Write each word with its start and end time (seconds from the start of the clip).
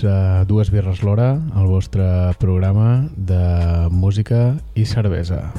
Benvinguts 0.00 0.04
a 0.04 0.44
Dues 0.48 0.70
Birres 0.72 1.02
l'Hora, 1.04 1.34
el 1.56 1.66
vostre 1.68 2.32
programa 2.40 3.10
de 3.16 3.88
música 3.90 4.56
i 4.74 4.86
cervesa. 4.86 5.52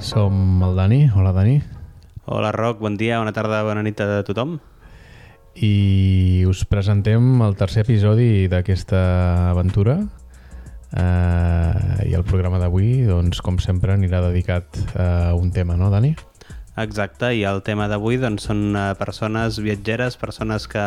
Som 0.00 0.62
el 0.62 0.76
Dani. 0.76 1.10
Hola, 1.14 1.32
Dani. 1.32 1.60
Hola, 2.24 2.52
Roc. 2.52 2.80
Bon 2.80 2.96
dia, 2.96 3.18
bona 3.18 3.32
tarda, 3.32 3.62
bona 3.62 3.82
nit 3.82 4.00
a 4.00 4.22
tothom. 4.24 4.58
I 5.54 6.44
us 6.48 6.64
presentem 6.64 7.42
el 7.44 7.56
tercer 7.60 7.84
episodi 7.84 8.48
d'aquesta 8.48 9.52
aventura, 9.52 10.00
Uh, 10.92 12.04
I 12.04 12.12
el 12.12 12.20
programa 12.28 12.58
d'avui, 12.60 13.06
doncs, 13.08 13.38
com 13.40 13.56
sempre, 13.56 13.94
anirà 13.94 14.18
dedicat 14.26 14.76
a 14.92 15.32
un 15.32 15.48
tema, 15.48 15.72
no, 15.80 15.88
Dani? 15.88 16.10
Exacte, 16.76 17.34
i 17.36 17.42
el 17.44 17.60
tema 17.66 17.88
d'avui 17.90 18.16
doncs, 18.20 18.46
són 18.48 18.72
uh, 18.72 18.92
persones 18.96 19.58
viatgeres, 19.60 20.16
persones 20.16 20.64
que, 20.70 20.84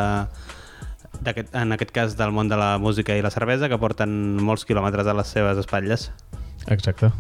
en 1.25 1.75
aquest 1.75 1.94
cas 1.94 2.16
del 2.17 2.33
món 2.33 2.50
de 2.50 2.58
la 2.58 2.75
música 2.81 3.14
i 3.14 3.22
la 3.22 3.33
cervesa, 3.33 3.69
que 3.69 3.77
porten 3.81 4.38
molts 4.42 4.66
quilòmetres 4.66 5.08
a 5.08 5.14
les 5.17 5.30
seves 5.30 5.61
espatlles. 5.61 6.09
Exacte. 6.73 7.11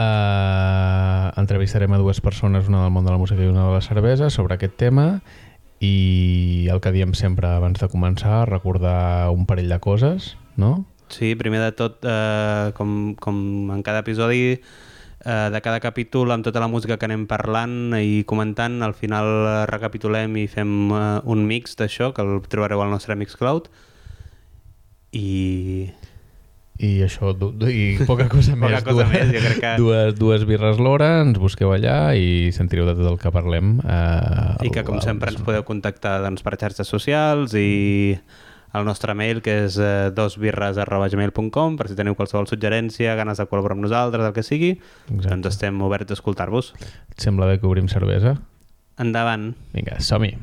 Uh, 0.00 1.30
entrevistarem 1.38 1.92
a 1.94 2.00
dues 2.00 2.20
persones, 2.24 2.66
una 2.66 2.82
del 2.82 2.92
món 2.94 3.06
de 3.06 3.14
la 3.14 3.20
música 3.22 3.42
i 3.42 3.50
una 3.50 3.68
de 3.68 3.78
la 3.78 3.84
cervesa, 3.84 4.30
sobre 4.30 4.58
aquest 4.58 4.74
tema 4.80 5.20
i 5.80 6.68
el 6.70 6.82
que 6.84 6.92
diem 6.92 7.14
sempre 7.16 7.48
abans 7.48 7.80
de 7.80 7.88
començar, 7.88 8.44
recordar 8.50 9.30
un 9.32 9.46
parell 9.48 9.70
de 9.72 9.78
coses, 9.80 10.34
no? 10.60 10.84
Sí, 11.10 11.34
primer 11.34 11.62
de 11.64 11.72
tot, 11.74 12.04
eh, 12.04 12.70
com, 12.76 13.14
com 13.18 13.36
en 13.74 13.82
cada 13.82 14.04
episodi, 14.04 14.60
eh, 15.24 15.48
de 15.52 15.60
cada 15.60 15.80
capítol, 15.80 16.30
amb 16.32 16.44
tota 16.44 16.60
la 16.60 16.68
música 16.68 16.96
que 16.98 17.08
anem 17.08 17.26
parlant 17.30 17.94
i 18.00 18.24
comentant, 18.28 18.80
al 18.82 18.94
final 18.94 19.66
recapitulem 19.70 20.36
i 20.40 20.46
fem 20.50 20.92
eh, 20.92 21.06
un 21.24 21.46
mix 21.48 21.76
d'això, 21.78 22.12
que 22.16 22.24
el 22.24 22.40
trobareu 22.48 22.82
al 22.82 22.92
nostre 22.92 23.16
Mixcloud. 23.16 23.70
I... 25.12 25.90
I 26.80 26.90
això, 27.04 27.34
i 27.68 27.98
poca 28.08 28.24
cosa 28.32 28.54
poca 28.56 28.70
més. 28.72 28.84
Cosa 28.86 29.04
dues, 29.04 29.08
més 29.12 29.32
jo 29.34 29.40
crec 29.44 29.58
que... 29.60 29.72
dues, 29.76 30.14
dues 30.16 30.46
birres 30.48 30.80
l'hora, 30.80 31.10
ens 31.26 31.40
busqueu 31.40 31.74
allà 31.74 32.14
i 32.16 32.48
sentireu 32.56 32.88
de 32.88 32.94
tot 32.96 33.10
el 33.10 33.18
que 33.20 33.32
parlem. 33.34 33.74
Eh, 33.84 34.68
I 34.68 34.72
que, 34.72 34.86
com 34.86 35.02
sempre, 35.04 35.34
ens 35.34 35.44
podeu 35.44 35.66
contactar 35.68 36.22
doncs, 36.24 36.40
per 36.46 36.56
xarxes 36.56 36.88
socials 36.88 37.52
i 37.58 38.16
el 38.74 38.84
nostre 38.86 39.14
mail, 39.18 39.40
que 39.42 39.56
és 39.66 39.78
eh, 39.82 40.10
dosbirres.gmail.com, 40.14 41.76
per 41.80 41.88
si 41.90 41.96
teniu 41.98 42.16
qualsevol 42.18 42.48
suggerència, 42.50 43.16
ganes 43.18 43.40
de 43.42 43.48
col·laborar 43.50 43.76
amb 43.78 43.86
nosaltres, 43.88 44.26
el 44.28 44.36
que 44.36 44.46
sigui, 44.46 44.72
Exacte. 45.08 45.28
doncs 45.34 45.50
estem 45.54 45.82
oberts 45.86 46.14
a 46.14 46.18
escoltar-vos. 46.18 46.72
Et 47.10 47.26
sembla 47.28 47.50
bé 47.50 47.58
que 47.58 47.68
obrim 47.70 47.90
cervesa? 47.90 48.36
Endavant. 49.00 49.52
Vinga, 49.74 49.98
som-hi. 50.04 50.34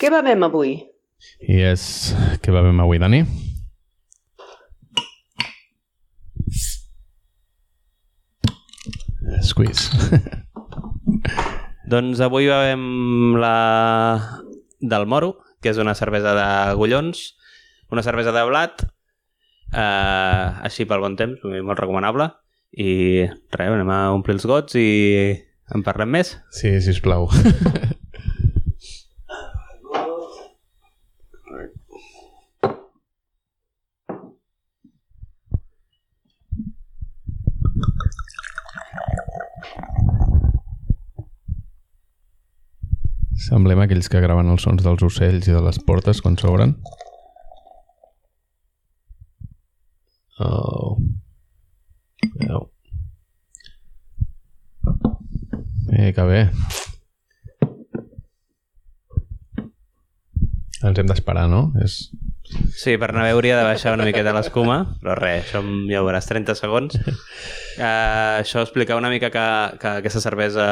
Què 0.00 0.08
bevem 0.12 0.46
avui? 0.46 0.74
Yes, 1.44 2.14
què 2.40 2.52
bevem 2.52 2.80
avui, 2.80 3.00
Dani? 3.00 3.24
Squeeze. 9.60 10.20
doncs 11.92 12.20
avui 12.24 12.48
bevem 12.48 13.36
la 13.40 13.56
del 14.80 15.06
Moro, 15.06 15.34
que 15.60 15.72
és 15.72 15.80
una 15.82 15.94
cervesa 15.98 16.32
d'agullons, 16.36 17.20
una 17.92 18.04
cervesa 18.06 18.32
de 18.32 18.44
blat, 18.48 18.86
eh, 19.74 20.46
així 20.64 20.86
pel 20.88 21.04
bon 21.04 21.18
temps, 21.20 21.44
molt 21.44 21.82
recomanable, 21.82 22.30
i 22.72 23.26
res, 23.52 23.72
anem 23.74 23.92
a 23.92 24.00
omplir 24.14 24.38
els 24.38 24.46
gots 24.48 24.78
i 24.80 24.88
en 25.74 25.84
parlem 25.84 26.16
més? 26.16 26.38
Sí, 26.56 26.72
sisplau. 26.80 27.28
Semblem 43.50 43.80
aquells 43.82 44.06
que 44.06 44.20
graven 44.22 44.46
els 44.52 44.62
sons 44.62 44.84
dels 44.84 45.02
ocells 45.02 45.48
i 45.50 45.54
de 45.56 45.60
les 45.64 45.78
portes 45.82 46.20
quan 46.22 46.36
s'obren. 46.38 46.76
Oh. 50.38 50.94
Veu. 52.36 52.68
Eh, 55.98 56.12
que 56.14 56.28
bé. 56.30 56.44
Ens 60.86 61.02
hem 61.02 61.10
d'esperar, 61.10 61.48
no? 61.50 61.72
És... 61.82 62.04
Sí, 62.70 62.94
per 63.02 63.10
anar 63.10 63.26
a 63.26 63.32
veure 63.32 63.50
de 63.50 63.66
baixar 63.66 63.96
una 63.98 64.06
miqueta 64.06 64.30
l'escuma, 64.34 64.78
però 65.02 65.18
res, 65.18 65.48
això 65.48 65.60
ja 65.90 66.00
ho 66.00 66.06
veuràs 66.06 66.30
30 66.30 66.54
segons. 66.58 67.00
Uh, 67.02 68.38
això 68.44 68.62
explica 68.62 68.98
una 68.98 69.10
mica 69.10 69.34
que, 69.34 69.46
que 69.82 69.98
aquesta 69.98 70.22
cervesa 70.22 70.68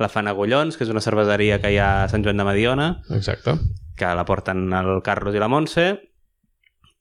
la 0.00 0.08
fan 0.12 0.28
Agullons, 0.30 0.76
que 0.76 0.86
és 0.86 0.92
una 0.92 1.02
cerveseria 1.04 1.60
que 1.62 1.72
hi 1.72 1.78
ha 1.80 2.04
a 2.04 2.08
Sant 2.12 2.24
Joan 2.24 2.40
de 2.40 2.46
Mediona. 2.48 2.90
Exacte. 3.16 3.56
Que 4.00 4.12
la 4.16 4.24
porten 4.28 4.68
el 4.72 5.00
Carlos 5.06 5.36
i 5.36 5.42
la 5.42 5.50
Montse 5.52 5.90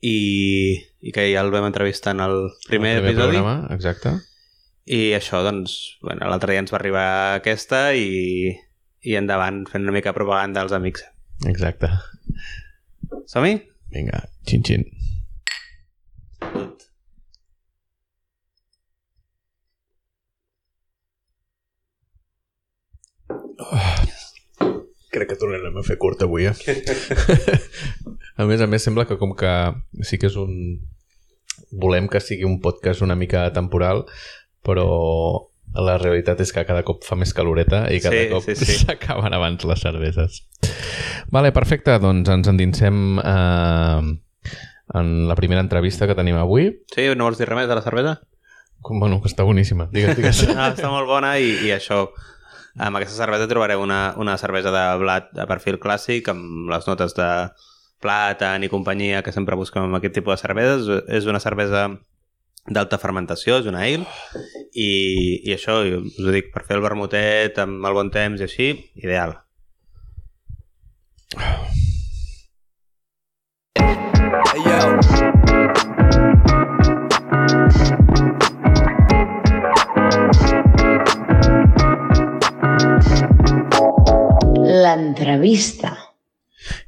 i, 0.02 0.18
i 1.02 1.14
que 1.16 1.28
ja 1.32 1.44
el 1.44 1.52
vam 1.54 1.68
entrevistar 1.70 2.16
en 2.16 2.24
el 2.26 2.38
primer, 2.68 2.98
el 2.98 3.04
primer 3.04 3.14
episodi. 3.14 3.40
Programa, 3.40 3.76
exacte. 3.76 4.16
I 4.90 5.02
això, 5.18 5.44
doncs, 5.46 5.76
bueno, 6.02 6.28
l'altre 6.32 6.56
dia 6.56 6.64
ens 6.64 6.74
va 6.74 6.80
arribar 6.80 7.08
aquesta 7.38 7.90
i, 7.94 8.54
i 9.06 9.18
endavant 9.20 9.64
fent 9.70 9.86
una 9.86 9.96
mica 9.96 10.16
propaganda 10.18 10.64
als 10.66 10.74
amics. 10.76 11.06
Exacte. 11.48 11.92
Som-hi? 13.30 13.60
Vinga, 13.94 14.26
xin-xin. 14.50 14.99
Oh. 23.60 24.70
Crec 25.10 25.32
que 25.32 25.38
tornarem 25.42 25.76
a 25.80 25.84
fer 25.84 25.98
curt 26.00 26.24
avui, 26.24 26.46
eh? 26.48 26.54
a 28.40 28.46
més 28.48 28.62
a 28.62 28.68
més, 28.70 28.84
sembla 28.86 29.08
que 29.10 29.18
com 29.20 29.34
que 29.38 29.54
sí 30.06 30.20
que 30.22 30.30
és 30.30 30.38
un... 30.40 30.80
Volem 31.70 32.08
que 32.10 32.22
sigui 32.24 32.48
un 32.48 32.60
podcast 32.64 33.04
una 33.06 33.18
mica 33.20 33.44
temporal, 33.54 34.06
però 34.66 34.88
la 35.76 35.98
realitat 36.02 36.40
és 36.42 36.54
que 36.54 36.64
cada 36.66 36.82
cop 36.86 37.04
fa 37.06 37.18
més 37.20 37.34
caloreta 37.36 37.84
i 37.94 38.00
cada 38.02 38.24
sí, 38.24 38.30
cop 38.32 38.48
s'acaben 38.48 39.28
sí, 39.28 39.34
sí. 39.34 39.36
abans 39.38 39.68
les 39.70 39.84
cerveses. 39.86 40.40
Vale, 41.30 41.52
perfecte, 41.54 42.00
doncs 42.02 42.32
ens 42.34 42.50
endinsem 42.50 43.20
eh, 43.22 44.02
en 44.98 45.14
la 45.30 45.38
primera 45.38 45.62
entrevista 45.62 46.08
que 46.10 46.18
tenim 46.18 46.40
avui. 46.40 46.72
Sí, 46.94 47.06
no 47.14 47.28
vols 47.28 47.38
dir 47.42 47.50
res 47.50 47.62
més 47.62 47.70
de 47.70 47.78
la 47.78 47.86
cervesa? 47.86 48.18
Com, 48.82 49.02
bueno, 49.04 49.20
que 49.22 49.30
està 49.30 49.46
boníssima, 49.46 49.90
digues, 49.94 50.16
digues. 50.18 50.46
ah, 50.56 50.72
està 50.72 50.90
molt 50.90 51.10
bona 51.10 51.36
i, 51.38 51.52
i 51.68 51.74
això 51.76 52.08
amb 52.80 53.00
aquesta 53.00 53.20
cervesa 53.20 53.48
trobareu 53.52 53.84
una, 53.84 54.14
una 54.18 54.38
cervesa 54.40 54.72
de 54.72 54.84
blat 55.02 55.34
de 55.36 55.46
perfil 55.50 55.80
clàssic 55.84 56.32
amb 56.32 56.72
les 56.72 56.88
notes 56.88 57.16
de 57.18 57.30
plàtan 58.00 58.64
i 58.64 58.72
companyia 58.72 59.24
que 59.24 59.34
sempre 59.36 59.58
busquem 59.60 59.84
amb 59.86 60.00
aquest 60.00 60.16
tipus 60.16 60.38
de 60.38 60.48
cerveses. 60.48 61.04
És 61.12 61.28
una 61.28 61.44
cervesa 61.44 61.90
d'alta 62.70 63.00
fermentació, 63.02 63.60
és 63.60 63.68
una 63.70 63.84
ale, 63.84 64.08
i, 64.74 64.90
i 65.44 65.54
això, 65.56 65.82
us 65.84 66.20
ho 66.24 66.34
dic, 66.36 66.52
per 66.54 66.66
fer 66.68 66.78
el 66.78 66.86
vermutet 66.86 67.60
amb 67.60 67.86
el 67.86 67.98
bon 67.98 68.12
temps 68.14 68.40
i 68.40 68.48
així, 68.48 68.72
ideal. 69.04 69.40
Hey, 73.80 74.64
yo. 74.66 75.19
L'entrevista. 84.90 85.96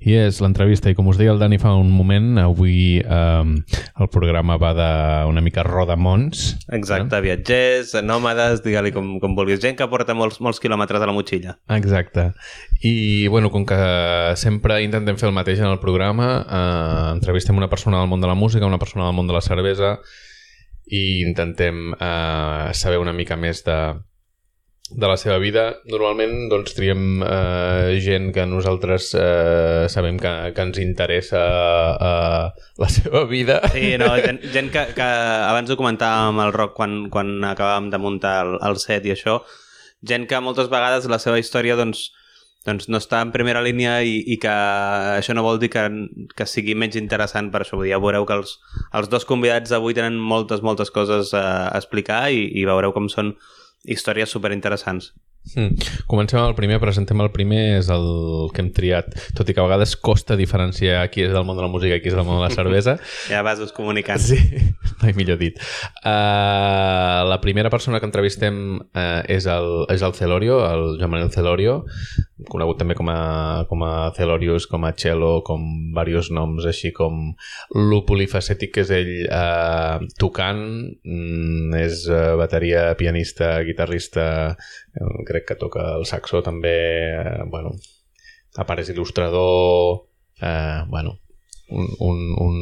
I 0.04 0.18
és 0.20 0.42
l'entrevista, 0.44 0.92
i 0.92 0.96
com 0.98 1.08
us 1.08 1.18
deia 1.20 1.32
el 1.32 1.40
Dani 1.40 1.56
fa 1.62 1.72
un 1.80 1.90
moment, 1.96 2.36
avui 2.42 3.00
eh, 3.00 3.44
el 3.46 4.10
programa 4.12 4.58
va 4.60 4.72
de 4.76 4.90
una 5.30 5.42
mica 5.42 5.64
rodamons. 5.64 6.42
Exacte, 6.76 7.18
eh? 7.18 7.24
viatgers, 7.24 7.94
nòmades, 8.04 8.64
digue-li 8.66 8.92
com, 8.96 9.14
com 9.24 9.38
vulguis, 9.38 9.62
gent 9.64 9.78
que 9.80 9.88
porta 9.92 10.16
molts, 10.18 10.42
molts 10.44 10.60
quilòmetres 10.62 11.02
a 11.02 11.08
la 11.08 11.16
motxilla. 11.16 11.56
Exacte. 11.78 12.32
I, 12.84 13.28
bueno, 13.32 13.54
com 13.54 13.66
que 13.70 13.80
sempre 14.42 14.82
intentem 14.84 15.18
fer 15.22 15.30
el 15.32 15.38
mateix 15.38 15.64
en 15.64 15.72
el 15.72 15.80
programa, 15.80 16.34
eh, 16.44 17.08
entrevistem 17.16 17.58
una 17.58 17.72
persona 17.72 18.04
del 18.04 18.12
món 18.12 18.22
de 18.22 18.30
la 18.30 18.36
música, 18.36 18.68
una 18.68 18.82
persona 18.82 19.08
del 19.08 19.16
món 19.16 19.32
de 19.32 19.40
la 19.40 19.46
cervesa, 19.46 19.96
i 20.92 21.22
intentem 21.24 21.94
eh, 21.96 22.72
saber 22.76 23.00
una 23.00 23.16
mica 23.16 23.40
més 23.40 23.64
de 23.64 23.78
de 24.94 25.08
la 25.08 25.18
seva 25.18 25.38
vida. 25.40 25.64
Normalment 25.90 26.50
doncs, 26.52 26.76
triem 26.76 27.24
eh, 27.24 27.98
gent 28.04 28.32
que 28.36 28.46
nosaltres 28.50 29.12
eh, 29.16 29.88
sabem 29.92 30.20
que, 30.22 30.32
que 30.56 30.66
ens 30.68 30.80
interessa 30.84 31.42
eh, 31.96 32.64
la 32.82 32.90
seva 32.92 33.26
vida. 33.30 33.62
Sí, 33.74 33.96
no, 34.02 34.12
gent, 34.20 34.42
gent 34.54 34.72
que, 34.74 34.86
que 34.98 35.10
abans 35.48 35.72
ho 35.72 35.80
comentàvem 35.80 36.32
amb 36.32 36.46
el 36.46 36.56
Roc 36.56 36.76
quan, 36.78 37.04
quan 37.14 37.38
acabàvem 37.48 37.92
de 37.94 38.02
muntar 38.02 38.36
el, 38.46 38.58
el 38.68 38.80
set 38.84 39.08
i 39.08 39.16
això, 39.16 39.40
gent 40.08 40.28
que 40.28 40.42
moltes 40.44 40.72
vegades 40.72 41.08
la 41.10 41.22
seva 41.22 41.40
història 41.40 41.78
doncs, 41.80 42.10
doncs 42.68 42.90
no 42.92 43.00
està 43.02 43.22
en 43.26 43.32
primera 43.34 43.64
línia 43.64 44.00
i, 44.06 44.20
i 44.34 44.38
que 44.42 44.52
això 45.16 45.34
no 45.38 45.46
vol 45.46 45.62
dir 45.62 45.72
que, 45.74 45.88
que 46.38 46.50
sigui 46.50 46.76
menys 46.78 47.00
interessant 47.00 47.50
per 47.54 47.64
això. 47.64 47.80
Ja 47.88 48.02
veureu 48.02 48.28
que 48.30 48.38
els, 48.38 48.58
els 48.98 49.10
dos 49.10 49.26
convidats 49.30 49.72
d'avui 49.74 49.98
tenen 49.98 50.20
moltes, 50.20 50.62
moltes 50.66 50.94
coses 50.94 51.34
a 51.38 51.72
explicar 51.80 52.28
i, 52.30 52.46
i 52.60 52.68
veureu 52.70 52.94
com 52.94 53.10
són 53.10 53.34
històries 53.84 54.34
superinteressants. 54.34 55.12
Mm. 55.56 55.74
Comencem 56.06 56.38
amb 56.38 56.52
el 56.52 56.56
primer, 56.56 56.78
presentem 56.80 57.22
el 57.24 57.32
primer, 57.34 57.80
és 57.80 57.88
el 57.92 58.06
que 58.54 58.62
hem 58.62 58.70
triat, 58.76 59.10
tot 59.36 59.50
i 59.50 59.56
que 59.56 59.62
a 59.62 59.66
vegades 59.66 59.96
costa 59.98 60.38
diferenciar 60.38 61.02
qui 61.12 61.26
és 61.26 61.34
del 61.34 61.48
món 61.48 61.58
de 61.58 61.66
la 61.66 61.72
música 61.72 61.98
i 61.98 62.04
qui 62.04 62.12
és 62.12 62.18
del 62.18 62.28
món 62.28 62.38
de 62.38 62.46
la 62.46 62.54
cervesa. 62.54 62.96
ja 63.32 63.42
vas 63.46 63.60
comunicant. 63.76 64.22
Sí, 64.22 64.38
mai 65.02 65.16
millor 65.18 65.42
dit. 65.42 65.58
Uh, 66.06 67.26
la 67.28 67.40
primera 67.42 67.74
persona 67.74 68.00
que 68.00 68.08
entrevistem 68.08 68.62
uh, 68.78 69.22
és, 69.26 69.50
el, 69.50 69.72
és 69.92 70.06
el 70.06 70.16
Celorio, 70.16 70.62
el 70.70 70.86
Joan 71.02 71.16
Manuel 71.18 71.34
Celorio, 71.34 71.82
conegut 72.50 72.80
també 72.82 72.96
com 72.98 73.10
a, 73.12 73.66
com 73.70 73.84
a 73.86 74.12
Celorius, 74.16 74.68
com 74.72 74.86
a 74.88 74.94
Cello, 74.98 75.42
com 75.46 75.64
diversos 75.94 76.32
noms 76.34 76.66
així 76.70 76.92
com 76.96 77.32
lo 77.78 78.02
polifacètic 78.08 78.74
que 78.76 78.86
és 78.86 78.94
ell 78.96 79.12
uh, 79.28 80.02
tocant, 80.22 80.64
mm, 81.06 81.74
és 81.82 82.06
uh, 82.10 82.36
bateria, 82.42 82.92
pianista, 83.00 83.54
guitarrista, 83.68 84.28
uh, 84.56 85.18
crec 85.28 85.52
que 85.52 85.60
toca 85.62 85.92
el 85.98 86.08
saxo 86.10 86.42
també, 86.46 86.78
eh, 87.22 87.42
bueno, 87.52 87.76
a 88.58 88.66
part 88.68 88.82
és 88.84 88.92
il·lustrador, 88.92 90.08
eh, 90.42 90.82
bueno, 90.90 91.18
un, 91.72 91.88
un, 92.00 92.20
un, 92.46 92.58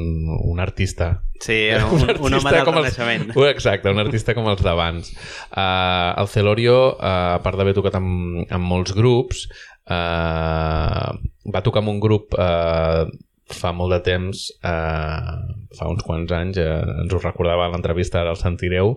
un 0.54 0.60
artista. 0.60 1.22
Sí, 1.42 1.70
un, 1.92 2.04
un, 2.10 2.16
un 2.30 2.34
home 2.40 2.52
del 2.52 2.66
renaixement. 2.66 3.30
Els, 3.36 3.48
exacte, 3.56 3.90
un 3.90 4.00
artista 4.00 4.36
com 4.38 4.48
els 4.52 4.62
d'abans. 4.66 5.12
Uh, 5.52 6.14
el 6.22 6.28
Celorio, 6.32 6.78
uh, 6.98 7.38
a 7.38 7.42
part 7.44 7.58
d'haver 7.60 7.74
tocat 7.78 7.98
amb, 8.00 8.44
amb 8.50 8.66
molts 8.70 8.94
grups, 8.98 9.48
uh, 9.90 11.10
va 11.54 11.64
tocar 11.66 11.82
amb 11.84 11.94
un 11.96 12.00
grup 12.04 12.36
uh, 12.38 13.08
fa 13.50 13.72
molt 13.74 13.90
de 13.96 13.98
temps, 14.06 14.44
eh, 14.62 15.38
fa 15.74 15.88
uns 15.90 16.04
quants 16.06 16.30
anys, 16.38 16.60
eh, 16.62 16.68
ens 17.02 17.14
ho 17.16 17.22
recordava 17.24 17.66
en 17.66 17.72
l'entrevista, 17.74 18.20
ara 18.22 18.36
el 18.36 18.38
sentireu, 18.38 18.92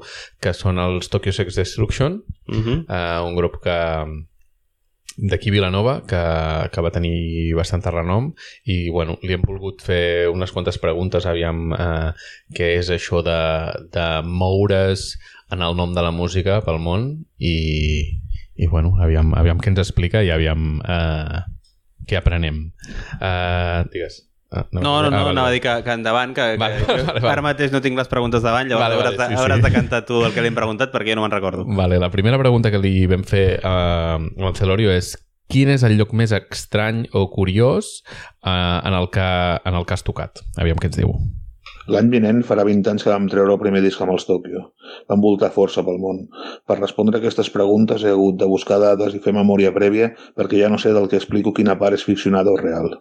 que 0.45 0.53
són 0.53 0.77
els 0.83 1.09
Tokyo 1.09 1.33
Sex 1.33 1.57
Destruction, 1.57 2.19
uh 2.21 2.53
Mhm. 2.53 2.67
-huh. 2.67 2.85
eh, 2.85 3.21
un 3.25 3.35
grup 3.35 3.63
que 3.65 3.79
d'aquí 5.17 5.53
Vilanova 5.53 6.01
que, 6.09 6.23
que 6.73 6.85
va 6.85 6.93
tenir 6.95 7.53
bastant 7.59 7.85
renom 7.85 8.31
i 8.65 8.89
bueno, 8.91 9.19
li 9.23 9.37
hem 9.37 9.45
volgut 9.45 9.85
fer 9.85 10.29
unes 10.33 10.53
quantes 10.55 10.79
preguntes 10.81 11.27
aviam 11.27 11.73
eh, 11.77 12.11
què 12.57 12.73
és 12.79 12.91
això 12.91 13.23
de, 13.27 13.39
de 13.93 14.09
moure's 14.27 15.17
en 15.53 15.63
el 15.63 15.77
nom 15.77 15.93
de 15.93 16.03
la 16.05 16.15
música 16.15 16.61
pel 16.65 16.81
món 16.81 17.09
i, 17.39 17.57
i 18.57 18.69
bueno, 18.73 18.97
aviam, 19.05 19.35
aviam 19.37 19.61
què 19.61 19.75
ens 19.75 19.85
explica 19.85 20.25
i 20.25 20.33
aviam 20.33 20.81
eh, 20.81 21.41
què 22.09 22.19
aprenem. 22.19 22.65
Uh, 23.21 23.85
digues 23.93 24.23
Ah, 24.53 24.67
No, 24.73 24.81
no, 25.03 25.11
no, 25.11 25.17
ah, 25.17 25.25
vale, 25.25 25.31
anava 25.31 25.31
a 25.31 25.43
vale. 25.49 25.55
dir 25.57 25.63
que, 25.65 25.75
que 25.87 25.93
endavant, 25.97 26.35
que, 26.37 26.47
Vale, 26.61 26.77
que 26.83 26.93
vale, 26.93 27.05
vale. 27.21 27.31
ara 27.33 27.43
mateix 27.47 27.73
no 27.73 27.81
tinc 27.81 27.97
les 27.97 28.09
preguntes 28.13 28.43
davant, 28.45 28.69
llavors 28.69 28.85
Vale, 28.89 28.99
hauràs, 29.01 29.17
vale, 29.17 29.29
de, 29.33 29.37
sí, 29.37 29.41
hauràs 29.43 29.61
sí. 29.63 29.67
de 29.67 29.73
cantar 29.79 30.03
tu 30.07 30.23
el 30.27 30.33
que 30.37 30.45
li 30.45 30.53
hem 30.53 30.59
preguntat 30.59 30.93
perquè 30.93 31.15
jo 31.15 31.21
no 31.21 31.27
me'n 31.27 31.33
recordo. 31.35 31.65
Vale, 31.67 31.99
la 31.99 32.11
primera 32.13 32.39
pregunta 32.39 32.71
que 32.71 32.79
li 32.83 33.07
vam 33.11 33.25
fer 33.25 33.47
uh, 33.65 34.19
al 34.21 34.57
Celorio 34.59 34.93
és 34.93 35.15
quin 35.53 35.69
és 35.69 35.83
el 35.85 35.97
lloc 35.99 36.13
més 36.17 36.33
estrany 36.33 37.07
o 37.13 37.27
curiós 37.33 38.03
uh, 38.45 38.81
en, 38.85 38.95
el 38.97 39.09
que, 39.13 39.29
en 39.65 39.75
el 39.81 39.85
que 39.89 39.95
has 39.97 40.05
tocat? 40.05 40.45
Aviam 40.61 40.77
què 40.81 40.89
ens 40.93 41.01
diu. 41.01 41.13
L'any 41.91 42.09
vinent 42.13 42.45
farà 42.47 42.63
20 42.65 42.87
anys 42.93 43.03
que 43.03 43.11
vam 43.11 43.25
treure 43.31 43.51
el 43.57 43.59
primer 43.59 43.81
disc 43.83 44.01
amb 44.05 44.13
els 44.15 44.23
Tokyo. 44.29 44.61
Vam 45.11 45.21
voltar 45.25 45.49
força 45.51 45.83
pel 45.83 45.99
món. 45.99 46.21
Per 46.69 46.77
respondre 46.79 47.19
a 47.19 47.21
aquestes 47.21 47.51
preguntes 47.51 48.05
he 48.07 48.13
hagut 48.15 48.37
de 48.39 48.47
buscar 48.47 48.79
dades 48.79 49.17
i 49.19 49.21
fer 49.25 49.35
memòria 49.35 49.73
prèvia 49.75 50.13
perquè 50.39 50.61
ja 50.63 50.69
no 50.71 50.79
sé 50.79 50.93
del 50.95 51.09
que 51.11 51.19
explico 51.19 51.53
quina 51.57 51.75
part 51.81 51.99
és 51.99 52.05
ficcionada 52.07 52.55
o 52.55 52.57
real. 52.61 53.01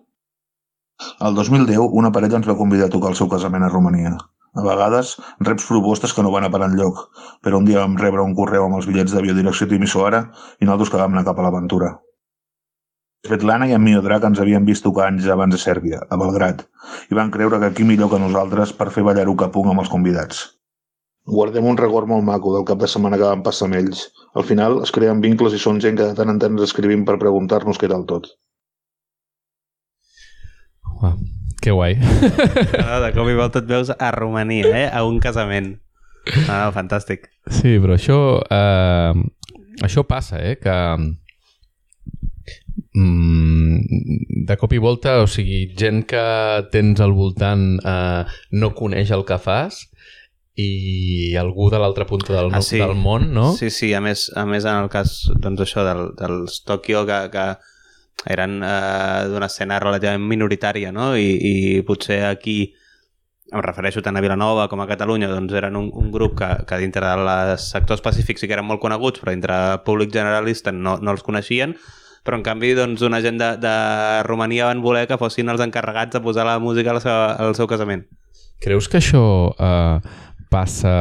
El 1.28 1.36
2010, 1.38 1.90
una 2.02 2.12
parella 2.16 2.40
ens 2.40 2.48
va 2.50 2.58
convidar 2.60 2.90
a 2.90 2.94
tocar 2.94 3.12
el 3.14 3.18
seu 3.20 3.30
casament 3.32 3.66
a 3.66 3.72
Romania. 3.74 4.14
A 4.52 4.64
vegades, 4.66 5.16
reps 5.48 5.66
propostes 5.70 6.14
que 6.16 6.24
no 6.26 6.32
van 6.34 6.48
a 6.48 6.52
parar 6.54 6.68
enlloc, 6.72 6.98
però 7.46 7.60
un 7.62 7.68
dia 7.70 7.84
vam 7.84 7.94
rebre 8.00 8.26
un 8.28 8.34
correu 8.40 8.66
amb 8.66 8.80
els 8.80 8.88
bitllets 8.90 9.14
d'avió 9.16 9.36
direcció 9.38 9.68
Timisoara 9.72 10.26
i 10.60 10.68
nosaltres 10.68 10.92
que 10.92 11.00
vam 11.02 11.16
anar 11.16 11.28
cap 11.30 11.40
a 11.40 11.46
l'aventura. 11.46 11.92
Svetlana 13.28 13.68
i 13.70 13.76
en 13.78 13.84
Miodrag 13.86 14.24
ens 14.28 14.42
havien 14.44 14.66
vist 14.68 14.84
tocar 14.84 15.08
anys 15.08 15.30
abans 15.30 15.56
a 15.56 15.62
Sèrbia, 15.64 16.02
a 16.10 16.18
Belgrat, 16.20 16.66
i 17.14 17.18
van 17.22 17.32
creure 17.36 17.62
que 17.62 17.70
aquí 17.72 17.86
millor 17.88 18.10
que 18.12 18.20
nosaltres 18.24 18.74
per 18.80 18.90
fer 18.96 19.06
ballar 19.08 19.30
Ucapung 19.30 19.70
amb 19.72 19.86
els 19.86 19.94
convidats. 19.94 20.42
Guardem 21.38 21.68
un 21.70 21.78
record 21.78 22.10
molt 22.10 22.26
maco 22.26 22.56
del 22.58 22.66
cap 22.68 22.80
de 22.82 22.90
setmana 22.90 23.20
que 23.22 23.28
vam 23.30 23.44
passar 23.46 23.68
amb 23.70 23.78
ells. 23.80 24.08
Al 24.34 24.48
final 24.52 24.80
es 24.84 24.92
creen 24.96 25.22
vincles 25.24 25.54
i 25.54 25.62
són 25.64 25.80
gent 25.84 26.00
que 26.02 26.08
de 26.08 26.18
tant 26.18 26.34
en 26.34 26.42
tant 26.42 26.58
ens 26.58 26.66
escrivim 26.66 27.06
per 27.06 27.22
preguntar-nos 27.22 27.78
què 27.78 27.92
tal 27.92 28.08
tot. 28.10 28.32
Uau, 31.02 31.16
que 31.62 31.72
guai. 31.74 31.96
No, 31.98 33.00
de 33.06 33.12
cop 33.16 33.30
i 33.32 33.38
volta 33.38 33.60
et 33.64 33.70
veus 33.70 33.90
a 33.94 34.12
Romania, 34.16 34.70
eh? 34.84 34.88
a 34.94 35.04
un 35.08 35.20
casament. 35.24 35.76
Ah, 36.48 36.70
fantàstic. 36.76 37.28
Sí, 37.50 37.78
però 37.82 37.96
això, 37.98 38.18
eh, 38.54 39.14
això 39.88 40.04
passa, 40.06 40.38
eh? 40.46 40.60
Que 40.62 40.76
mm, 42.94 44.46
de 44.48 44.58
cop 44.62 44.74
i 44.74 44.82
volta, 44.82 45.20
o 45.24 45.28
sigui, 45.30 45.64
gent 45.78 46.04
que 46.10 46.22
tens 46.74 47.02
al 47.02 47.14
voltant 47.18 47.66
eh, 47.82 48.24
no 48.58 48.74
coneix 48.78 49.12
el 49.16 49.26
que 49.26 49.38
fas 49.42 49.88
i 50.62 51.34
algú 51.40 51.70
de 51.72 51.80
l'altra 51.80 52.06
punta 52.06 52.34
del, 52.36 52.52
Ah, 52.54 52.62
sí. 52.62 52.78
del 52.78 52.94
món, 53.00 53.32
no? 53.34 53.54
Sí, 53.58 53.70
sí, 53.72 53.94
a 53.98 54.02
més, 54.04 54.28
a 54.36 54.46
més 54.46 54.66
en 54.68 54.84
el 54.84 54.90
cas 54.94 55.24
doncs, 55.42 55.62
això 55.66 55.86
del, 55.88 56.10
dels 56.20 56.60
Tòquio 56.68 57.06
que, 57.08 57.22
que 57.34 57.46
eren 58.30 58.62
eh, 58.64 59.28
d'una 59.32 59.50
escena 59.50 59.80
relativament 59.82 60.28
minoritària 60.30 60.92
no? 60.94 61.12
I, 61.18 61.32
i 61.36 61.82
potser 61.88 62.22
aquí 62.28 62.74
em 63.52 63.64
refereixo 63.64 64.04
tant 64.04 64.16
a 64.16 64.24
Vilanova 64.24 64.68
com 64.72 64.80
a 64.80 64.88
Catalunya 64.88 65.28
doncs 65.32 65.56
eren 65.60 65.76
un, 65.76 65.90
un 65.94 66.12
grup 66.12 66.38
que, 66.40 66.50
que 66.68 66.80
dintre 66.80 67.10
dels 67.10 67.66
sectors 67.74 68.04
pacífics 68.04 68.44
sí 68.44 68.48
que 68.48 68.56
eren 68.56 68.68
molt 68.68 68.82
coneguts 68.84 69.24
però 69.24 69.34
dintre 69.36 69.58
públic 69.88 70.14
generalista 70.14 70.72
no, 70.72 70.98
no 71.02 71.16
els 71.16 71.26
coneixien 71.26 71.76
però 72.24 72.38
en 72.38 72.46
canvi 72.46 72.76
doncs 72.78 73.02
una 73.04 73.20
gent 73.24 73.42
de, 73.42 73.56
de 73.60 73.76
Romania 74.28 74.70
van 74.70 74.84
voler 74.86 75.08
que 75.10 75.20
fossin 75.20 75.50
els 75.50 75.64
encarregats 75.66 76.16
de 76.16 76.24
posar 76.24 76.46
la 76.48 76.60
música 76.64 76.94
al 76.94 77.02
seu, 77.04 77.18
al 77.48 77.58
seu 77.58 77.68
casament 77.68 78.06
Creus 78.62 78.88
que 78.88 79.02
això 79.02 79.26
eh, 79.58 79.98
passa... 80.54 80.96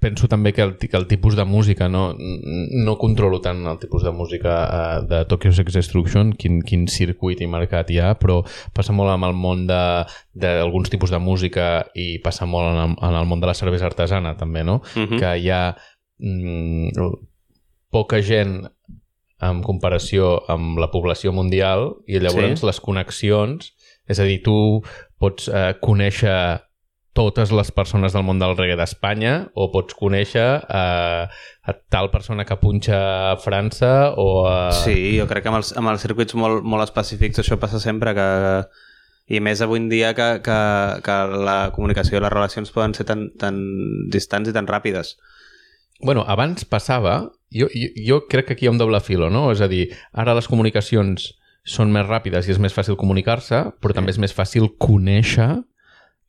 Penso 0.00 0.28
també 0.30 0.52
que 0.54 0.62
el, 0.62 0.76
que 0.78 0.96
el 0.96 1.06
tipus 1.10 1.34
de 1.34 1.44
música, 1.44 1.88
no, 1.88 2.14
no 2.16 2.92
controlo 2.98 3.40
tant 3.42 3.64
el 3.66 3.78
tipus 3.82 4.04
de 4.06 4.12
música 4.14 4.52
eh, 4.70 5.06
de 5.10 5.24
Tokyo 5.26 5.50
Sex 5.52 5.72
Destruction, 5.74 6.32
quin, 6.38 6.60
quin 6.62 6.86
circuit 6.86 7.40
i 7.42 7.48
mercat 7.50 7.90
hi 7.90 7.98
ha, 7.98 8.12
però 8.14 8.44
passa 8.72 8.92
molt 8.94 9.10
amb 9.10 9.24
el 9.26 9.34
món 9.34 9.66
de- 9.66 10.04
d'alguns 10.38 10.90
tipus 10.90 11.10
de 11.10 11.18
música 11.18 11.86
i 11.98 12.20
passa 12.22 12.46
molt 12.46 12.70
en 12.70 12.78
el, 12.84 12.94
en 13.10 13.14
el 13.18 13.26
món 13.26 13.40
de 13.42 13.46
la 13.50 13.54
cervesa 13.58 13.86
artesana 13.90 14.36
també, 14.36 14.62
no? 14.62 14.76
uh 14.94 15.02
-huh. 15.02 15.18
que 15.18 15.36
hi 15.38 15.50
ha 15.50 15.74
mm, 16.20 16.90
poca 17.90 18.20
gent 18.22 18.68
en 19.40 19.62
comparació 19.62 20.42
amb 20.50 20.78
la 20.78 20.90
població 20.90 21.32
mundial 21.32 21.96
i 22.06 22.18
llavors 22.18 22.60
Sí. 22.60 22.66
les 22.66 22.80
connexions, 22.80 23.72
és 24.08 24.18
a 24.18 24.24
dir, 24.24 24.42
tu 24.42 24.82
pots 25.18 25.48
eh, 25.48 25.74
conèixer 25.80 26.60
totes 27.18 27.50
les 27.50 27.70
persones 27.74 28.14
del 28.14 28.22
món 28.22 28.38
del 28.38 28.54
reggae 28.54 28.78
d'Espanya 28.78 29.32
o 29.58 29.68
pots 29.74 29.96
conèixer 29.98 30.46
eh, 30.62 31.24
a 31.26 31.72
tal 31.90 32.12
persona 32.12 32.46
que 32.46 32.56
punxa 32.60 32.98
a 33.32 33.38
França 33.42 34.12
o 34.14 34.44
a... 34.46 34.58
Sí, 34.84 35.16
jo 35.18 35.26
crec 35.30 35.44
que 35.44 35.50
amb 35.50 35.58
els, 35.58 35.72
amb 35.76 35.90
els 35.90 36.04
circuits 36.06 36.38
molt, 36.38 36.62
molt 36.62 36.86
específics 36.86 37.42
això 37.42 37.58
passa 37.58 37.82
sempre 37.82 38.14
que 38.14 38.28
i 39.28 39.42
més 39.44 39.60
avui 39.60 39.82
en 39.82 39.88
dia 39.90 40.14
que, 40.16 40.28
que, 40.44 40.58
que 41.04 41.16
la 41.44 41.58
comunicació 41.74 42.16
i 42.16 42.22
les 42.24 42.32
relacions 42.32 42.70
poden 42.72 42.94
ser 42.96 43.04
tan, 43.10 43.26
tan 43.40 43.58
distants 44.12 44.48
i 44.48 44.54
tan 44.56 44.70
ràpides. 44.70 45.16
Bueno, 46.00 46.22
abans 46.30 46.64
passava, 46.64 47.18
jo, 47.52 47.68
jo, 47.74 47.90
jo 48.06 48.20
crec 48.30 48.48
que 48.48 48.56
aquí 48.56 48.64
hi 48.64 48.70
ha 48.70 48.72
un 48.72 48.80
doble 48.80 49.00
filo, 49.04 49.28
no? 49.34 49.48
És 49.52 49.60
a 49.60 49.68
dir, 49.68 49.88
ara 50.14 50.36
les 50.38 50.48
comunicacions 50.48 51.32
són 51.68 51.92
més 51.92 52.06
ràpides 52.08 52.48
i 52.48 52.54
és 52.54 52.62
més 52.62 52.72
fàcil 52.72 52.96
comunicar-se, 52.96 53.66
però 53.82 53.96
també 53.96 54.14
és 54.14 54.22
més 54.22 54.36
fàcil 54.36 54.70
conèixer... 54.80 55.58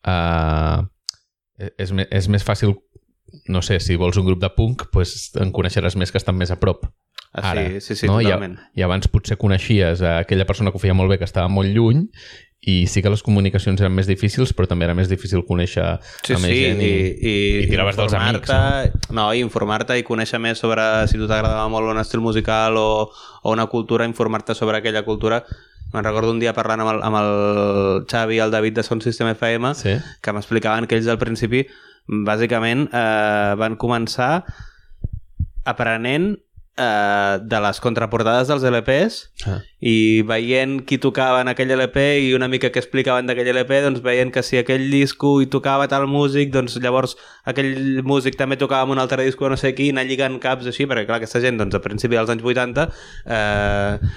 Uh, 0.05 0.85
és, 1.77 1.91
me, 1.91 2.07
és 2.11 2.29
més 2.31 2.45
fàcil, 2.45 2.75
no 3.51 3.61
sé, 3.65 3.79
si 3.83 3.97
vols 3.99 4.17
un 4.17 4.27
grup 4.27 4.41
de 4.41 4.49
punk, 4.55 4.87
pues 4.93 5.31
en 5.39 5.53
coneixeràs 5.55 5.97
més 5.99 6.11
que 6.11 6.21
estan 6.21 6.37
més 6.39 6.51
a 6.51 6.59
prop. 6.61 6.87
Ah, 7.29 7.51
Ara, 7.51 7.67
sí, 7.77 7.81
sí, 7.81 7.95
sí, 7.95 8.07
no? 8.09 8.17
I, 8.21 8.25
totalment. 8.25 8.57
I 8.73 8.85
abans 8.87 9.09
potser 9.11 9.37
coneixies 9.37 10.01
a 10.01 10.19
aquella 10.23 10.47
persona 10.49 10.71
que 10.71 10.79
ho 10.79 10.81
feia 10.81 10.97
molt 10.97 11.11
bé, 11.11 11.19
que 11.21 11.27
estava 11.29 11.51
molt 11.51 11.69
lluny, 11.75 12.07
i 12.59 12.87
sí 12.91 12.99
que 12.99 13.11
les 13.11 13.21
comunicacions 13.23 13.79
eren 13.79 13.93
més 13.95 14.07
difícils, 14.09 14.51
però 14.55 14.67
també 14.67 14.87
era 14.87 14.95
més 14.97 15.07
difícil 15.07 15.45
conèixer 15.47 15.85
Sí, 16.25 16.33
a 16.35 16.39
més 16.41 16.51
sí, 16.51 16.57
gent 16.65 16.81
i, 16.83 16.89
i, 16.89 17.05
i, 17.31 17.35
i 17.61 17.69
tiraves 17.69 17.95
dels 17.95 18.15
amics. 18.17 18.51
No? 18.51 19.15
No, 19.15 19.27
i 19.31 19.43
informar-te 19.45 19.95
i 19.99 20.03
conèixer 20.07 20.41
més 20.43 20.59
sobre 20.59 20.83
si 21.07 21.21
tu 21.21 21.29
t'agradava 21.29 21.69
molt 21.71 21.87
un 21.93 22.01
estil 22.01 22.23
musical 22.25 22.75
o, 22.81 22.89
o 23.43 23.53
una 23.53 23.69
cultura, 23.71 24.09
informar-te 24.09 24.57
sobre 24.57 24.81
aquella 24.81 25.05
cultura. 25.07 25.43
Me'n 25.93 26.03
recordo 26.05 26.29
un 26.31 26.39
dia 26.39 26.53
parlant 26.53 26.83
amb 26.83 26.91
el, 26.91 26.99
amb 27.03 27.17
el 27.17 27.29
Xavi 28.09 28.35
i 28.37 28.41
el 28.43 28.51
David 28.53 28.75
de 28.77 28.83
Sound 28.85 29.01
System 29.05 29.31
FM 29.33 29.71
Sí. 29.75 29.95
que 30.21 30.33
m'explicaven 30.35 30.85
que 30.87 30.95
ells 30.99 31.07
al 31.09 31.17
principi 31.21 31.63
bàsicament 32.09 32.87
eh, 32.93 33.55
van 33.57 33.75
començar 33.77 34.43
aprenent 35.65 36.31
eh, 36.77 37.39
de 37.41 37.59
les 37.65 37.79
contraportades 37.83 38.47
dels 38.49 38.63
LPs 38.69 39.19
Ah. 39.47 39.59
I 39.79 40.21
veient 40.27 40.81
qui 40.87 40.97
tocava 40.99 41.39
en 41.41 41.51
aquell 41.51 41.71
LP 41.71 42.05
i 42.25 42.33
una 42.35 42.49
mica 42.51 42.71
què 42.73 42.81
explicaven 42.81 43.29
d'aquell 43.29 43.51
LP, 43.53 43.81
doncs 43.85 44.03
veient 44.03 44.33
que 44.35 44.43
si 44.43 44.59
aquell 44.59 44.89
disco 44.91 45.37
hi 45.39 45.47
tocava 45.51 45.87
tal 45.91 46.07
músic, 46.11 46.51
doncs 46.51 46.75
llavors 46.83 47.15
aquell 47.47 48.01
músic 48.03 48.35
també 48.39 48.57
tocava 48.59 48.87
amb 48.87 48.95
un 48.97 49.01
altre 49.03 49.23
disco 49.23 49.49
no 49.49 49.57
sé 49.59 49.71
qui, 49.77 49.89
anar 49.93 50.05
lligant 50.09 50.39
caps 50.43 50.67
així, 50.67 50.87
perquè 50.89 51.07
clar, 51.07 51.21
aquesta 51.21 51.41
gent, 51.43 51.59
doncs 51.61 51.77
a 51.77 51.83
principi 51.83 52.19
dels 52.19 52.31
anys 52.33 52.43
80 52.43 52.87
eh, 52.89 54.11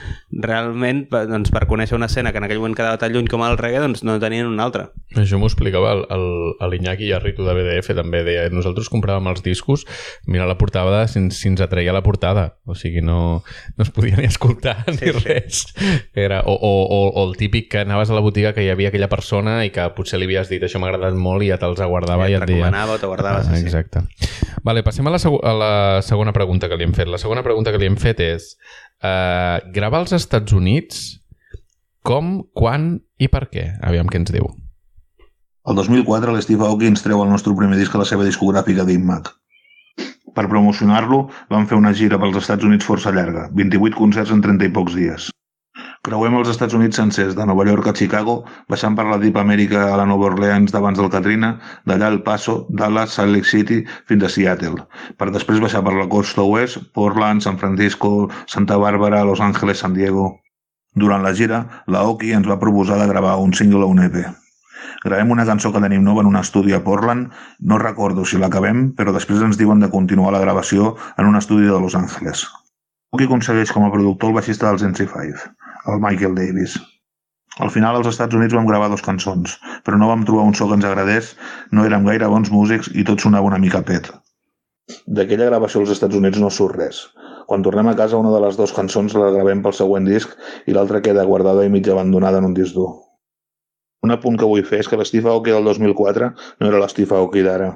realment, 0.48 1.04
doncs 1.30 1.54
per 1.54 1.66
conèixer 1.70 1.96
una 1.98 2.10
escena 2.10 2.32
que 2.32 2.42
en 2.42 2.48
aquell 2.48 2.62
moment 2.62 2.76
quedava 2.78 2.98
tan 2.98 3.14
lluny 3.14 3.30
com 3.30 3.46
el 3.46 3.58
reggae, 3.60 3.84
doncs 3.84 4.02
no 4.06 4.18
tenien 4.22 4.50
una 4.50 4.66
altra. 4.66 4.88
Això 5.14 5.38
m'ho 5.38 5.46
explicava 5.50 5.92
el, 5.94 6.06
el, 6.10 6.26
el 6.66 6.78
Yarritu 6.82 7.46
de 7.46 7.54
BDF 7.54 7.94
també 7.96 8.22
deia, 8.26 8.48
nosaltres 8.50 8.90
compràvem 8.92 9.30
els 9.30 9.42
discos 9.44 9.86
mira 10.26 10.46
la 10.48 10.56
portada 10.58 11.04
si, 11.10 11.22
si 11.34 11.48
ens 11.50 11.62
atreia 11.64 11.94
la 11.94 12.02
portada 12.02 12.56
o 12.64 12.76
sigui, 12.78 13.02
no, 13.04 13.42
no 13.76 13.86
es 13.86 13.90
podia 13.94 14.16
ni 14.18 14.28
escoltar 14.28 14.78
ni 14.88 14.98
sí. 14.98 15.14
res 15.22 15.51
era, 16.14 16.42
o, 16.46 16.54
o, 16.54 16.72
o, 16.82 17.00
o 17.10 17.24
el 17.28 17.36
típic 17.36 17.70
que 17.72 17.82
anaves 17.84 18.10
a 18.10 18.16
la 18.16 18.24
botiga 18.24 18.52
que 18.56 18.64
hi 18.64 18.70
havia 18.72 18.90
aquella 18.92 19.10
persona 19.12 19.60
i 19.66 19.72
que 19.74 19.84
potser 19.96 20.20
li 20.20 20.28
havies 20.28 20.50
dit 20.52 20.62
això 20.62 20.80
m'ha 20.82 20.90
agradat 20.92 21.18
molt 21.18 21.44
i 21.46 21.50
ja 21.52 21.58
te'ls 21.62 21.82
aguardava 21.84 22.28
i, 22.28 22.34
I 22.34 22.38
et 22.38 22.42
et 22.42 22.52
deia 22.52 22.66
recomanava 22.66 22.96
o 22.96 23.02
te 23.02 23.10
guardava, 23.10 23.44
sí, 23.46 23.56
sí. 23.56 23.66
exacte 23.68 24.04
vale, 24.64 24.84
passem 24.86 25.06
a 25.06 25.14
la, 25.14 25.20
segu 25.22 25.40
a 25.42 25.54
la 25.56 25.74
segona 26.06 26.34
pregunta 26.36 26.70
que 26.70 26.78
li 26.80 26.88
hem 26.88 26.96
fet 26.96 27.10
la 27.10 27.20
segona 27.22 27.44
pregunta 27.46 27.74
que 27.74 27.82
li 27.82 27.90
hem 27.90 27.98
fet 28.00 28.22
és 28.24 28.52
uh, 29.02 29.58
gravar 29.74 30.02
als 30.02 30.16
Estats 30.16 30.56
Units 30.56 31.04
com, 32.02 32.40
quan 32.54 32.96
i 33.22 33.28
per 33.30 33.46
què? 33.52 33.68
Aviam 33.86 34.08
què 34.10 34.18
ens 34.22 34.32
diu 34.34 34.48
El 35.68 35.78
2004 35.78 36.34
l'Steve 36.34 36.66
Aoki 36.66 36.88
ens 36.90 37.04
treu 37.04 37.22
el 37.22 37.30
nostre 37.30 37.54
primer 37.58 37.78
disc 37.78 37.94
a 37.94 38.00
la 38.00 38.08
seva 38.08 38.26
discogràfica 38.26 38.82
d'Immac. 38.88 39.30
Per 40.34 40.48
promocionar-lo, 40.48 41.26
van 41.52 41.68
fer 41.70 41.76
una 41.78 41.92
gira 41.94 42.18
pels 42.18 42.38
Estats 42.40 42.66
Units 42.66 42.88
força 42.88 43.12
llarga, 43.14 43.44
28 43.60 43.98
concerts 43.98 44.32
en 44.34 44.40
30 44.42 44.66
i 44.66 44.72
pocs 44.78 44.96
dies. 44.98 45.28
Creuem 46.06 46.34
els 46.34 46.48
Estats 46.50 46.74
Units 46.74 46.98
sencers, 46.98 47.34
de 47.38 47.44
Nova 47.46 47.62
York 47.68 47.86
a 47.86 47.92
Chicago, 47.94 48.32
baixant 48.72 48.96
per 48.98 49.04
la 49.06 49.18
Deep 49.22 49.36
Amèrica 49.38 49.84
a 49.86 49.98
la 50.00 50.06
Nova 50.10 50.26
Orleans 50.32 50.72
d'abans 50.74 50.98
del 50.98 51.10
Katrina, 51.14 51.50
d'allà 51.86 52.08
al 52.10 52.18
Paso, 52.26 52.56
Dallas, 52.80 53.12
Salt 53.14 53.30
Lake 53.30 53.46
City, 53.46 53.76
fins 54.10 54.26
a 54.26 54.30
Seattle, 54.36 54.82
per 55.20 55.28
després 55.30 55.62
baixar 55.62 55.84
per 55.86 55.92
la 55.94 56.08
costa 56.10 56.42
oest, 56.42 56.80
Portland, 56.98 57.44
San 57.46 57.60
Francisco, 57.60 58.10
Santa 58.50 58.80
Bàrbara, 58.82 59.22
Los 59.30 59.44
Angeles, 59.50 59.84
San 59.84 59.94
Diego... 59.94 60.32
Durant 61.02 61.22
la 61.24 61.30
gira, 61.32 61.62
la 61.88 62.02
Oki 62.04 62.34
ens 62.36 62.50
va 62.50 62.58
proposar 62.60 62.98
de 63.00 63.06
gravar 63.08 63.38
un 63.40 63.54
single 63.56 63.86
o 63.86 63.92
un 63.94 64.02
EP. 64.02 64.18
Gravem 65.06 65.30
una 65.32 65.46
cançó 65.48 65.70
que 65.72 65.80
tenim 65.80 66.02
nova 66.04 66.20
en 66.26 66.28
un 66.28 66.36
estudi 66.36 66.74
a 66.76 66.82
Portland, 66.84 67.30
no 67.70 67.78
recordo 67.80 68.26
si 68.28 68.42
l'acabem, 68.42 68.90
però 68.98 69.14
després 69.14 69.40
ens 69.46 69.56
diuen 69.62 69.80
de 69.80 69.88
continuar 69.94 70.34
la 70.34 70.42
gravació 70.42 70.96
en 71.16 71.30
un 71.30 71.38
estudi 71.40 71.70
de 71.70 71.80
Los 71.80 71.96
Angeles. 71.96 72.44
Oki 73.16 73.30
aconsegueix 73.30 73.72
com 73.72 73.86
a 73.86 73.94
productor 73.94 74.34
el 74.34 74.40
baixista 74.42 74.68
dels 74.68 74.84
NC5, 74.90 75.48
el 75.86 76.00
Michael 76.00 76.34
Davis. 76.34 76.78
Al 77.58 77.70
final, 77.70 77.96
als 77.96 78.08
Estats 78.08 78.34
Units 78.34 78.54
vam 78.56 78.66
gravar 78.68 78.88
dues 78.88 79.02
cançons, 79.04 79.58
però 79.84 79.98
no 80.00 80.08
vam 80.08 80.22
trobar 80.24 80.46
un 80.48 80.54
so 80.56 80.68
que 80.68 80.78
ens 80.78 80.86
agradés, 80.88 81.34
no 81.70 81.84
érem 81.84 82.06
gaire 82.08 82.30
bons 82.32 82.50
músics 82.54 82.88
i 82.94 83.04
tot 83.04 83.20
sonava 83.20 83.50
una 83.50 83.60
mica 83.60 83.82
pet. 83.84 84.08
D'aquella 85.06 85.50
gravació 85.50 85.82
als 85.82 85.92
Estats 85.94 86.16
Units 86.16 86.40
no 86.40 86.50
surt 86.50 86.78
res. 86.78 87.02
Quan 87.46 87.64
tornem 87.66 87.90
a 87.90 87.96
casa, 87.98 88.16
una 88.16 88.32
de 88.32 88.40
les 88.44 88.56
dues 88.56 88.72
cançons 88.72 89.14
la 89.18 89.30
gravem 89.34 89.60
pel 89.62 89.76
següent 89.76 90.06
disc 90.08 90.32
i 90.66 90.76
l'altra 90.76 91.02
queda 91.04 91.26
guardada 91.28 91.66
i 91.66 91.72
mig 91.72 91.88
abandonada 91.90 92.40
en 92.40 92.48
un 92.48 92.54
disc 92.56 92.78
dur. 92.78 92.90
Un 94.02 94.14
apunt 94.14 94.38
que 94.38 94.48
vull 94.48 94.64
fer 94.66 94.80
és 94.82 94.88
que 94.90 94.98
l'Steve 94.98 95.30
Aoki 95.30 95.52
del 95.54 95.68
2004 95.68 96.30
no 96.60 96.70
era 96.70 96.80
l'Steve 96.80 97.18
Aoki 97.18 97.44
d'ara, 97.46 97.68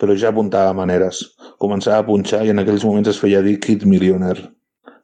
però 0.00 0.14
ja 0.16 0.30
apuntava 0.30 0.76
maneres. 0.76 1.24
Començava 1.60 2.04
a 2.04 2.06
punxar 2.06 2.44
i 2.46 2.52
en 2.54 2.62
aquells 2.62 2.86
moments 2.86 3.10
es 3.12 3.20
feia 3.20 3.42
dir 3.44 3.58
Kid 3.66 3.84
Millionaire. 3.88 4.46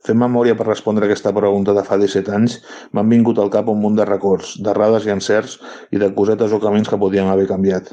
Fent 0.06 0.18
memòria 0.18 0.56
per 0.58 0.66
respondre 0.66 1.06
aquesta 1.06 1.30
pregunta 1.34 1.74
de 1.76 1.84
fa 1.86 1.98
17 2.00 2.32
anys, 2.34 2.58
m'han 2.92 3.10
vingut 3.10 3.38
al 3.38 3.52
cap 3.54 3.68
un 3.70 3.78
munt 3.82 3.98
de 3.98 4.06
records, 4.08 4.56
d'errades 4.58 5.06
i 5.06 5.12
encerts 5.14 5.58
i 5.94 6.00
de 6.02 6.10
cosetes 6.16 6.52
o 6.52 6.58
camins 6.62 6.90
que 6.90 6.98
podíem 6.98 7.30
haver 7.30 7.46
canviat. 7.50 7.92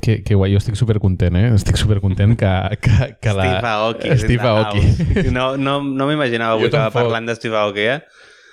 Que, 0.00 0.22
que 0.24 0.36
guai, 0.36 0.52
jo 0.52 0.60
estic 0.60 0.76
supercontent, 0.80 1.36
eh? 1.36 1.48
Estic 1.52 1.76
supercontent 1.80 2.32
que, 2.40 2.52
que, 2.80 3.10
que 3.20 3.34
la... 3.36 3.48
Steve 3.48 3.72
Aoki. 3.72 4.12
Steve 4.22 4.48
Aoki. 4.48 5.30
No, 5.36 5.52
no, 5.60 5.80
no 5.84 6.08
m'imaginava 6.08 6.56
avui 6.56 6.72
que 6.72 6.84
parlant 6.94 7.28
de 7.28 7.36
Steve 7.36 7.58
Aoki, 7.60 7.88
eh? 7.96 7.98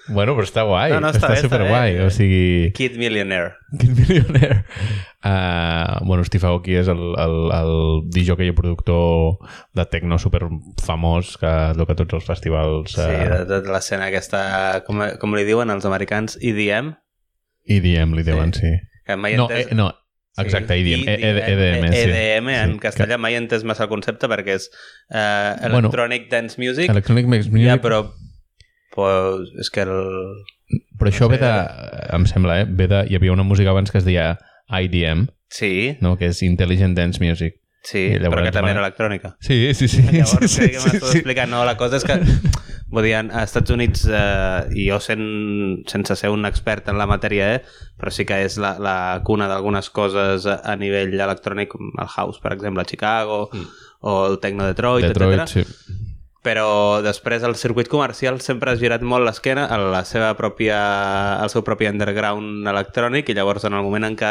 Bueno, 0.10 0.34
però 0.38 0.46
està 0.48 0.64
guai. 0.64 0.92
No, 0.94 1.02
no, 1.04 1.10
està 1.12 1.20
està, 1.26 1.30
bé, 1.34 1.36
està 1.42 1.48
superguai. 1.50 1.94
bé. 1.98 2.06
O 2.06 2.10
sigui... 2.14 2.72
Kid 2.78 2.96
Millionaire. 3.02 3.54
Quin 3.80 3.94
milioner. 3.98 4.64
Uh, 5.26 6.00
bueno, 6.08 6.24
Steve 6.24 6.48
Aoki 6.48 6.78
és 6.80 6.88
el, 6.88 7.02
el, 7.20 7.36
el 7.58 7.74
DJ 8.16 8.38
i 8.48 8.54
productor 8.56 9.38
de 9.76 9.86
techno 9.92 10.18
super 10.22 10.46
famós 10.84 11.34
que 11.42 11.52
toca 11.78 11.96
tots 12.00 12.20
els 12.22 12.28
festivals 12.30 12.94
Sí, 12.96 13.02
de, 13.04 13.42
uh, 13.42 13.46
de 13.50 13.62
l'escena 13.74 14.08
aquesta, 14.08 14.84
com, 14.88 15.02
com 15.20 15.36
li 15.36 15.44
diuen 15.48 15.74
els 15.74 15.88
americans, 15.90 16.38
EDM, 16.40 16.94
EDM 17.68 18.14
li 18.16 18.24
diuen, 18.24 18.54
sí. 18.56 18.72
que 19.08 19.18
mai 19.20 19.36
No, 19.36 19.50
entès... 19.50 19.72
eh, 19.74 19.76
no, 19.76 19.90
exacte, 20.40 20.78
EDM, 20.80 21.04
I- 21.04 21.10
E- 21.10 21.18
E- 21.18 21.52
EDM, 21.52 21.90
sí. 21.92 22.06
EDM, 22.06 22.50
en 22.54 22.78
Sí, 22.78 22.80
castellà 22.86 23.18
mai 23.20 23.36
he 23.36 23.42
entès 23.42 23.66
massa 23.68 23.84
el 23.88 23.92
concepte 23.92 24.30
perquè 24.32 24.56
és 24.62 24.70
uh, 24.70 25.58
Bueno, 25.68 25.90
Electronic 25.90 26.30
Dance 26.32 26.56
Music, 26.62 26.88
Electronic 26.94 27.28
Mix 27.28 27.50
Music, 27.52 27.68
ja, 27.74 27.82
però 27.84 28.06
pues, 28.98 29.54
és 29.62 29.70
que 29.74 29.86
el... 29.86 30.44
però 30.98 31.14
això 31.14 31.30
no 31.30 31.36
ve 31.36 31.42
de, 31.46 31.54
em 32.18 32.28
sembla, 32.28 32.62
eh? 32.64 32.68
Ve 32.68 32.90
de, 32.92 33.06
hi 33.08 33.20
havia 33.20 33.36
una 33.36 33.46
música 33.48 33.72
abans 33.72 33.94
que 33.94 34.02
es 34.02 34.08
deia 34.08 34.34
IDM, 34.68 35.28
Sí, 35.50 35.98
no? 36.02 36.18
que 36.18 36.28
és 36.28 36.42
Intelligent 36.44 36.96
Dance 36.98 37.24
Music. 37.24 37.62
sí, 37.88 38.02
però 38.20 38.42
que 38.44 38.52
també 38.52 38.74
era 38.74 38.82
electrònica. 38.82 39.38
Sí, 39.40 39.74
sí, 39.74 39.88
sí. 39.88 40.02
Llavors, 40.12 40.52
sí, 40.52 40.66
sí, 40.66 40.72
que 40.74 40.82
m'estàs 40.84 41.14
explicant, 41.14 41.48
no, 41.54 41.62
la 41.64 41.78
cosa 41.80 42.02
és 42.02 42.04
que 42.04 42.18
vull 42.92 43.06
dir, 43.06 43.14
als 43.16 43.46
Estats 43.46 43.72
Units 43.72 44.04
eh, 44.12 44.66
i 44.76 44.90
jo 44.90 44.98
sent, 45.04 45.24
sense 45.88 46.18
ser 46.20 46.34
un 46.34 46.44
expert 46.50 46.90
en 46.92 47.00
la 47.00 47.08
matèria 47.08 47.48
eh, 47.56 47.62
però 47.96 48.12
sí 48.12 48.26
que 48.28 48.42
és 48.44 48.58
la, 48.60 48.74
la 48.84 48.98
cuna 49.28 49.48
d'algunes 49.48 49.88
coses 49.96 50.50
a, 50.52 50.58
a 50.68 50.76
nivell 50.80 51.16
electrònic 51.16 51.72
com 51.78 51.94
el 51.96 52.12
house, 52.12 52.42
per 52.44 52.58
exemple, 52.58 52.84
a 52.84 52.90
Chicago 52.92 53.46
mm. 53.54 53.88
o 54.04 54.20
el 54.34 54.40
techno 54.44 54.68
Detroit, 54.68 55.08
Detroit, 55.08 55.46
etc. 55.46 55.54
sí. 55.56 56.08
Però 56.48 57.02
després 57.04 57.44
el 57.44 57.58
circuit 57.60 57.90
comercial 57.92 58.40
sempre 58.40 58.72
ha 58.72 58.80
girat 58.80 59.04
molt 59.04 59.28
l'esquena 59.28 59.66
a 59.68 59.80
la 59.82 60.04
seva 60.08 60.32
pròpia, 60.40 60.78
al 61.42 61.52
seu 61.52 61.66
propi 61.68 61.90
underground 61.90 62.70
electrònic 62.72 63.28
i 63.28 63.36
llavors 63.36 63.68
en 63.68 63.76
el 63.76 63.84
moment 63.84 64.08
en 64.08 64.16
què 64.20 64.30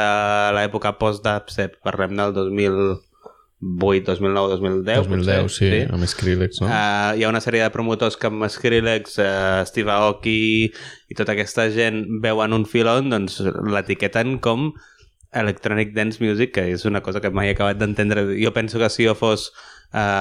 l'època 0.56 0.94
post-dubstep, 0.96 1.76
parlem 1.84 2.16
del 2.16 2.32
2008, 2.38 4.16
2009, 4.16 4.56
2010, 4.56 5.04
2010, 5.10 5.44
potser, 5.44 5.70
sí, 5.74 5.82
amb 5.92 6.08
Skrillex, 6.08 6.62
no? 6.64 6.72
Uh, 6.72 7.12
hi 7.20 7.26
ha 7.26 7.32
una 7.34 7.44
sèrie 7.44 7.66
de 7.66 7.74
promotors 7.74 8.16
com 8.22 8.48
Skrillex, 8.48 9.20
uh, 9.20 9.60
Steve 9.68 9.92
Aoki 9.92 10.40
i 10.72 11.20
tota 11.20 11.36
aquesta 11.36 11.68
gent 11.74 12.06
veuen 12.24 12.56
un 12.56 12.64
filon, 12.64 13.12
doncs 13.12 13.42
l'etiqueten 13.44 14.38
com 14.40 14.70
Electronic 15.36 15.92
Dance 15.92 16.22
Music, 16.24 16.56
que 16.56 16.70
és 16.72 16.88
una 16.88 17.04
cosa 17.04 17.20
que 17.20 17.28
mai 17.28 17.50
he 17.50 17.56
acabat 17.58 17.76
d'entendre. 17.76 18.30
Jo 18.40 18.56
penso 18.56 18.80
que 18.80 18.88
si 18.88 19.04
jo 19.04 19.12
fos 19.18 19.50
uh, 19.50 19.75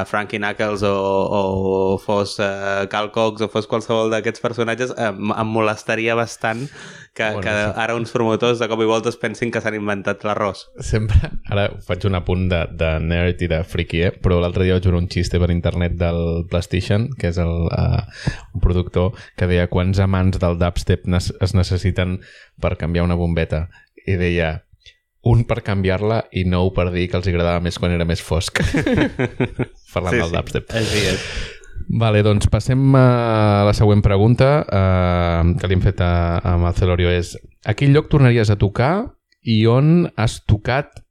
Frankie 0.05 0.39
Knuckles 0.39 0.83
o, 0.87 0.93
o 0.93 1.97
fos 1.99 2.37
uh, 2.39 2.85
Cal 2.91 3.11
Cox 3.11 3.45
o 3.45 3.49
fos 3.51 3.67
qualsevol 3.67 4.11
d'aquests 4.13 4.43
personatges, 4.43 4.93
uh, 4.95 5.11
em 5.11 5.49
molestaria 5.51 6.15
bastant 6.15 6.67
que, 7.15 7.23
Bueno, 7.23 7.41
que 7.41 7.53
ara 7.79 7.95
uns 7.95 8.11
promotors 8.11 8.59
de 8.59 8.67
cop 8.67 8.81
i 8.83 8.87
volta 8.89 9.09
es 9.09 9.17
pensin 9.19 9.51
que 9.51 9.61
s'han 9.63 9.77
inventat 9.77 10.25
l'arròs. 10.27 10.65
Sempre, 10.83 11.31
ara 11.51 11.69
faig 11.87 12.03
un 12.09 12.19
apunt 12.19 12.49
de, 12.51 12.61
de 12.75 12.91
nerd 12.99 13.41
i 13.41 13.49
de 13.51 13.61
friki, 13.63 14.01
eh? 14.09 14.11
però 14.11 14.41
l'altre 14.43 14.67
dia 14.67 14.75
vaig 14.75 14.87
veure 14.89 14.99
un 14.99 15.07
xiste 15.11 15.39
per 15.39 15.49
internet 15.53 15.95
del 15.99 16.43
Plastation, 16.51 17.07
que 17.19 17.31
és 17.31 17.39
el, 17.41 17.69
uh, 17.71 18.03
un 18.53 18.63
productor 18.63 19.15
que 19.39 19.47
deia 19.47 19.69
quants 19.71 20.03
amants 20.03 20.41
del 20.43 20.59
dubstep 20.59 21.07
es 21.15 21.55
necessiten 21.55 22.19
per 22.61 22.75
canviar 22.79 23.07
una 23.07 23.17
bombeta. 23.19 23.67
I 24.05 24.19
deia, 24.19 24.64
un 25.25 25.43
per 25.49 25.61
canviar-la 25.65 26.23
i 26.37 26.43
nou 26.45 26.69
per 26.75 26.91
dir 26.93 27.07
que 27.09 27.17
els 27.17 27.27
agradava 27.31 27.63
més 27.65 27.79
quan 27.81 27.93
era 27.95 28.05
més 28.05 28.21
fosc. 28.21 28.61
Parlant 29.93 30.13
Sí, 30.13 30.21
del 30.21 30.29
sí. 30.29 30.35
dubstep. 30.35 30.73
Així 30.77 31.05
és. 31.13 31.25
Vale, 32.01 32.21
doncs 32.25 32.47
passem 32.49 32.81
a 32.97 33.63
la 33.67 33.73
següent 33.77 34.01
pregunta 34.05 34.49
eh, 34.63 35.41
que 35.59 35.67
li 35.69 35.75
hem 35.77 35.83
fet 35.83 36.01
a, 36.01 36.13
a 36.41 36.55
Marcelorio 36.61 37.11
és 37.13 37.35
a 37.65 37.75
quin 37.77 37.93
lloc 37.93 38.07
tornaries 38.09 38.49
a 38.49 38.57
tocar 38.61 38.93
i 39.45 39.59
on 39.69 40.07
has 40.17 40.39
tocat 40.49 41.01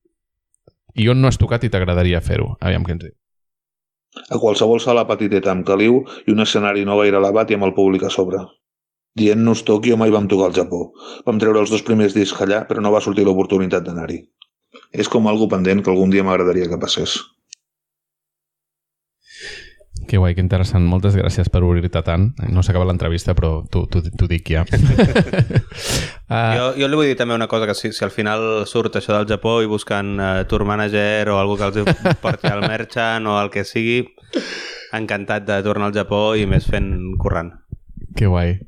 i 0.99 1.06
on 1.11 1.21
no 1.23 1.28
has 1.30 1.38
tocat 1.38 1.66
i 1.66 1.71
t'agradaria 1.71 2.23
fer-ho? 2.23 2.54
Aviam 2.62 2.87
què 2.87 2.94
ens 2.97 3.06
diu. 3.06 3.14
A 4.30 4.38
qualsevol 4.38 4.78
sala 4.83 5.06
petiteta 5.09 5.50
amb 5.50 5.66
caliu 5.66 6.04
i 6.26 6.35
un 6.35 6.42
escenari 6.42 6.85
no 6.87 6.99
gaire 7.00 7.18
elevat 7.18 7.50
i 7.50 7.56
amb 7.59 7.66
el 7.66 7.75
públic 7.75 8.06
a 8.06 8.11
sobre. 8.14 8.38
Dient-nos 9.14 9.62
Tòquio 9.62 9.97
mai 9.97 10.11
vam 10.11 10.26
tocar 10.30 10.50
al 10.50 10.56
Japó. 10.56 10.88
Vam 11.26 11.38
treure 11.38 11.62
els 11.62 11.71
dos 11.71 11.85
primers 11.87 12.16
discs 12.16 12.40
allà, 12.42 12.64
però 12.66 12.83
no 12.83 12.90
va 12.90 13.02
sortir 13.04 13.26
l'oportunitat 13.26 13.87
d'anar-hi. 13.87 14.18
És 14.90 15.11
com 15.11 15.28
algo 15.30 15.47
pendent 15.50 15.85
que 15.85 15.92
algun 15.92 16.11
dia 16.11 16.25
m'agradaria 16.26 16.66
que 16.71 16.80
passés. 16.83 17.21
Que 20.09 20.18
guai, 20.18 20.35
que 20.35 20.42
interessant. 20.42 20.85
Moltes 20.85 21.14
gràcies 21.16 21.49
per 21.49 21.62
obrir-te 21.64 22.02
tant. 22.04 22.26
No 22.52 22.62
s'acaba 22.66 22.85
l'entrevista, 22.88 23.33
però 23.38 23.62
t'ho 23.71 24.28
dic 24.28 24.50
ja. 24.52 24.66
uh... 24.66 24.76
jo, 26.59 26.66
jo 26.83 26.90
li 26.90 26.99
vull 26.99 27.09
dir 27.09 27.16
també 27.16 27.38
una 27.38 27.49
cosa, 27.49 27.71
que 27.71 27.78
si, 27.78 27.92
si 27.94 28.04
al 28.04 28.12
final 28.12 28.66
surt 28.68 28.99
això 29.00 29.14
del 29.16 29.30
Japó 29.30 29.61
i 29.62 29.71
busquen 29.71 30.18
uh, 30.18 30.42
tour 30.50 30.66
manager 30.68 31.30
o 31.33 31.38
algú 31.40 31.56
que 31.61 31.71
els 31.71 32.04
porti 32.23 32.50
al 32.50 32.66
merchant 32.66 33.30
o 33.30 33.38
el 33.40 33.54
que 33.54 33.64
sigui, 33.64 34.02
encantat 34.92 35.47
de 35.49 35.62
tornar 35.64 35.90
al 35.90 35.97
Japó 35.97 36.23
i 36.37 36.47
més 36.50 36.68
fent 36.68 36.92
currant. 37.23 37.54
Que 38.18 38.26
guai. 38.30 38.59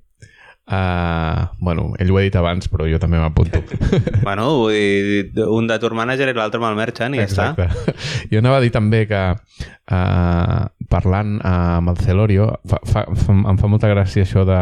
Uh, 0.67 1.47
bueno, 1.61 1.93
ell 2.03 2.11
ho 2.11 2.17
ha 2.19 2.23
dit 2.25 2.35
abans, 2.35 2.67
però 2.67 2.89
jo 2.91 2.99
també 2.99 3.21
m'apunto. 3.23 3.61
bueno, 4.27 4.49
vull 4.65 4.75
dir, 4.75 5.45
un 5.47 5.69
de 5.71 5.77
tour 5.79 5.95
manager 5.95 6.33
i 6.33 6.35
l'altre 6.35 6.59
amb 6.59 6.67
el 6.73 6.79
merchant 6.79 7.15
i 7.15 7.21
Exacte. 7.23 7.69
ja 7.69 7.85
està. 7.85 7.93
Jo 8.33 8.41
anava 8.43 8.59
a 8.59 8.65
dir 8.65 8.73
també 8.75 9.05
que 9.07 9.21
uh, 9.31 10.65
parlant 10.91 11.37
uh, 11.39 11.77
amb 11.79 11.93
el 11.93 12.01
Celorio, 12.03 12.49
fa, 12.67 12.81
fa, 12.83 13.05
fa, 13.07 13.37
em 13.53 13.61
fa 13.61 13.71
molta 13.71 13.93
gràcia 13.93 14.27
això 14.27 14.43
de... 14.49 14.59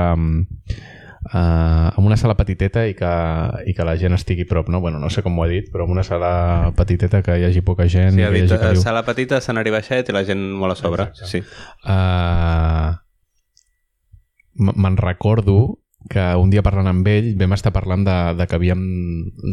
Uh, 1.24 1.88
amb 1.96 2.04
una 2.04 2.18
sala 2.20 2.34
petiteta 2.36 2.82
i 2.84 2.92
que, 2.92 3.12
i 3.64 3.72
que 3.72 3.84
la 3.88 3.94
gent 3.96 4.12
estigui 4.12 4.44
prop, 4.44 4.68
no? 4.68 4.82
Bueno, 4.84 4.98
no 5.00 5.08
sé 5.08 5.22
com 5.24 5.38
ho 5.40 5.46
ha 5.46 5.48
dit, 5.48 5.70
però 5.72 5.86
amb 5.86 5.94
una 5.94 6.04
sala 6.04 6.68
petiteta 6.76 7.22
que 7.24 7.38
hi 7.40 7.46
hagi 7.48 7.62
poca 7.64 7.86
gent... 7.88 8.12
Sí, 8.12 8.26
ha 8.26 8.28
dit, 8.34 8.52
hagi 8.52 8.82
sala 8.82 9.00
petita, 9.08 9.40
escenari 9.40 9.72
baixet 9.72 10.12
i 10.12 10.16
la 10.18 10.20
gent 10.28 10.44
molt 10.52 10.76
a 10.76 10.78
sobre. 10.82 11.08
Exacte. 11.14 11.30
Sí. 11.32 11.40
Uh, 11.88 12.92
Me'n 14.54 15.00
recordo 15.00 15.56
que 16.10 16.24
un 16.36 16.50
dia 16.52 16.62
parlant 16.64 16.88
amb 16.90 17.08
ell 17.08 17.32
vam 17.40 17.54
estar 17.56 17.72
parlant 17.72 18.04
de, 18.04 18.16
de 18.38 18.46
que 18.46 18.58
havíem 18.58 18.80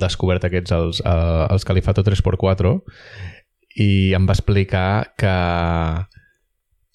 descobert 0.02 0.46
aquests, 0.48 0.74
els, 0.76 1.02
uh, 1.06 1.48
els 1.48 1.66
Califato 1.68 2.04
3x4 2.04 2.74
i 3.80 3.90
em 4.18 4.26
va 4.28 4.36
explicar 4.36 5.14
que 5.20 5.36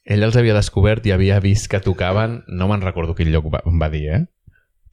ell 0.06 0.26
els 0.26 0.36
havia 0.36 0.56
descobert 0.56 1.06
i 1.06 1.14
havia 1.14 1.40
vist 1.40 1.70
que 1.72 1.80
tocaven, 1.80 2.42
no 2.48 2.68
me'n 2.68 2.84
recordo 2.84 3.16
quin 3.16 3.32
lloc 3.32 3.48
va, 3.52 3.62
va 3.64 3.90
dir, 3.92 4.04
eh? 4.12 4.24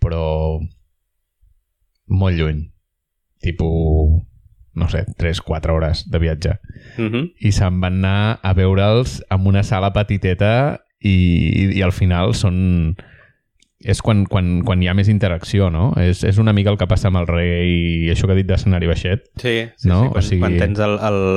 però 0.04 0.60
molt 2.08 2.40
lluny 2.40 2.70
tipo 3.44 3.68
no 4.74 4.88
sé, 4.90 5.06
3-4 5.20 5.70
hores 5.70 6.10
de 6.10 6.18
viatge. 6.18 6.60
Uh 6.98 7.06
-huh. 7.12 7.34
I 7.38 7.52
se'n 7.52 7.80
van 7.80 8.04
anar 8.04 8.40
a 8.42 8.54
veure'ls 8.54 9.24
en 9.30 9.46
una 9.46 9.62
sala 9.62 9.94
petiteta 9.94 10.82
i, 11.00 11.78
i 11.78 11.82
al 11.82 11.92
final 11.92 12.34
són 12.34 12.96
és 13.84 14.02
quan, 14.02 14.24
quan, 14.30 14.62
quan 14.66 14.82
hi 14.82 14.88
ha 14.88 14.96
més 14.96 15.10
interacció, 15.12 15.70
no? 15.74 15.92
És, 16.00 16.24
és 16.28 16.40
una 16.40 16.54
mica 16.56 16.72
el 16.72 16.80
que 16.80 16.88
passa 16.90 17.10
amb 17.10 17.20
el 17.22 17.28
reggae 17.30 17.64
i 17.68 18.12
això 18.14 18.30
que 18.30 18.36
ha 18.36 18.40
dit 18.40 18.48
d'escenari 18.48 18.90
baixet. 18.90 19.26
Sí, 19.42 19.56
sí, 19.68 19.90
no? 19.90 20.04
sí 20.06 20.12
quan, 20.14 20.20
o 20.20 20.28
sigui, 20.28 20.44
quan 20.46 20.60
tens 20.62 20.84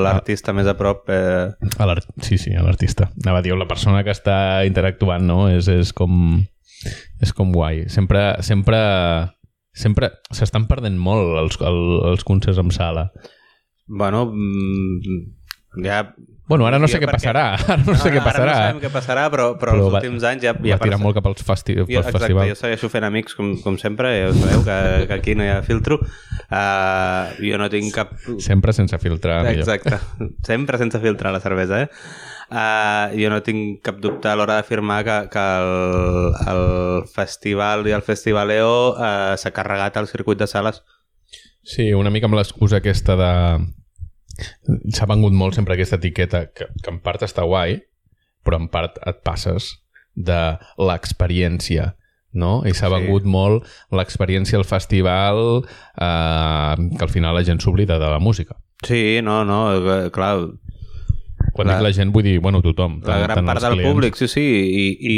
l'artista 0.07 0.55
més 0.57 0.71
a 0.71 0.77
prop... 0.79 1.11
Eh... 1.11 1.47
A 1.83 1.97
sí, 2.23 2.39
sí, 2.39 2.55
l'artista. 2.55 3.11
Anava 3.25 3.43
a 3.43 3.47
dir, 3.47 3.57
la 3.59 3.69
persona 3.71 4.05
que 4.07 4.15
està 4.15 4.39
interactuant, 4.69 5.27
no? 5.27 5.47
És, 5.53 5.71
és 5.73 5.95
com... 5.97 6.39
És 7.23 7.35
com 7.35 7.55
guai. 7.55 7.87
Sempre... 7.93 8.29
sempre 8.47 8.83
sempre 9.77 10.09
s'estan 10.33 10.65
perdent 10.71 10.97
molt 10.97 11.37
els, 11.37 11.59
els, 11.61 11.89
els 12.09 12.23
concerts 12.25 12.57
en 12.63 12.71
sala. 12.73 13.11
Bueno, 13.87 14.25
mm, 14.33 15.19
ja 15.85 16.01
Bueno, 16.47 16.67
ara 16.69 16.79
no 16.79 16.87
sé 16.87 17.01
què 17.03 17.09
passarà. 17.11 17.45
Ara 17.67 17.77
no, 17.81 17.91
no 17.91 17.99
sé 17.99 18.13
què 18.15 18.21
passarà. 18.23 18.45
Ara 18.45 18.51
no 18.53 18.59
sabem 18.61 18.83
què 18.85 18.91
passarà, 18.95 19.25
però, 19.33 19.49
però, 19.59 19.73
però 19.75 19.87
els 19.89 19.97
últims 19.99 20.27
anys 20.29 20.45
ja... 20.47 20.53
ja 20.55 20.77
va 20.79 20.87
tirar 20.87 21.01
molt 21.03 21.17
cap 21.19 21.27
als, 21.27 21.43
festi 21.47 21.75
jo, 21.75 21.87
exacte, 21.89 22.21
festivals. 22.21 22.53
Jo 22.53 22.59
segueixo 22.61 22.91
fent 22.93 23.07
amics, 23.09 23.35
com, 23.35 23.51
com 23.65 23.79
sempre, 23.83 24.13
ja 24.15 24.29
ho 24.31 24.37
sabeu, 24.37 24.63
que, 24.69 24.79
que 25.11 25.17
aquí 25.19 25.35
no 25.39 25.43
hi 25.43 25.51
ha 25.51 25.59
filtro. 25.67 25.99
Uh, 26.47 27.35
jo 27.43 27.59
no 27.59 27.67
tinc 27.73 27.91
cap... 27.97 28.15
Sempre 28.45 28.77
sense 28.77 28.99
filtrar. 29.03 29.41
Exacte. 29.51 29.99
Sempre 30.47 30.79
sense 30.79 31.01
filtrar 31.03 31.35
la 31.35 31.43
cervesa, 31.43 31.83
eh? 31.83 31.91
Uh, 32.47 33.11
jo 33.19 33.33
no 33.33 33.41
tinc 33.43 33.81
cap 33.83 33.99
dubte 33.99 34.31
a 34.31 34.37
l'hora 34.39 34.61
d'afirmar 34.61 35.01
que, 35.03 35.17
que 35.33 35.47
el, 35.59 36.37
el 36.53 37.09
festival 37.11 37.83
i 37.91 37.97
el 37.97 38.07
festivaleo 38.07 38.93
uh, 38.93 39.33
s'ha 39.35 39.51
carregat 39.57 39.99
al 39.99 40.07
circuit 40.07 40.39
de 40.39 40.47
sales. 40.47 40.85
Sí, 41.67 41.91
una 41.91 42.15
mica 42.15 42.31
amb 42.31 42.39
l'excusa 42.39 42.79
aquesta 42.79 43.19
de 43.19 43.33
s'ha 44.93 45.09
vengut 45.09 45.35
molt 45.37 45.57
sempre 45.57 45.77
aquesta 45.77 45.99
etiqueta 46.01 46.47
que, 46.53 46.69
que 46.83 46.93
en 46.93 47.01
part 47.05 47.25
està 47.27 47.45
guai, 47.47 47.81
però 48.45 48.61
en 48.61 48.69
part 48.73 48.99
et 49.07 49.23
passes 49.27 49.75
de 50.17 50.41
l'experiència 50.79 51.95
no? 52.37 52.61
I 52.69 52.75
s'ha 52.77 52.91
sí. 52.91 52.93
vengut 52.93 53.25
molt 53.25 53.67
l'experiència 53.97 54.61
al 54.61 54.69
festival 54.69 55.41
eh, 55.65 56.75
que 56.77 57.03
al 57.03 57.11
final 57.13 57.35
la 57.35 57.43
gent 57.49 57.63
s'oblida 57.65 57.99
de 57.99 58.13
la 58.13 58.21
música. 58.21 58.59
Sí, 58.85 59.21
no, 59.25 59.43
no, 59.49 59.61
eh, 59.75 60.11
clar... 60.13 60.37
Quan 61.57 61.71
la, 61.71 61.77
dic 61.79 61.87
la 61.87 61.93
gent 61.97 62.13
vull 62.13 62.25
dir, 62.27 62.37
bueno, 62.45 62.61
tothom. 62.61 62.99
La 63.07 63.23
gran 63.23 63.41
tant 63.41 63.49
part 63.49 63.65
del 63.65 63.79
clients. 63.79 63.89
públic, 63.89 64.17
sí, 64.21 64.29
sí, 64.29 64.45
i, 64.45 64.87
i, 65.01 65.17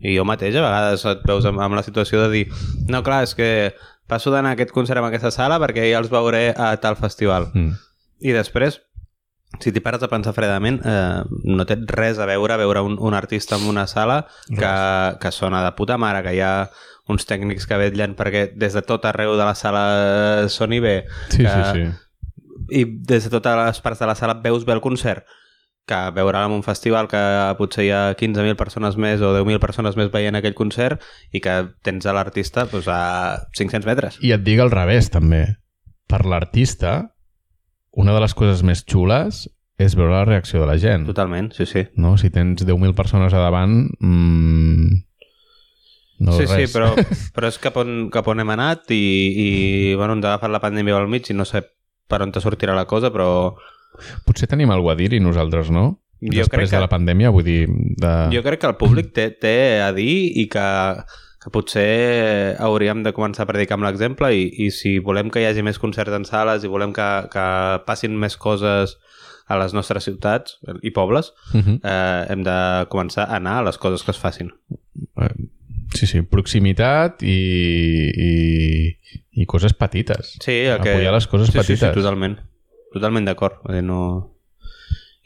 i 0.00 0.16
jo 0.16 0.24
mateix 0.28 0.56
a 0.56 0.64
vegades 0.64 1.04
et 1.08 1.24
veus 1.28 1.44
amb, 1.48 1.60
amb 1.60 1.76
la 1.76 1.84
situació 1.84 2.22
de 2.24 2.30
dir 2.32 2.44
no, 2.88 3.02
clar, 3.04 3.22
és 3.28 3.36
que 3.36 3.50
passo 4.08 4.32
d'anar 4.32 4.54
a 4.54 4.56
aquest 4.56 4.72
concert 4.72 5.00
en 5.00 5.08
aquesta 5.08 5.32
sala 5.34 5.60
perquè 5.60 5.84
ja 5.90 6.00
els 6.00 6.12
veuré 6.12 6.50
a 6.56 6.72
tal 6.80 6.96
festival. 7.00 7.50
Mm 7.52 7.91
i 8.22 8.34
després, 8.34 8.80
si 9.60 9.72
t'hi 9.72 9.82
pares 9.84 10.02
a 10.02 10.08
pensar 10.08 10.32
fredament, 10.36 10.80
eh, 10.86 11.22
no 11.44 11.66
té 11.68 11.76
res 11.90 12.20
a 12.22 12.28
veure 12.30 12.56
veure 12.60 12.84
un, 12.86 12.96
un 13.00 13.14
artista 13.18 13.58
en 13.58 13.66
una 13.68 13.86
sala 13.90 14.22
que, 14.48 14.72
que 15.20 15.32
sona 15.34 15.62
de 15.64 15.74
puta 15.76 15.98
mare, 15.98 16.22
que 16.24 16.36
hi 16.36 16.40
ha 16.40 16.70
uns 17.12 17.26
tècnics 17.28 17.66
que 17.68 17.78
vetllen 17.80 18.16
perquè 18.16 18.46
des 18.56 18.74
de 18.78 18.82
tot 18.86 19.04
arreu 19.08 19.34
de 19.36 19.44
la 19.44 19.54
sala 19.58 20.48
soni 20.48 20.80
bé. 20.80 20.96
Sí, 21.28 21.42
que, 21.42 21.52
sí, 21.52 21.62
sí. 21.74 22.72
I 22.72 22.84
des 23.10 23.26
de 23.26 23.32
totes 23.34 23.58
les 23.58 23.80
parts 23.84 24.00
de 24.00 24.08
la 24.08 24.16
sala 24.16 24.38
veus 24.44 24.64
bé 24.64 24.76
el 24.76 24.84
concert 24.84 25.26
que 25.86 25.98
veure 26.14 26.44
en 26.46 26.52
un 26.54 26.62
festival 26.62 27.08
que 27.10 27.20
potser 27.58 27.88
hi 27.88 27.90
ha 27.90 28.02
15.000 28.14 28.54
persones 28.56 28.96
més 28.96 29.20
o 29.20 29.32
10.000 29.34 29.58
persones 29.62 29.98
més 29.98 30.12
veient 30.12 30.38
aquell 30.38 30.54
concert 30.54 31.02
i 31.34 31.42
que 31.42 31.56
tens 31.82 32.06
a 32.06 32.14
l'artista 32.14 32.68
doncs, 32.70 32.86
a 32.86 33.48
500 33.58 33.88
metres. 33.88 34.20
I 34.22 34.32
et 34.36 34.44
dic 34.46 34.62
al 34.62 34.70
revés, 34.70 35.10
també. 35.10 35.42
Per 36.06 36.22
l'artista, 36.28 37.11
una 37.92 38.14
de 38.14 38.22
les 38.24 38.34
coses 38.34 38.62
més 38.64 38.84
xules 38.88 39.46
és 39.82 39.96
veure 39.98 40.14
la 40.14 40.26
reacció 40.26 40.60
de 40.62 40.68
la 40.68 40.76
gent. 40.80 41.06
Totalment, 41.08 41.50
sí, 41.56 41.66
sí. 41.66 41.86
No? 41.96 42.16
Si 42.20 42.30
tens 42.30 42.64
10.000 42.64 42.94
persones 42.96 43.34
a 43.34 43.42
davant... 43.42 43.86
Mmm, 44.00 45.00
no 46.22 46.36
sí, 46.36 46.46
res. 46.46 46.54
sí, 46.54 46.70
però, 46.70 46.92
però 47.34 47.50
és 47.50 47.58
cap 47.58 47.80
on, 47.82 48.06
cap 48.14 48.28
on 48.30 48.42
hem 48.42 48.52
anat 48.54 48.92
i, 48.94 49.02
i 49.02 49.48
bueno, 49.98 50.14
ens 50.16 50.28
ha 50.28 50.36
agafat 50.36 50.52
la 50.54 50.62
pandèmia 50.62 51.00
al 51.00 51.10
mig 51.10 51.26
i 51.28 51.34
no 51.34 51.46
sé 51.48 51.64
per 52.08 52.20
on 52.22 52.32
te 52.34 52.42
sortirà 52.44 52.76
la 52.76 52.86
cosa, 52.86 53.10
però... 53.10 53.56
Potser 54.26 54.48
tenim 54.50 54.70
alguna 54.72 54.94
a 54.94 55.00
dir-hi 55.00 55.20
nosaltres, 55.20 55.72
no? 55.74 55.98
Jo 56.22 56.44
Després 56.44 56.70
que, 56.70 56.76
de 56.76 56.84
la 56.84 56.90
pandèmia, 56.92 57.32
vull 57.34 57.46
dir... 57.46 57.66
De... 57.98 58.12
Jo 58.34 58.44
crec 58.44 58.62
que 58.62 58.70
el 58.70 58.78
públic 58.78 59.10
té, 59.16 59.30
té 59.34 59.56
a 59.82 59.90
dir 59.96 60.14
i 60.38 60.46
que 60.52 60.66
que 61.42 61.50
potser 61.50 62.56
hauríem 62.62 63.02
de 63.02 63.12
començar 63.16 63.44
a 63.44 63.50
predicar 63.50 63.74
amb 63.78 63.86
l'exemple 63.88 64.30
i, 64.30 64.44
i 64.62 64.70
si 64.70 64.98
volem 65.02 65.30
que 65.32 65.42
hi 65.42 65.48
hagi 65.48 65.64
més 65.66 65.80
concerts 65.82 66.14
en 66.14 66.26
sales 66.28 66.62
i 66.62 66.70
volem 66.70 66.94
que, 66.94 67.08
que 67.32 67.46
passin 67.86 68.14
més 68.18 68.36
coses 68.38 68.96
a 69.50 69.58
les 69.58 69.74
nostres 69.74 70.06
ciutats 70.06 70.58
i 70.82 70.92
pobles, 70.94 71.32
uh 71.52 71.58
mhm. 71.58 71.64
-huh. 71.64 71.78
eh, 71.82 72.32
hem 72.32 72.42
de 72.42 72.86
començar 72.88 73.26
a 73.26 73.36
anar 73.36 73.58
a 73.58 73.62
les 73.62 73.78
coses 73.78 74.02
que 74.02 74.12
es 74.12 74.18
facin. 74.18 74.52
Eh, 75.20 75.34
sí, 75.94 76.06
sí, 76.06 76.22
proximitat 76.22 77.22
i, 77.22 77.38
i, 78.16 78.98
i 79.32 79.46
coses 79.46 79.74
petites. 79.74 80.38
Sí, 80.40 80.52
el 80.52 80.80
que... 80.80 80.90
apoyar 80.90 81.12
les 81.12 81.26
coses 81.26 81.48
sí, 81.48 81.58
petites. 81.58 81.80
Sí, 81.80 81.86
sí, 81.86 81.94
totalment. 81.94 82.38
Totalment 82.92 83.24
d'acord. 83.24 83.54
No... 83.82 84.31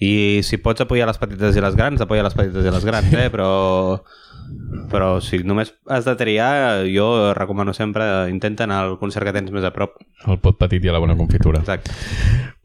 I 0.03 0.43
si 0.45 0.59
pots 0.61 0.85
apoyar 0.85 1.09
les 1.09 1.19
petites 1.19 1.57
i 1.57 1.65
les 1.65 1.77
grans, 1.77 2.01
apoya 2.01 2.25
les 2.27 2.37
petites 2.37 2.67
i 2.67 2.73
les 2.73 2.85
grans, 2.85 3.13
eh? 3.17 3.29
però 3.33 3.51
però 4.91 5.17
si 5.21 5.41
només 5.43 5.73
has 5.91 6.05
de 6.07 6.15
triar, 6.19 6.85
jo 6.87 7.35
recomano 7.35 7.73
sempre 7.75 8.05
intenta 8.31 8.65
anar 8.65 8.83
al 8.85 8.99
concert 9.01 9.27
que 9.27 9.35
tens 9.35 9.51
més 9.51 9.65
a 9.67 9.73
prop. 9.75 9.97
El 10.27 10.39
pot 10.43 10.59
petit 10.61 10.85
i 10.85 10.91
a 10.91 10.95
la 10.95 11.03
bona 11.03 11.17
confitura. 11.19 11.63
Exacte. 11.65 11.91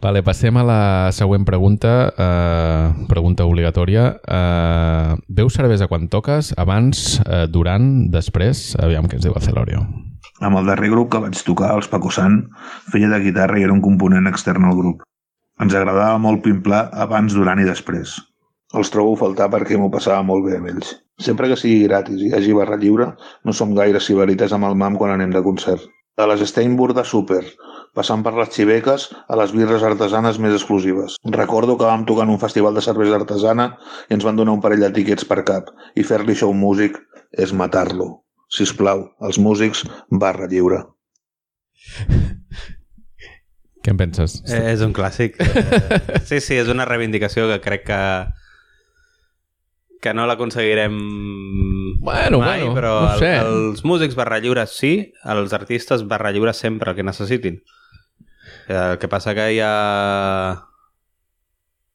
Vale, 0.02 0.24
passem 0.26 0.56
a 0.58 0.66
la 0.66 0.84
següent 1.14 1.46
pregunta, 1.46 2.12
eh, 2.18 3.06
pregunta 3.10 3.46
obligatòria. 3.46 4.06
Eh, 4.22 5.16
veus 5.30 5.54
cervesa 5.54 5.88
quan 5.88 6.10
toques? 6.10 6.54
Abans, 6.58 7.22
eh, 7.26 7.46
durant, 7.48 8.10
després? 8.10 8.76
Aviam 8.82 9.06
què 9.06 9.20
ens 9.20 9.26
diu 9.26 9.34
el 9.36 9.46
Celorio. 9.46 9.86
Amb 10.42 10.58
el 10.58 10.66
darrer 10.66 10.90
grup 10.90 11.12
que 11.12 11.22
vaig 11.22 11.38
tocar, 11.46 11.76
els 11.76 11.88
Paco 11.88 12.10
Sant, 12.10 12.48
feia 12.90 13.10
de 13.10 13.20
guitarra 13.22 13.60
i 13.60 13.64
era 13.64 13.74
un 13.74 13.82
component 13.82 14.28
extern 14.28 14.66
al 14.66 14.78
grup. 14.78 15.06
Ens 15.62 15.76
agradava 15.78 16.18
molt 16.18 16.42
pimplar 16.42 16.88
abans, 17.04 17.34
durant 17.38 17.60
i 17.62 17.66
després. 17.68 18.16
Els 18.80 18.90
trobo 18.94 19.12
a 19.14 19.20
faltar 19.20 19.48
perquè 19.54 19.78
m'ho 19.78 19.92
passava 19.94 20.24
molt 20.26 20.48
bé 20.48 20.56
amb 20.58 20.72
ells. 20.72 20.96
Sempre 21.22 21.52
que 21.52 21.58
sigui 21.60 21.84
gratis 21.84 22.24
i 22.24 22.30
hi 22.30 22.34
hagi 22.38 22.56
barra 22.58 22.80
lliure, 22.82 23.12
no 23.46 23.54
som 23.54 23.76
gaire 23.78 24.02
ciberites 24.02 24.56
amb 24.58 24.66
el 24.70 24.80
mam 24.84 24.98
quan 24.98 25.14
anem 25.14 25.36
de 25.36 25.44
concert. 25.46 25.84
De 26.18 26.28
les 26.32 26.42
Steinburg 26.50 26.98
de 26.98 27.04
Super, 27.12 27.44
passant 27.98 28.26
per 28.26 28.34
les 28.40 28.50
xiveques 28.56 29.08
a 29.28 29.38
les 29.38 29.54
birres 29.60 29.86
artesanes 29.92 30.42
més 30.42 30.58
exclusives. 30.58 31.20
Recordo 31.38 31.78
que 31.78 31.90
vam 31.92 32.08
tocar 32.10 32.26
en 32.26 32.34
un 32.40 32.42
festival 32.42 32.74
de 32.74 32.86
cervesa 32.88 33.22
artesana 33.22 33.70
i 34.10 34.18
ens 34.18 34.26
van 34.26 34.42
donar 34.42 34.58
un 34.58 34.66
parell 34.66 34.88
de 34.88 34.92
tiquets 34.98 35.30
per 35.30 35.44
cap 35.54 35.70
i 35.94 36.08
fer-li 36.08 36.34
això 36.34 36.50
a 36.50 36.56
un 36.58 36.62
músic 36.66 36.98
és 37.46 37.54
matar-lo. 37.54 38.12
Si 38.50 38.66
us 38.66 38.74
plau, 38.82 39.12
els 39.22 39.38
músics, 39.38 39.86
barra 40.26 40.50
lliure. 40.50 40.86
Què 43.82 43.92
en 43.94 43.98
penses? 43.98 44.40
Eh, 44.46 44.62
és 44.76 44.82
un 44.86 44.94
clàssic. 44.94 45.40
Eh, 45.42 46.22
sí, 46.30 46.40
sí, 46.44 46.56
és 46.62 46.70
una 46.70 46.86
reivindicació 46.86 47.48
que 47.50 47.60
crec 47.64 47.88
que 47.90 48.02
que 50.02 50.16
no 50.18 50.24
l'aconseguirem 50.26 50.96
Bueno, 52.02 52.40
mai, 52.42 52.64
bueno, 52.64 52.74
però 52.74 52.94
no 53.06 53.18
sé. 53.20 53.36
el, 53.38 53.52
els 53.70 53.84
músics 53.86 54.16
barra 54.18 54.40
lliure 54.42 54.64
sí, 54.66 55.12
els 55.30 55.54
artistes 55.54 56.08
barra 56.10 56.32
lliure 56.34 56.54
sempre 56.58 56.90
el 56.90 56.98
que 56.98 57.06
necessitin. 57.06 57.60
Eh, 58.68 58.74
El 58.94 58.98
que 58.98 59.08
passa 59.12 59.36
que 59.38 59.46
hi 59.54 59.60
ha 59.62 60.66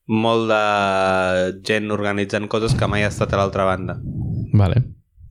molt 0.07 0.47
de 0.53 1.61
gent 1.67 1.91
organitzant 1.91 2.47
coses 2.47 2.77
que 2.79 2.87
mai 2.87 3.03
ha 3.03 3.11
estat 3.11 3.35
a 3.35 3.41
l'altra 3.41 3.67
banda. 3.67 3.99
Vale. 4.55 4.85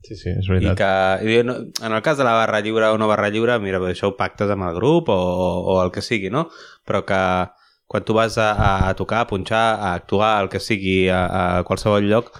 Sí, 0.06 0.14
sí, 0.14 0.30
és 0.30 0.46
I 0.46 0.52
veritat. 0.54 0.78
que, 0.78 1.30
i 1.34 1.42
no- 1.42 1.58
en 1.82 1.92
el 1.96 2.02
cas 2.06 2.18
de 2.18 2.24
la 2.24 2.34
barra 2.38 2.60
lliure 2.62 2.92
o 2.94 2.98
no 2.98 3.08
barra 3.10 3.28
lliure, 3.34 3.58
mira, 3.58 3.80
això 3.90 4.12
ho 4.12 4.16
pactes 4.16 4.50
amb 4.54 4.68
el 4.68 4.74
grup 4.76 5.08
o, 5.10 5.16
o 5.18 5.80
el 5.82 5.90
que 5.90 6.02
sigui, 6.04 6.30
no? 6.30 6.46
Però 6.86 7.02
que 7.08 7.18
quan 7.86 8.04
tu 8.04 8.14
vas 8.14 8.36
a, 8.38 8.52
a 8.88 8.94
tocar, 8.98 9.20
a 9.24 9.26
punxar, 9.30 9.64
a 9.80 9.94
actuar, 9.94 10.36
el 10.44 10.48
que 10.52 10.60
sigui, 10.62 11.08
a, 11.08 11.24
a 11.58 11.64
qualsevol 11.66 12.06
lloc, 12.06 12.30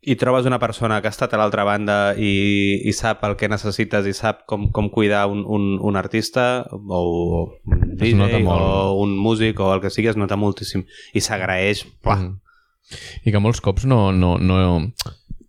i 0.00 0.14
trobes 0.16 0.46
una 0.48 0.58
persona 0.58 1.00
que 1.02 1.08
ha 1.08 1.12
estat 1.12 1.34
a 1.36 1.38
l'altra 1.40 1.64
banda 1.68 2.14
i, 2.16 2.80
i 2.88 2.92
sap 2.96 3.20
el 3.28 3.34
que 3.36 3.50
necessites 3.52 4.06
i 4.08 4.14
sap 4.16 4.46
com, 4.48 4.70
com 4.72 4.88
cuidar 4.88 5.26
un, 5.28 5.42
un, 5.44 5.74
un 5.76 5.96
artista 6.00 6.64
o 6.72 7.50
un 7.68 7.96
DJ 8.00 8.40
molt. 8.46 8.48
o 8.48 8.94
un 9.02 9.12
músic 9.20 9.60
o 9.60 9.68
el 9.74 9.82
que 9.84 9.90
sigui, 9.92 10.08
es 10.08 10.16
nota 10.16 10.38
moltíssim 10.40 10.86
i 11.12 11.20
s'agraeix. 11.20 11.84
Mm. 12.08 12.38
I 13.28 13.30
que 13.34 13.42
molts 13.44 13.60
cops 13.60 13.84
no, 13.84 14.08
no, 14.10 14.38
no, 14.40 14.56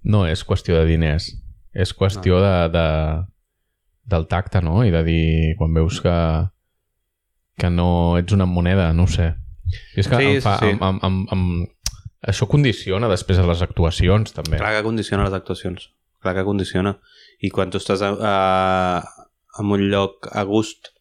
no 0.04 0.26
és 0.28 0.44
qüestió 0.48 0.78
de 0.80 0.86
diners. 0.90 1.30
És 1.72 1.94
qüestió 1.96 2.42
de, 2.44 2.56
de, 2.74 2.88
del 4.12 4.28
tacte, 4.28 4.62
no? 4.62 4.82
I 4.84 4.92
de 4.92 5.04
dir, 5.08 5.56
quan 5.60 5.74
veus 5.74 6.02
que, 6.04 6.16
que 7.62 7.70
no 7.72 8.18
ets 8.20 8.36
una 8.36 8.48
moneda, 8.50 8.92
no 8.94 9.08
ho 9.08 9.12
sé. 9.12 9.32
I 9.96 10.04
és 10.04 10.10
que 10.12 10.20
Sí, 10.20 10.30
em 10.36 10.44
fa, 10.44 10.58
sí. 10.60 10.74
Em, 10.74 10.82
em, 10.84 11.00
em, 11.08 11.20
em, 11.32 11.46
això 12.28 12.48
condiciona 12.52 13.10
després 13.12 13.40
a 13.40 13.48
les 13.48 13.64
actuacions, 13.64 14.34
també. 14.36 14.60
Clar 14.60 14.76
que 14.78 14.86
condiciona 14.86 15.26
les 15.28 15.38
actuacions. 15.38 15.92
Clar 16.22 16.36
que 16.38 16.46
condiciona. 16.46 16.98
I 17.42 17.50
quan 17.50 17.72
tu 17.72 17.80
estàs 17.82 18.04
a, 18.06 18.12
a, 18.14 19.28
en 19.62 19.72
un 19.72 19.88
lloc 19.90 20.28
a 20.30 20.44
gust, 20.46 20.92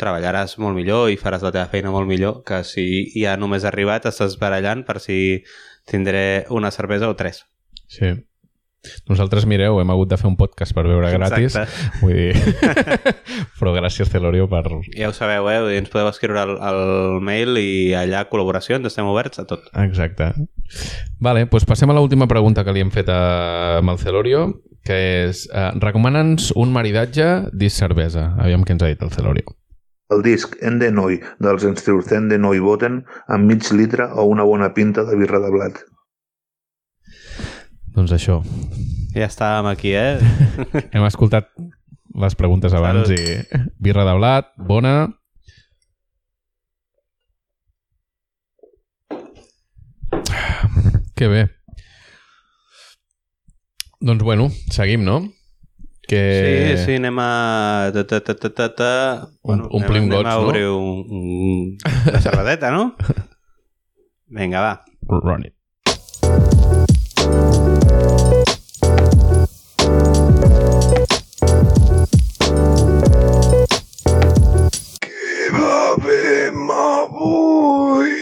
treballaràs 0.00 0.56
molt 0.62 0.78
millor 0.78 1.10
i 1.12 1.18
faràs 1.20 1.42
la 1.44 1.52
teva 1.52 1.68
feina 1.68 1.92
molt 1.92 2.08
millor 2.08 2.40
que 2.46 2.62
si 2.64 2.84
ja 3.12 3.34
només 3.36 3.66
has 3.66 3.68
arribat 3.68 4.06
estàs 4.08 4.38
barallant 4.40 4.86
per 4.88 4.96
si 5.04 5.42
tindré 5.90 6.46
una 6.48 6.70
cervesa 6.72 7.10
o 7.10 7.16
tres. 7.18 7.44
Sí. 7.90 8.14
Nosaltres, 9.10 9.44
mireu, 9.44 9.76
hem 9.82 9.90
hagut 9.92 10.08
de 10.08 10.16
fer 10.16 10.28
un 10.30 10.38
podcast 10.40 10.72
per 10.72 10.86
veure 10.86 11.10
gratis. 11.12 11.52
Exacte. 11.58 11.98
Vull 12.00 12.14
dir... 12.16 12.54
Però 13.58 13.74
gràcies, 13.74 14.08
Celorio, 14.08 14.46
per... 14.48 14.62
Ja 14.94 15.10
ho 15.10 15.16
sabeu, 15.16 15.50
eh? 15.52 15.58
Vull 15.60 15.74
dir, 15.74 15.82
Ens 15.82 15.92
podeu 15.92 16.08
escriure 16.08 16.40
al, 16.40 16.54
al 16.64 17.20
mail 17.24 17.60
i 17.60 17.92
allà 17.98 18.24
col·laboracions, 18.30 18.88
estem 18.88 19.10
oberts 19.10 19.42
a 19.42 19.44
tot. 19.50 19.68
Exacte. 19.84 20.30
Vale, 21.20 21.44
doncs 21.50 21.68
passem 21.68 21.92
a 21.92 21.98
l'última 21.98 22.30
pregunta 22.30 22.64
que 22.64 22.72
li 22.72 22.80
hem 22.80 22.94
fet 22.94 23.12
a, 23.12 23.20
amb 23.82 23.92
el 23.92 24.00
Celorio, 24.00 24.46
que 24.86 25.00
és, 25.26 25.44
eh, 25.52 25.70
recomana'ns 25.82 26.54
un 26.56 26.72
maridatge 26.72 27.50
disc 27.52 27.82
cervesa. 27.84 28.30
Aviam 28.40 28.64
què 28.64 28.78
ens 28.78 28.86
ha 28.86 28.92
dit 28.94 29.04
el 29.04 29.12
Celorio. 29.12 29.58
El 30.10 30.24
disc 30.24 30.56
En 30.66 30.80
de 30.80 30.88
Noi 30.90 31.20
dels 31.38 31.68
Enstrurcen 31.68 32.32
de 32.32 32.40
Noi 32.40 32.58
Boten 32.64 33.02
amb 33.30 33.46
mig 33.46 33.68
litre 33.76 34.08
o 34.10 34.24
una 34.26 34.42
bona 34.48 34.72
pinta 34.74 35.04
de 35.06 35.20
birra 35.20 35.38
de 35.44 35.52
blat. 35.52 35.84
Doncs 37.94 38.12
això. 38.14 38.40
Ja 39.14 39.26
estàvem 39.26 39.66
aquí, 39.70 39.94
eh? 39.98 40.18
Hem 40.94 41.06
escoltat 41.08 41.50
les 42.20 42.36
preguntes 42.38 42.74
abans 42.74 43.08
Salut. 43.08 43.18
i 43.18 43.72
birra 43.82 44.04
de 44.06 44.14
blat, 44.18 44.52
bona. 44.56 44.94
Que 51.16 51.28
bé. 51.28 51.42
Doncs 54.00 54.22
bueno, 54.24 54.48
seguim, 54.72 55.04
no? 55.04 55.20
Que... 56.08 56.20
Sí, 56.78 56.84
sí, 56.86 56.94
anem 56.96 57.18
a... 57.20 57.90
Ta, 57.94 58.06
ta, 58.08 58.22
ta, 58.24 58.34
ta, 58.34 58.48
ta, 58.50 58.68
ta. 58.74 58.92
Um- 59.44 59.66
omplim 59.68 60.08
anem, 60.08 60.14
gots, 60.14 60.24
anem 60.24 60.32
a 60.32 60.40
no? 60.40 60.48
obrir 60.48 60.66
un, 60.72 61.04
un, 61.06 61.76
una 62.08 62.22
cervedeta, 62.24 62.72
no? 62.72 62.94
Vinga, 64.40 64.64
va. 64.64 64.72
Run 65.10 65.44
it. 65.50 65.59
Avui! 77.00 78.12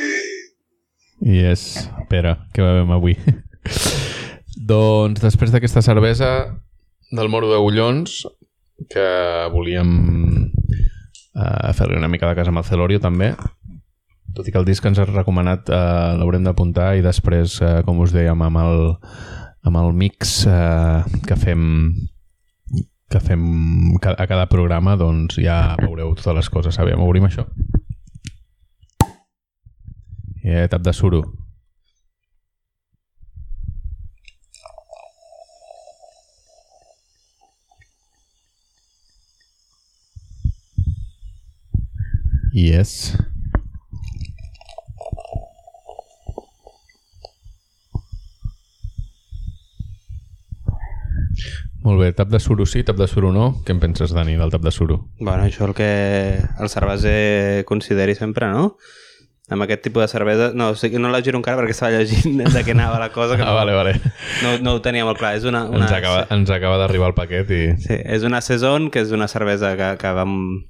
Yes, 1.24 1.88
Pere, 2.10 2.36
què 2.54 2.62
bevem 2.62 2.92
avui? 2.94 3.16
doncs 4.70 5.22
després 5.22 5.50
d'aquesta 5.50 5.82
cervesa 5.82 6.28
del 7.10 7.30
Moro 7.32 7.48
d'Agullons, 7.50 8.20
que 8.92 9.06
volíem 9.50 9.90
eh, 10.46 11.72
fer-li 11.74 11.98
una 11.98 12.10
mica 12.12 12.28
de 12.30 12.36
casa 12.38 12.52
amb 12.52 12.62
el 12.62 12.68
Celorio 12.68 13.02
també, 13.02 13.32
tot 14.36 14.46
i 14.46 14.54
que 14.54 14.60
el 14.60 14.68
disc 14.68 14.84
que 14.84 14.92
ens 14.92 15.00
has 15.02 15.10
recomanat 15.10 15.72
eh, 15.72 15.80
l'haurem 16.20 16.46
d'apuntar 16.46 16.92
i 17.00 17.02
després, 17.02 17.58
eh, 17.64 17.80
com 17.88 17.98
us 18.04 18.14
dèiem, 18.14 18.46
amb 18.46 18.62
el, 18.62 18.84
amb 19.66 19.82
el 19.82 19.90
mix 20.04 20.44
eh, 20.46 21.18
que 21.26 21.40
fem 21.40 21.66
que 23.08 23.22
fem 23.24 23.42
a 24.04 24.26
cada 24.28 24.44
programa, 24.52 24.92
doncs 25.00 25.40
ja 25.40 25.72
veureu 25.80 26.12
totes 26.12 26.34
les 26.36 26.50
coses. 26.52 26.76
Sabem, 26.76 27.00
obrim 27.00 27.24
això. 27.24 27.46
Eh, 30.48 30.66
tap 30.72 30.80
de 30.80 30.92
suro. 30.96 31.18
Yes. 42.54 43.12
Molt 51.84 52.00
bé, 52.00 52.12
tap 52.16 52.32
de 52.32 52.40
suro 52.40 52.64
sí, 52.64 52.80
tap 52.82 52.96
de 52.96 53.06
suro 53.06 53.34
no. 53.36 53.50
Què 53.66 53.76
en 53.76 53.82
penses, 53.84 54.16
Dani, 54.16 54.38
del 54.40 54.54
tap 54.56 54.64
de 54.64 54.72
suro? 54.72 54.96
Bueno, 55.20 55.44
això 55.44 55.68
el 55.68 55.76
que 55.76 55.90
el 56.40 56.72
cerveser 56.72 57.66
consideri 57.68 58.16
sempre, 58.16 58.48
no? 58.48 58.78
Amb 59.50 59.64
aquest 59.64 59.80
tipus 59.86 60.02
de 60.04 60.08
cervesa... 60.12 60.50
No, 60.54 60.70
o 60.70 60.76
sigui, 60.76 60.98
no 61.00 61.08
la 61.08 61.22
giro 61.24 61.38
encara 61.40 61.56
perquè 61.56 61.72
estava 61.72 61.94
llegint 61.96 62.42
de 62.56 62.62
què 62.66 62.74
anava 62.76 62.98
la 63.00 63.08
cosa. 63.14 63.36
Que 63.38 63.42
Ah, 63.46 63.52
no, 63.52 63.54
vale, 63.56 63.72
vale. 63.78 63.94
no, 64.44 64.50
no 64.60 64.74
ho 64.76 64.82
tenia 64.84 65.06
molt 65.08 65.16
clar. 65.20 65.34
És 65.38 65.46
una, 65.48 65.62
una, 65.70 65.86
Ens 65.86 65.94
acaba, 65.96 66.26
ens 66.36 66.50
acaba 66.52 66.76
d'arribar 66.82 67.08
el 67.12 67.16
paquet 67.16 67.48
i... 67.56 67.62
Sí, 67.80 67.96
és 68.04 68.26
una 68.28 68.42
Saison, 68.44 68.90
que 68.92 69.00
és 69.06 69.14
una 69.16 69.28
cervesa 69.32 69.72
que, 69.80 69.94
que 70.02 70.12
va 70.18 70.26
amb 70.28 70.66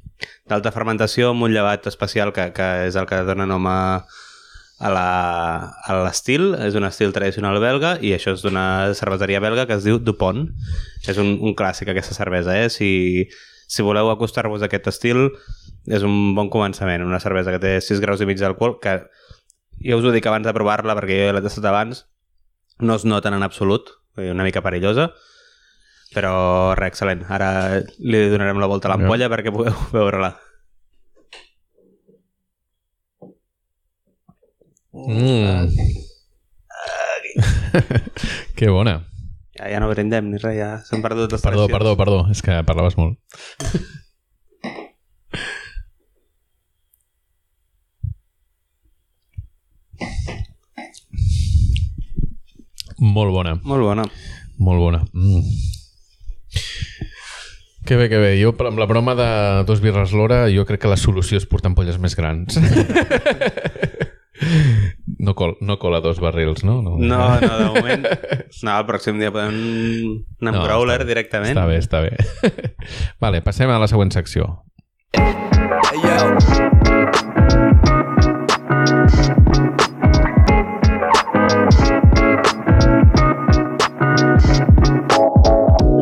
d'alta 0.50 0.70
fermentació 0.74 1.32
amb 1.32 1.44
un 1.46 1.52
llevat 1.54 1.84
especial 1.90 2.32
que, 2.34 2.48
que 2.54 2.68
és 2.88 2.96
el 2.98 3.06
que 3.06 3.18
dona 3.26 3.44
nom 3.46 3.66
a, 3.70 3.76
a 4.78 4.88
la- 4.94 5.74
a 5.86 5.98
l'estil. 6.04 6.52
És 6.62 6.78
un 6.78 6.86
estil 6.86 7.12
tradicional 7.14 7.58
belga 7.62 7.96
i 8.00 8.14
això 8.14 8.32
és 8.38 8.46
d'una 8.46 8.94
cerveseria 8.94 9.42
belga 9.42 9.66
que 9.66 9.74
es 9.78 9.84
diu 9.86 9.98
Dupont. 9.98 10.46
És 11.06 11.18
un, 11.18 11.34
un 11.42 11.54
clàssic 11.58 11.90
aquesta 11.90 12.14
cervesa, 12.14 12.54
eh? 12.62 12.70
Si, 12.70 13.26
si 13.66 13.82
voleu 13.82 14.10
acostar-vos 14.14 14.62
a 14.62 14.70
aquest 14.70 14.86
estil, 14.94 15.26
és 15.86 16.02
un 16.02 16.34
bon 16.36 16.50
començament. 16.50 17.04
Una 17.06 17.20
cervesa 17.22 17.54
que 17.54 17.62
té 17.62 17.76
6 17.84 18.00
graus 18.04 18.20
i 18.20 18.28
mig 18.28 18.40
d'alcohol, 18.40 18.78
que 18.82 18.98
jo 19.84 19.98
us 20.00 20.04
ho 20.04 20.12
dic 20.14 20.26
abans 20.26 20.46
de 20.46 20.54
provar-la 20.56 20.96
perquè 20.98 21.26
jo 21.26 21.34
l'he 21.36 21.44
tastat 21.44 21.68
abans, 21.70 22.06
no 22.80 22.96
es 22.98 23.04
noten 23.06 23.34
en 23.34 23.46
absolut, 23.46 23.90
una 24.18 24.46
mica 24.46 24.62
perillosa, 24.62 25.12
però 26.14 26.74
re, 26.78 26.90
excel·lent. 26.90 27.24
Ara 27.30 27.80
li 27.98 28.28
donarem 28.32 28.60
la 28.60 28.70
volta 28.70 28.88
a 28.88 28.94
l'ampolla 28.94 29.30
perquè 29.30 29.54
pugueu 29.54 29.76
veure-la. 29.96 30.34
Mm. 34.98 35.68
que 38.58 38.68
bona. 38.68 39.04
Ja, 39.58 39.68
ja 39.70 39.78
no 39.82 39.90
brindem 39.90 40.30
ni 40.30 40.40
res, 40.42 40.56
ja 40.58 40.70
s'han 40.86 41.02
perdut 41.04 41.34
les 41.34 41.42
Perdó, 41.42 41.68
perdó, 41.70 41.94
perdó. 41.98 42.20
És 42.32 42.42
que 42.42 42.60
parlaves 42.66 42.98
molt. 42.98 43.18
Molt 52.98 53.30
bona, 53.30 53.54
Molt 53.62 53.82
bona. 53.82 54.04
molt 54.58 54.80
bona. 54.80 55.04
Mm. 55.12 55.42
Que 57.86 57.96
bé, 57.96 58.08
que 58.10 58.18
bé. 58.18 58.34
Jo, 58.42 58.52
amb 58.66 58.78
la 58.78 58.86
broma 58.86 59.14
de 59.16 59.28
dos 59.64 59.80
birres 59.80 60.12
l'hora, 60.12 60.48
jo 60.52 60.66
crec 60.68 60.82
que 60.82 60.90
la 60.90 60.98
solució 61.00 61.38
és 61.38 61.46
portar 61.46 61.70
ampolles 61.72 61.98
més 61.98 62.16
grans. 62.18 62.58
No, 65.18 65.34
col, 65.34 65.56
no 65.60 65.80
cola 65.82 65.98
dos 66.00 66.20
barrils, 66.20 66.62
no? 66.62 66.80
No, 66.80 66.94
no, 67.00 67.58
de 67.58 67.64
moment... 67.74 68.06
No, 68.62 68.76
el 68.78 68.86
pròxim 68.86 69.18
dia 69.18 69.32
podem 69.34 69.56
anar 70.38 70.52
amb 70.52 70.60
No, 70.60 70.62
Growler 70.62 71.00
està 71.00 71.08
directament. 71.10 71.56
Està 71.56 71.66
bé, 71.66 71.80
està 71.82 72.00
bé. 72.06 72.14
vale, 73.22 73.42
passem 73.42 73.70
a 73.70 73.80
la 73.82 73.90
següent 73.90 74.14
secció. 74.14 74.52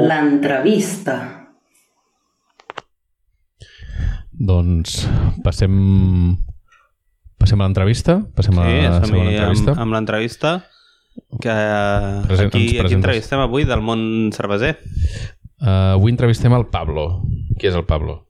L'entrevista. 0.07 1.17
Doncs 4.37 5.01
passem... 5.45 5.73
Passem 7.37 7.61
a 7.61 7.67
l'entrevista? 7.69 8.19
Passem 8.37 8.57
Sí, 8.57 8.61
a 8.87 8.91
la 8.97 9.01
segona 9.05 9.31
entrevista? 9.33 9.73
amb, 9.75 9.81
amb 9.85 9.93
l'entrevista 9.97 10.51
que 11.41 11.53
Present- 12.29 12.49
aquí, 12.55 12.79
aquí 12.81 12.95
entrevistem 12.97 13.41
avui 13.45 13.65
del 13.69 13.83
món 13.85 14.01
cerveser. 14.37 14.75
Uh, 15.61 15.95
avui 15.97 16.13
entrevistem 16.13 16.53
el 16.57 16.67
Pablo. 16.73 17.23
Qui 17.61 17.69
és 17.71 17.77
el 17.77 17.85
Pablo? 17.89 18.23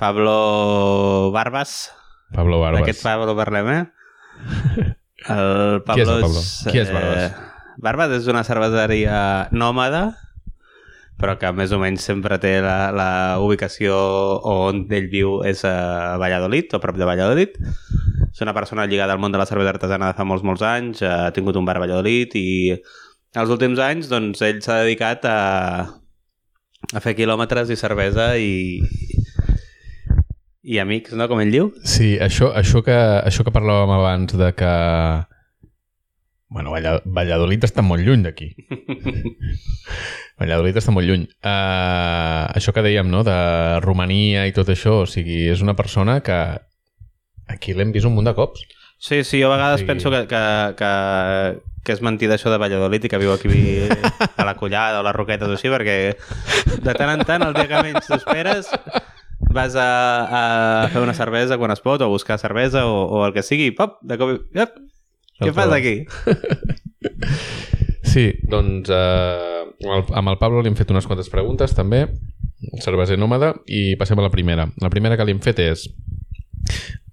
Pablo 0.00 1.30
Barbas, 1.34 1.90
Pablo 2.32 2.60
Barbas. 2.62 2.82
aquest 2.86 3.02
Pablo 3.04 3.34
parlem, 3.36 3.68
eh? 3.74 3.84
El 5.28 5.82
Pablo 5.84 5.94
Qui 5.94 6.00
és 6.00 6.08
el 6.08 6.22
Pablo? 6.24 6.42
Qui 6.72 6.78
és 6.80 6.90
Barbas? 6.94 7.24
Eh, 7.26 7.74
Barbas 7.84 8.14
és 8.16 8.26
una 8.32 8.40
cerveseria 8.48 9.18
nòmada, 9.52 10.14
però 11.20 11.36
que 11.38 11.50
més 11.54 11.72
o 11.76 11.78
menys 11.80 12.04
sempre 12.08 12.38
té 12.42 12.56
la, 12.64 12.90
la 12.96 13.10
ubicació 13.44 13.94
on 14.48 14.86
ell 14.90 15.08
viu 15.12 15.40
és 15.46 15.62
a 15.68 16.16
Valladolid, 16.20 16.72
o 16.74 16.80
prop 16.82 16.98
de 16.98 17.08
Valladolid. 17.08 17.58
És 18.30 18.40
una 18.44 18.54
persona 18.56 18.86
lligada 18.88 19.14
al 19.14 19.20
món 19.22 19.32
de 19.34 19.40
la 19.40 19.46
cervesa 19.48 19.74
artesana 19.74 20.10
de 20.10 20.18
fa 20.18 20.24
molts, 20.24 20.46
molts 20.46 20.64
anys, 20.64 21.02
ha 21.04 21.30
tingut 21.36 21.58
un 21.58 21.66
bar 21.68 21.76
a 21.78 21.84
Valladolid 21.84 22.36
i 22.38 22.48
els 23.38 23.50
últims 23.52 23.78
anys 23.82 24.08
doncs, 24.10 24.42
ell 24.42 24.60
s'ha 24.64 24.80
dedicat 24.84 25.26
a, 25.28 25.38
a 26.94 27.02
fer 27.02 27.14
quilòmetres 27.18 27.70
i 27.70 27.78
cervesa 27.78 28.32
i, 28.40 28.80
i 30.62 30.80
amics, 30.82 31.14
no? 31.18 31.28
Com 31.30 31.42
ell 31.42 31.52
diu. 31.54 31.70
Sí, 31.86 32.16
això, 32.22 32.50
això, 32.56 32.82
que, 32.86 32.96
això 33.26 33.46
que 33.46 33.54
parlàvem 33.54 33.94
abans 33.98 34.34
de 34.38 34.50
que... 34.56 34.72
Bueno, 36.50 36.72
Valla- 36.74 37.00
Valladolid 37.06 37.62
està 37.62 37.82
molt 37.86 38.02
lluny 38.02 38.24
d'aquí. 38.26 38.48
Valladolid 40.40 40.76
està 40.80 40.92
molt 40.94 41.06
lluny. 41.06 41.26
Uh, 41.44 42.48
això 42.58 42.72
que 42.74 42.82
dèiem, 42.84 43.06
no?, 43.12 43.22
de 43.26 43.36
Romania 43.84 44.46
i 44.48 44.54
tot 44.56 44.68
això, 44.72 45.02
o 45.04 45.08
sigui, 45.10 45.44
és 45.52 45.62
una 45.62 45.76
persona 45.78 46.18
que 46.26 46.36
aquí 47.50 47.74
l'hem 47.76 47.92
vist 47.94 48.08
un 48.08 48.16
munt 48.16 48.26
de 48.30 48.34
cops. 48.34 48.64
Sí, 49.00 49.22
sí, 49.24 49.40
jo 49.40 49.48
a 49.50 49.54
vegades 49.56 49.80
Sí. 49.80 49.84
sí. 49.86 49.88
penso 49.92 50.10
que, 50.12 50.26
que, 50.28 50.42
que, 50.76 50.90
que 51.86 51.92
és 51.96 52.02
mentida 52.04 52.34
això 52.36 52.50
de 52.52 52.58
Valladolid 52.60 53.06
i 53.06 53.08
que 53.08 53.18
viu 53.22 53.32
aquí 53.32 53.48
a 54.36 54.44
la 54.44 54.56
Collada 54.58 54.98
o 54.98 55.00
a 55.00 55.06
les 55.06 55.16
Roquetes 55.16 55.48
o 55.48 55.56
així, 55.56 55.70
perquè 55.72 55.96
de 56.84 56.94
tant 56.98 57.14
en 57.14 57.24
tant, 57.24 57.46
el 57.46 57.54
dia 57.56 57.68
que 57.70 57.80
menys 57.86 58.10
t'esperes, 58.10 58.68
vas 59.54 59.74
a, 59.80 59.88
a 60.84 60.88
fer 60.92 61.00
una 61.00 61.14
cervesa 61.16 61.56
quan 61.58 61.72
es 61.72 61.80
pot, 61.80 62.02
o 62.04 62.10
buscar 62.12 62.36
cervesa, 62.42 62.84
o, 62.90 63.06
o 63.08 63.22
el 63.26 63.32
que 63.36 63.42
sigui, 63.46 63.70
i 63.72 63.76
pop, 63.76 63.96
de 64.02 64.18
cop... 64.20 64.36
què 65.40 65.52
fas 65.56 65.72
aquí? 65.72 65.94
Sí, 68.02 68.24
doncs 68.50 68.90
eh, 68.90 69.64
amb 69.86 69.92
el- 69.96 70.16
amb 70.18 70.28
el 70.32 70.38
Pablo 70.40 70.62
li 70.62 70.68
hem 70.72 70.76
fet 70.78 70.90
unes 70.90 71.06
quantes 71.06 71.28
preguntes 71.30 71.74
també, 71.76 72.06
cerveser 72.82 73.18
nòmada, 73.18 73.54
i 73.66 73.94
passem 74.00 74.18
a 74.18 74.24
la 74.26 74.30
primera. 74.32 74.68
La 74.82 74.90
primera 74.90 75.16
que 75.16 75.24
li 75.24 75.32
hem 75.36 75.40
fet 75.44 75.58
és... 75.64 75.86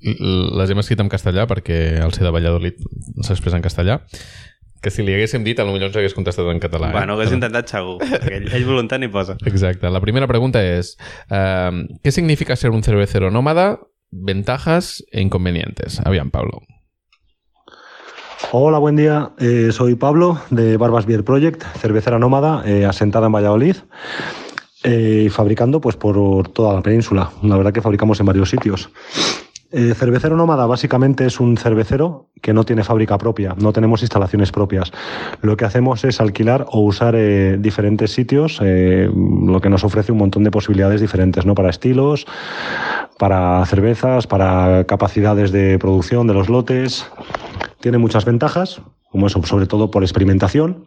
Les 0.08 0.70
hem 0.70 0.78
escrit 0.80 1.00
en 1.02 1.10
castellà 1.10 1.48
perquè 1.50 1.98
el 2.04 2.13
ser 2.13 2.24
de 2.24 2.32
Valladolid 2.32 2.78
s'expressa 3.26 3.58
en 3.58 3.63
castellà 3.66 3.98
que 4.78 4.92
si 4.94 5.02
li 5.02 5.12
haguéssim 5.16 5.42
dit, 5.44 5.58
potser 5.58 5.88
ens 5.88 5.96
hagués 5.98 6.13
contestat 6.13 6.46
en 6.52 6.60
català. 6.62 6.92
Bueno, 6.94 7.16
ho 7.16 7.18
hagués 7.18 7.34
intentat 7.34 7.68
segur, 7.74 7.96
ell, 8.30 8.46
ell 8.54 8.66
voluntat 8.68 9.02
ni 9.02 9.08
posa. 9.10 9.34
Exacte. 9.50 9.90
La 9.90 10.00
primera 10.00 10.28
pregunta 10.30 10.62
és 10.63 10.94
eh, 11.34 11.72
¿qué 12.04 12.12
significa 12.13 12.56
ser 12.56 12.70
un 12.72 12.84
cervecero 12.84 13.32
nómada? 13.32 13.80
Ventajas 14.12 15.04
e 15.12 15.22
inconvenientes. 15.22 16.00
Aviam, 16.06 16.30
Pablo. 16.30 16.62
Hola, 18.52 18.78
buen 18.78 18.95
día. 18.95 19.32
Eh, 19.39 19.69
soy 19.71 19.95
Pablo 19.95 20.39
de 20.52 20.78
Barbas 20.78 21.06
Beer 21.08 21.23
Project, 21.23 21.63
cervecera 21.80 22.19
nómada, 22.19 22.62
eh, 22.65 22.86
asentada 22.86 23.26
en 23.26 23.34
Valladolid 23.34 23.78
eh, 24.84 25.23
y 25.26 25.30
fabricando 25.30 25.82
pues 25.82 25.95
por 25.95 26.47
toda 26.50 26.76
la 26.76 26.82
península. 26.82 27.32
La 27.41 27.58
verdad 27.58 27.73
que 27.73 27.82
fabricamos 27.82 28.19
en 28.19 28.28
varios 28.28 28.50
sitios. 28.50 28.89
Eh, 29.69 29.93
cervecero 29.95 30.38
nómada 30.38 30.65
básicamente 30.65 31.25
es 31.25 31.41
un 31.41 31.58
cervecero 31.58 32.30
que 32.41 32.53
no 32.53 32.63
tiene 32.63 32.86
fábrica 32.86 33.17
propia, 33.17 33.53
no 33.60 33.73
tenemos 33.73 34.01
instalaciones 34.01 34.51
propias. 34.51 34.93
Lo 35.41 35.58
que 35.58 35.65
hacemos 35.65 36.06
es 36.06 36.21
alquilar 36.21 36.65
o 36.69 36.80
usar 36.80 37.15
eh, 37.17 37.58
diferentes 37.60 38.12
sitios, 38.12 38.60
eh, 38.63 39.10
lo 39.13 39.60
que 39.60 39.69
nos 39.69 39.84
ofrece 39.84 40.13
un 40.13 40.19
montón 40.19 40.45
de 40.45 40.51
posibilidades 40.51 41.01
diferentes, 41.01 41.45
¿no? 41.45 41.53
Para 41.53 41.69
estilos, 41.69 42.25
para 43.19 43.65
cervezas, 43.65 44.25
para 44.25 44.86
capacidades 44.86 45.51
de 45.51 45.77
producción 45.80 46.27
de 46.27 46.34
los 46.34 46.47
lotes. 46.47 47.06
Tiene 47.82 47.97
muchas 47.97 48.23
ventajas, 48.23 48.82
como 49.12 49.27
eso, 49.27 49.43
sobre 49.43 49.65
todo 49.65 49.91
por 49.91 50.01
experimentación. 50.01 50.86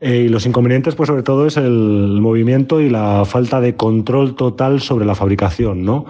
Y 0.00 0.28
los 0.28 0.46
inconvenientes, 0.46 0.94
pues 0.94 1.08
sobre 1.08 1.22
todo 1.22 1.46
es 1.46 1.56
el 1.56 2.20
movimiento 2.20 2.80
y 2.80 2.88
la 2.88 3.24
falta 3.26 3.60
de 3.60 3.76
control 3.76 4.34
total 4.34 4.80
sobre 4.80 5.04
la 5.04 5.14
fabricación, 5.14 5.84
¿no? 5.84 6.06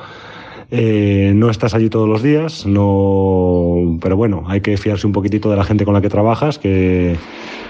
Eh, 0.72 1.32
no 1.34 1.50
estás 1.50 1.74
allí 1.74 1.90
todos 1.90 2.08
los 2.08 2.22
días, 2.22 2.64
no, 2.64 3.98
pero 4.00 4.16
bueno, 4.16 4.44
hay 4.46 4.60
que 4.60 4.76
fiarse 4.76 5.04
un 5.04 5.12
poquitito 5.12 5.50
de 5.50 5.56
la 5.56 5.64
gente 5.64 5.84
con 5.84 5.94
la 5.94 6.00
que 6.00 6.08
trabajas, 6.08 6.60
que 6.60 7.16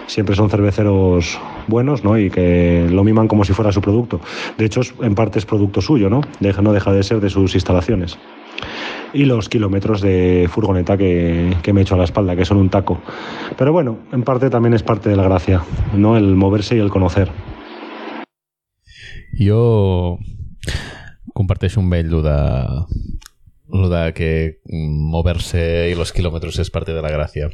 siempre 0.06 0.36
son 0.36 0.50
cerveceros 0.50 1.38
buenos, 1.66 2.04
¿no? 2.04 2.18
Y 2.18 2.28
que 2.28 2.86
lo 2.90 3.02
miman 3.02 3.26
como 3.26 3.44
si 3.44 3.54
fuera 3.54 3.72
su 3.72 3.80
producto. 3.80 4.20
De 4.58 4.66
hecho, 4.66 4.82
en 5.00 5.14
parte 5.14 5.38
es 5.38 5.46
producto 5.46 5.80
suyo, 5.80 6.10
¿no? 6.10 6.20
Deja, 6.40 6.60
no 6.60 6.74
deja 6.74 6.92
de 6.92 7.02
ser 7.02 7.20
de 7.20 7.30
sus 7.30 7.54
instalaciones. 7.54 8.18
Y 9.14 9.24
los 9.24 9.48
kilómetros 9.48 10.02
de 10.02 10.46
furgoneta 10.50 10.98
que, 10.98 11.56
que 11.62 11.72
me 11.72 11.80
echo 11.80 11.94
a 11.94 11.98
la 11.98 12.04
espalda, 12.04 12.36
que 12.36 12.44
son 12.44 12.58
un 12.58 12.68
taco. 12.68 13.00
Pero 13.56 13.72
bueno, 13.72 13.98
en 14.12 14.22
parte 14.22 14.50
también 14.50 14.74
es 14.74 14.82
parte 14.82 15.08
de 15.08 15.16
la 15.16 15.22
gracia, 15.22 15.62
¿no? 15.96 16.18
El 16.18 16.36
moverse 16.36 16.76
y 16.76 16.80
el 16.80 16.90
conocer. 16.90 17.30
Jo 19.38 20.18
comparteixo 21.34 21.80
amb 21.80 21.94
ell 21.94 22.10
de, 22.24 22.36
lo 23.72 23.88
de 23.88 24.04
que 24.14 24.30
moverse 24.66 25.90
i 25.90 25.94
los 25.98 26.12
kilómetros 26.12 26.58
és 26.58 26.70
parte 26.70 26.94
de 26.96 27.02
la 27.02 27.12
gràcia 27.12 27.50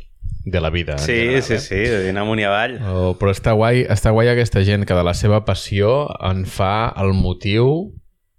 de 0.47 0.61
la 0.61 0.71
vida. 0.71 0.97
Sí, 0.99 1.13
general, 1.13 1.43
sí, 1.43 1.55
eh? 1.55 1.59
sí, 1.59 1.77
de 1.77 2.03
dir 2.05 2.17
amunt 2.17 2.41
i 2.41 2.47
avall. 2.47 2.79
Oh, 2.87 3.13
però 3.19 3.35
està 3.35 3.53
guai, 3.59 3.83
està 3.91 4.13
guai 4.15 4.31
aquesta 4.31 4.63
gent 4.65 4.87
que 4.87 4.95
de 4.95 5.05
la 5.07 5.15
seva 5.15 5.43
passió 5.45 6.07
en 6.23 6.45
fa 6.47 6.93
el 7.03 7.15
motiu 7.19 7.93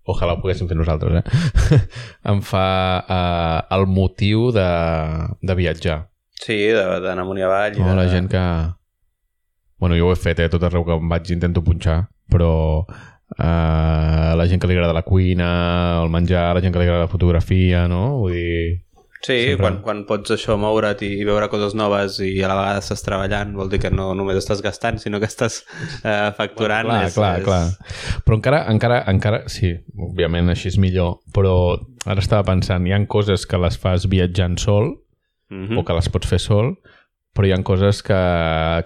ojalà 0.07 0.37
ho 0.37 0.41
poguéssim 0.41 0.69
fer 0.69 0.77
nosaltres, 0.79 1.19
eh? 1.19 1.79
en 2.31 2.41
fa 2.45 2.67
eh, 3.03 3.75
el 3.75 3.85
motiu 3.91 4.51
de, 4.55 4.67
de 5.43 5.55
viatjar. 5.59 5.99
Sí, 6.39 6.57
de- 6.71 6.99
d'anar 7.03 7.25
amunt 7.25 7.41
i 7.41 7.45
avall. 7.45 7.77
No? 7.79 7.91
de... 7.91 7.95
La 7.99 8.07
gent 8.11 8.31
que... 8.31 8.43
Bueno, 9.77 9.97
jo 9.99 10.07
ho 10.07 10.15
he 10.15 10.17
fet, 10.17 10.39
eh? 10.41 10.49
Tot 10.49 10.63
arreu 10.63 10.85
que 10.87 10.95
em 10.95 11.11
vaig 11.11 11.27
intento 11.35 11.61
punxar, 11.61 11.99
però 12.31 12.49
eh, 13.35 14.33
la 14.37 14.47
gent 14.47 14.61
que 14.61 14.69
li 14.69 14.77
agrada 14.77 14.95
la 14.95 15.05
cuina, 15.07 16.01
el 16.01 16.11
menjar, 16.13 16.53
la 16.55 16.61
gent 16.63 16.73
que 16.73 16.81
li 16.81 16.87
agrada 16.87 17.07
la 17.07 17.13
fotografia, 17.13 17.87
no? 17.91 18.19
Vull 18.23 18.37
dir... 18.37 18.59
Sí, 19.17 19.33
Sempre. 19.33 19.57
quan, 19.57 19.77
quan 19.81 20.01
pots 20.05 20.29
això 20.35 20.55
moure't 20.61 21.01
i 21.03 21.25
veure 21.25 21.47
coses 21.49 21.73
noves 21.75 22.19
i 22.21 22.35
a 22.45 22.51
la 22.51 22.59
vegada 22.59 22.83
estàs 22.83 23.01
treballant, 23.03 23.55
vol 23.57 23.71
dir 23.71 23.79
que 23.81 23.89
no 23.89 24.11
només 24.15 24.37
estàs 24.37 24.61
gastant, 24.61 25.01
sinó 25.01 25.17
que 25.19 25.25
estàs 25.27 25.63
eh, 26.05 26.29
facturant. 26.37 26.85
clar, 26.85 27.01
és, 27.07 27.17
clar, 27.17 27.33
és... 27.41 27.47
clar. 27.47 28.21
Però 28.23 28.37
encara, 28.37 28.61
encara, 28.69 29.01
encara, 29.09 29.41
sí, 29.51 29.73
òbviament 29.97 30.53
així 30.53 30.69
és 30.69 30.77
millor, 30.79 31.17
però 31.33 31.57
ara 32.05 32.21
estava 32.23 32.45
pensant, 32.53 32.85
hi 32.85 32.93
han 32.93 33.09
coses 33.09 33.49
que 33.49 33.59
les 33.59 33.75
fas 33.81 34.05
viatjant 34.07 34.61
sol, 34.61 34.93
Mm 35.49 35.63
o 35.63 35.67
-hmm. 35.67 35.85
que 35.85 35.93
les 35.93 36.09
pots 36.09 36.27
fer 36.27 36.39
sol, 36.39 36.75
però 37.33 37.47
hi 37.47 37.53
han 37.53 37.63
coses 37.63 38.03
que, 38.03 38.21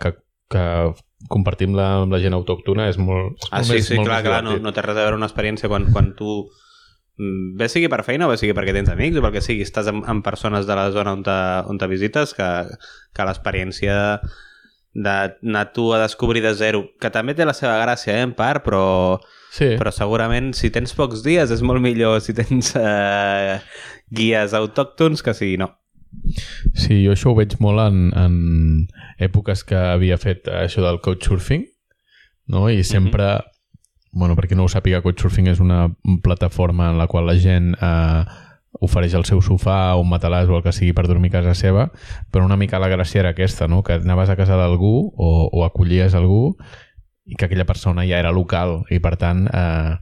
que, 0.02 0.14
que 0.50 0.94
compartim 1.30 1.76
la, 1.78 2.02
amb 2.02 2.14
la 2.14 2.20
gent 2.24 2.34
autòctona 2.34 2.88
és 2.90 2.98
molt, 2.98 3.38
és 3.38 3.50
Ah, 3.52 3.62
molt 3.62 3.70
sí, 3.70 3.74
més, 3.78 3.88
sí, 3.88 3.96
molt 4.00 4.08
clar, 4.10 4.22
més 4.22 4.30
clar, 4.30 4.44
no, 4.44 4.58
no 4.64 4.74
té 4.74 4.82
res 4.82 4.98
a 4.98 5.06
veure 5.06 5.20
una 5.20 5.28
experiència 5.30 5.70
quan, 5.70 5.86
quan 5.94 6.14
tu 6.18 6.48
mm, 7.18 7.58
bé 7.60 7.68
sigui 7.70 7.90
per 7.92 8.04
feina 8.08 8.28
o 8.28 8.32
bé 8.32 8.38
sigui 8.42 8.56
perquè 8.58 8.74
tens 8.74 8.90
amics 8.90 9.20
o 9.20 9.26
perquè 9.26 9.42
sigui 9.44 9.66
estàs 9.68 9.88
amb, 9.92 10.06
amb 10.10 10.24
persones 10.26 10.66
de 10.70 10.76
la 10.78 10.90
zona 10.92 11.14
on 11.18 11.24
te, 11.24 11.38
on 11.70 11.78
te 11.78 11.88
visites 11.92 12.34
que, 12.38 12.50
que 13.14 13.28
l'experiència 13.28 14.22
d'anar 14.94 15.72
tu 15.72 15.94
a 15.96 16.02
descobrir 16.02 16.42
de 16.44 16.54
zero, 16.54 16.82
que 17.00 17.10
també 17.10 17.32
té 17.34 17.46
la 17.48 17.54
seva 17.56 17.78
gràcia, 17.80 18.18
eh, 18.18 18.26
en 18.28 18.34
part, 18.36 18.64
però, 18.66 19.20
Sí, 19.52 19.74
però 19.80 19.92
segurament 19.92 20.54
si 20.56 20.70
tens 20.72 20.94
pocs 20.96 21.24
dies 21.24 21.52
és 21.52 21.62
molt 21.64 21.84
millor 21.84 22.22
si 22.24 22.32
tens 22.36 22.74
eh, 22.80 23.60
guies 24.12 24.54
autòctons 24.56 25.24
que 25.24 25.34
si 25.36 25.58
no. 25.60 25.70
Sí, 26.74 27.02
jo 27.06 27.16
això 27.16 27.32
ho 27.32 27.38
veig 27.38 27.58
molt 27.64 27.84
en, 27.84 28.12
en 28.18 28.36
èpoques 29.20 29.66
que 29.68 29.78
havia 29.78 30.20
fet 30.22 30.50
això 30.52 30.84
del 30.86 31.02
couchsurfing, 31.04 31.66
no? 32.52 32.70
I 32.70 32.84
sempre... 32.84 33.40
Bueno, 34.12 34.36
perquè 34.36 34.58
no 34.60 34.66
ho 34.68 34.68
sàpiga, 34.68 35.00
Couchsurfing 35.00 35.46
és 35.48 35.62
una 35.64 35.86
plataforma 36.20 36.90
en 36.92 36.98
la 37.00 37.06
qual 37.08 37.30
la 37.30 37.38
gent 37.40 37.70
eh, 37.80 38.26
ofereix 38.84 39.14
el 39.16 39.24
seu 39.24 39.40
sofà 39.40 39.94
o 39.96 40.02
un 40.04 40.10
matalàs 40.12 40.50
o 40.52 40.58
el 40.58 40.64
que 40.66 40.74
sigui 40.76 40.92
per 40.98 41.06
dormir 41.08 41.32
a 41.32 41.38
casa 41.40 41.56
seva, 41.56 41.86
però 42.28 42.44
una 42.44 42.58
mica 42.60 42.80
la 42.84 42.90
gràcia 42.92 43.22
era 43.22 43.32
aquesta, 43.32 43.70
no? 43.72 43.80
que 43.88 44.02
anaves 44.02 44.30
a 44.30 44.36
casa 44.36 44.60
d'algú 44.60 44.96
o, 45.16 45.32
o 45.48 45.64
acollies 45.64 46.16
algú 46.16 46.58
i 47.24 47.38
que 47.38 47.48
aquella 47.48 47.68
persona 47.70 48.04
ja 48.08 48.20
era 48.20 48.34
local 48.36 48.82
i 48.92 49.00
per 49.00 49.16
tant 49.22 49.46
eh, 49.48 49.96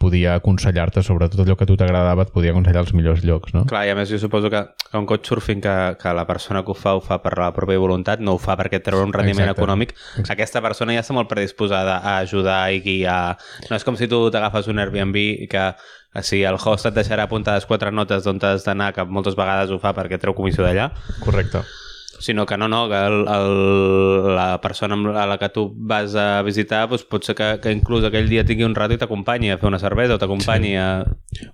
podia 0.00 0.36
aconsellar-te 0.40 1.02
sobre 1.04 1.28
tot 1.28 1.42
allò 1.42 1.56
que 1.56 1.66
a 1.66 1.68
tu 1.68 1.76
t'agradava, 1.76 2.24
et 2.24 2.32
podia 2.32 2.52
aconsellar 2.54 2.82
els 2.86 2.94
millors 2.96 3.22
llocs, 3.26 3.52
no? 3.52 3.66
Clar, 3.68 3.84
i 3.86 3.92
a 3.92 3.96
més 3.98 4.08
jo 4.08 4.18
suposo 4.20 4.48
que, 4.52 4.62
que 4.80 4.96
un 4.96 5.06
couchsurfing 5.08 5.60
que, 5.64 5.74
que 6.00 6.14
la 6.16 6.24
persona 6.28 6.62
que 6.64 6.72
ho 6.72 6.78
fa 6.78 6.94
ho 6.96 7.02
fa 7.04 7.20
per 7.24 7.34
la 7.38 7.50
pròpia 7.56 7.80
voluntat, 7.82 8.22
no 8.24 8.36
ho 8.36 8.40
fa 8.40 8.56
perquè 8.56 8.80
treure 8.80 9.04
un 9.04 9.12
rendiment 9.12 9.44
Exacte. 9.44 9.60
econòmic, 9.60 9.92
Exacte. 9.92 10.32
aquesta 10.32 10.64
persona 10.64 10.96
ja 10.96 11.04
està 11.04 11.16
molt 11.16 11.28
predisposada 11.28 12.00
a 12.00 12.18
ajudar 12.24 12.60
i 12.72 12.80
guiar. 12.84 13.36
No 13.68 13.76
és 13.76 13.84
com 13.84 14.00
si 14.00 14.08
tu 14.08 14.22
t'agafes 14.32 14.70
un 14.72 14.80
Airbnb 14.80 15.20
i 15.20 15.48
que 15.52 15.66
eh, 15.68 16.22
si 16.24 16.42
el 16.42 16.56
host 16.56 16.88
et 16.88 16.96
deixarà 16.96 17.28
apuntades 17.28 17.68
quatre 17.68 17.92
notes 17.92 18.24
d'on 18.24 18.40
has 18.48 18.64
d'anar, 18.64 18.94
que 18.96 19.04
moltes 19.04 19.36
vegades 19.36 19.70
ho 19.70 19.80
fa 19.82 19.92
perquè 19.96 20.20
treu 20.22 20.34
comissió 20.34 20.64
d'allà, 20.64 20.90
Correcte. 21.20 21.66
Sinó 22.20 22.46
que 22.46 22.56
no, 22.56 22.68
no, 22.68 22.88
que 22.88 22.94
el, 22.96 23.26
el, 23.28 24.34
la 24.36 24.60
persona 24.60 24.94
amb 24.94 25.10
a 25.16 25.26
la 25.26 25.38
que 25.38 25.48
tu 25.48 25.68
vas 25.76 26.14
a 26.14 26.42
visitar 26.46 26.84
doncs 26.88 27.06
pot 27.08 27.26
ser 27.26 27.36
que, 27.38 27.48
que 27.62 27.72
inclús 27.74 28.06
aquell 28.06 28.30
dia 28.30 28.44
tingui 28.46 28.66
un 28.66 28.76
rato 28.78 28.96
i 28.96 29.00
t'acompanyi 29.00 29.52
a 29.52 29.58
fer 29.58 29.70
una 29.70 29.80
cervesa 29.82 30.16
o 30.16 30.22
t'acompanyi 30.22 30.74
sí. 30.74 30.80
a... 30.80 31.04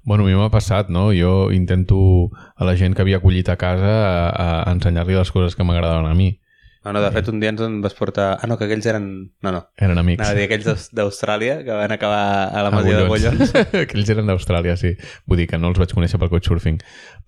Bueno, 0.05 0.25
a 0.25 0.27
mi 0.27 0.37
m'ha 0.39 0.51
passat, 0.53 0.91
no? 0.93 1.11
Jo 1.17 1.51
intento 1.53 2.31
a 2.57 2.69
la 2.69 2.77
gent 2.77 2.95
que 2.97 3.03
havia 3.03 3.23
acollit 3.23 3.49
a 3.49 3.59
casa 3.61 3.93
a, 3.93 4.49
a 4.63 4.73
ensenyar-li 4.73 5.19
les 5.19 5.33
coses 5.33 5.57
que 5.57 5.65
m'agradaven 5.65 6.11
a 6.11 6.15
mi. 6.19 6.42
No, 6.85 6.93
no, 6.93 7.01
de 7.01 7.11
fet, 7.15 7.29
un 7.31 7.39
dia 7.39 7.53
ens 7.53 7.61
en 7.63 7.77
vas 7.81 7.95
portar... 7.95 8.41
Ah, 8.43 8.49
no, 8.51 8.57
que 8.59 8.67
aquells 8.67 8.87
eren... 8.91 9.05
No, 9.47 9.53
no. 9.55 9.61
Eren 9.79 10.01
amics. 10.01 10.19
Anava 10.19 10.35
a 10.35 10.39
dir 10.41 10.47
aquells 10.49 10.65
d'Aus- 10.67 10.89
d'Austràlia 10.99 11.61
que 11.63 11.77
van 11.79 11.95
acabar 11.95 12.23
a 12.51 12.65
la 12.67 12.73
masia 12.75 12.97
de 12.99 13.05
Bollons. 13.07 13.53
Aquells 13.85 14.11
eren 14.11 14.27
d'Austràlia, 14.27 14.75
sí. 14.81 14.97
Vull 15.31 15.39
dir 15.45 15.47
que 15.53 15.61
no 15.63 15.71
els 15.71 15.79
vaig 15.79 15.95
conèixer 15.95 16.19
pel 16.19 16.33
couchsurfing. 16.33 16.81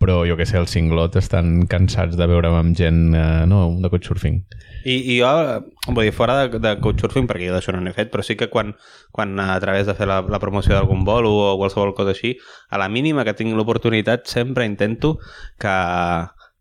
Però 0.02 0.24
jo 0.26 0.34
que 0.40 0.48
sé, 0.50 0.58
els 0.58 0.74
cinglot 0.74 1.14
estan 1.22 1.68
cansats 1.70 2.18
de 2.18 2.26
veure'm 2.26 2.58
amb 2.58 2.74
gent, 2.74 3.00
eh, 3.14 3.44
no, 3.46 3.68
de 3.78 3.92
couchsurfing. 3.94 4.42
I, 4.84 4.98
I 5.14 5.20
jo, 5.20 5.30
eh, 5.30 5.60
vull 5.86 6.02
dir, 6.08 6.12
fora 6.18 6.40
de, 6.42 6.58
de 6.58 6.74
couchsurfing, 6.82 7.30
perquè 7.30 7.46
jo 7.46 7.54
d'això 7.54 7.72
no 7.72 7.80
n'he 7.86 7.94
fet, 7.94 8.10
però 8.12 8.26
sí 8.26 8.34
que 8.36 8.50
quan, 8.52 8.74
quan 9.14 9.38
a 9.40 9.54
través 9.62 9.86
de 9.86 9.94
fer 9.94 10.10
la, 10.10 10.18
la 10.26 10.42
promoció 10.42 10.74
d'algun 10.74 11.06
vol 11.06 11.30
o 11.30 11.54
qualsevol 11.62 11.94
cosa 11.94 12.10
així, 12.12 12.34
a 12.74 12.82
la 12.82 12.90
mínima 12.90 13.22
que 13.24 13.38
tinc 13.38 13.54
l'oportunitat 13.54 14.26
sempre 14.28 14.66
intento 14.66 15.14
que, 15.62 15.78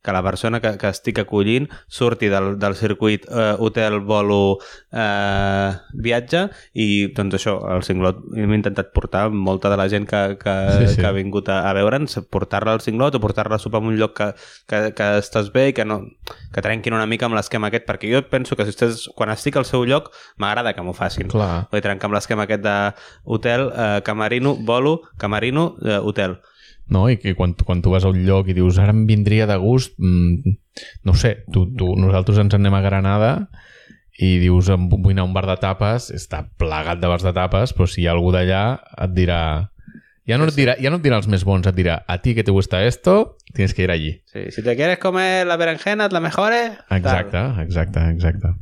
que 0.03 0.11
la 0.11 0.21
persona 0.23 0.59
que, 0.59 0.75
que 0.77 0.89
estic 0.91 1.21
acollint 1.23 1.69
surti 1.87 2.27
del, 2.29 2.57
del 2.59 2.75
circuit 2.75 3.25
eh, 3.29 3.55
hotel, 3.57 4.01
volo, 4.03 4.59
eh, 4.91 5.71
viatge 5.93 6.43
i 6.75 6.87
doncs 7.15 7.39
això, 7.39 7.55
al 7.71 7.85
cinglot 7.87 8.19
hem 8.35 8.53
intentat 8.57 8.91
portar 8.93 9.29
molta 9.31 9.71
de 9.71 9.79
la 9.79 9.87
gent 9.89 10.07
que, 10.09 10.23
que, 10.41 10.55
Sí, 10.73 10.87
sí, 10.93 11.01
que 11.01 11.07
ha 11.07 11.13
vingut 11.15 11.49
a, 11.49 11.61
a 11.69 11.73
veure'ns, 11.77 12.19
portar-la 12.33 12.75
al 12.75 12.83
cinglot 12.83 13.15
o 13.15 13.23
portar-la 13.23 13.57
a 13.57 13.63
sopar 13.63 13.81
en 13.81 13.93
un 13.93 13.97
lloc 13.99 14.15
que, 14.17 14.29
que, 14.69 14.83
que 14.97 15.09
estàs 15.21 15.51
bé 15.55 15.69
i 15.71 15.75
que, 15.77 15.85
no, 15.87 16.01
que 16.53 16.63
trenquin 16.65 16.95
una 16.97 17.07
mica 17.09 17.27
amb 17.29 17.37
l'esquema 17.37 17.71
aquest, 17.71 17.87
perquè 17.87 18.11
jo 18.11 18.23
penso 18.29 18.57
que 18.59 18.67
si 18.67 18.75
estàs, 18.75 19.07
quan 19.15 19.31
estic 19.33 19.57
al 19.59 19.67
seu 19.69 19.85
lloc 19.87 20.11
m'agrada 20.41 20.75
que 20.75 20.83
m'ho 20.85 20.95
facin. 20.97 21.31
Clar. 21.31 21.67
Vull 21.71 21.85
trencar 21.85 22.11
amb 22.11 22.19
l'esquema 22.19 22.47
aquest 22.47 22.63
de 22.65 22.77
hotel, 23.23 23.69
eh, 23.71 24.01
camerino, 24.03 24.57
volo, 24.67 24.99
camerino, 25.17 25.73
eh, 25.83 25.99
hotel. 26.03 26.39
No? 26.91 27.05
I 27.09 27.17
que 27.21 27.35
quan, 27.37 27.53
quan 27.55 27.81
tu 27.81 27.93
vas 27.93 28.03
a 28.03 28.11
un 28.11 28.23
lloc 28.27 28.49
i 28.49 28.57
dius 28.57 28.79
ara 28.81 28.95
em 28.95 29.05
vindria 29.09 29.47
de 29.49 29.57
gust, 29.61 29.95
mm, 29.99 30.57
no 31.07 31.15
sé, 31.15 31.37
tu, 31.53 31.67
tu, 31.77 31.93
nosaltres 31.99 32.41
ens 32.41 32.53
en 32.53 32.63
anem 32.63 32.79
a 32.79 32.83
Granada 32.85 33.33
i 34.21 34.37
dius 34.41 34.69
em 34.73 34.89
vull 34.91 35.13
anar 35.15 35.25
a 35.25 35.29
un 35.29 35.33
bar 35.33 35.45
de 35.49 35.57
tapes, 35.61 36.11
està 36.13 36.43
plagat 36.61 37.01
de 37.01 37.09
bars 37.09 37.25
de 37.25 37.33
tapes, 37.33 37.73
però 37.73 37.87
si 37.89 38.03
hi 38.03 38.07
ha 38.07 38.15
algú 38.17 38.33
d'allà 38.35 38.65
et 39.05 39.15
dirà... 39.15 39.69
Ja 40.23 40.37
no, 40.39 40.45
et 40.47 40.55
dirà, 40.55 40.77
ja 40.79 40.87
no 40.87 41.01
dirà 41.03 41.17
els 41.19 41.27
més 41.27 41.41
bons, 41.43 41.65
et 41.67 41.75
dirà 41.75 41.97
a 42.07 42.15
ti 42.23 42.31
que 42.31 42.45
te 42.47 42.51
gusta 42.55 42.79
esto, 42.87 43.35
tienes 43.53 43.73
que 43.75 43.83
ir 43.83 43.91
allí. 43.91 44.13
Sí, 44.31 44.45
si 44.55 44.63
te 44.63 44.75
quieres 44.79 44.97
comer 44.97 45.45
la 45.45 45.57
berenjena, 45.59 46.07
la 46.07 46.21
mejor 46.23 46.53
Exacte, 46.55 47.41
exacte, 47.61 47.99
exacte. 48.13 48.53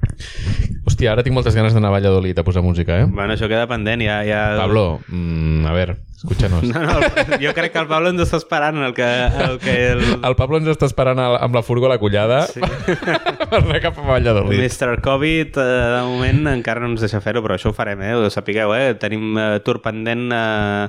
Hòstia, 0.87 1.11
ara 1.13 1.21
tinc 1.21 1.35
moltes 1.37 1.53
ganes 1.53 1.75
d'anar 1.77 1.91
a 1.91 1.95
Valladolid 1.99 2.39
a 2.39 2.43
posar 2.43 2.63
música, 2.65 2.97
eh? 3.03 3.05
Bueno, 3.05 3.35
això 3.35 3.45
queda 3.47 3.67
pendent, 3.69 4.01
ja... 4.01 4.23
ja... 4.25 4.39
Pablo, 4.57 5.01
mm, 5.07 5.67
a 5.69 5.75
ver, 5.77 5.99
escúchanos. 6.17 6.63
No, 6.65 6.81
no, 6.81 6.97
el- 6.97 7.37
jo 7.45 7.53
crec 7.53 7.75
que 7.75 7.83
el 7.85 7.87
Pablo 7.93 8.09
ens 8.09 8.25
està 8.25 8.41
esperant 8.41 8.81
el 8.81 8.97
que... 8.97 9.05
El 9.45 9.59
que 9.61 9.77
el... 9.91 10.03
El 10.17 10.35
Pablo 10.41 10.57
ens 10.57 10.73
està 10.73 10.89
esperant 10.89 11.21
al- 11.21 11.37
amb 11.45 11.53
la 11.55 11.61
furgo 11.61 11.85
a 11.85 11.93
la 11.93 11.99
collada 12.01 12.41
sí. 12.49 12.65
per 13.53 13.61
anar 13.61 13.83
cap 13.85 14.01
a 14.01 14.09
Valladolid. 14.15 14.57
Mr. 14.65 14.97
Covid, 15.05 15.61
eh, 15.61 15.71
de 15.93 16.03
moment, 16.09 16.41
encara 16.57 16.81
no 16.81 16.89
ens 16.95 17.05
deixa 17.05 17.21
fer-ho, 17.21 17.45
però 17.45 17.61
això 17.61 17.69
ho 17.69 17.77
farem, 17.77 18.01
eh? 18.01 18.15
Ho 18.17 18.33
sapigueu, 18.33 18.73
eh? 18.73 18.95
Tenim 18.97 19.37
eh, 19.37 19.49
tour 19.65 19.83
pendent 19.85 20.25
eh, 20.33 20.87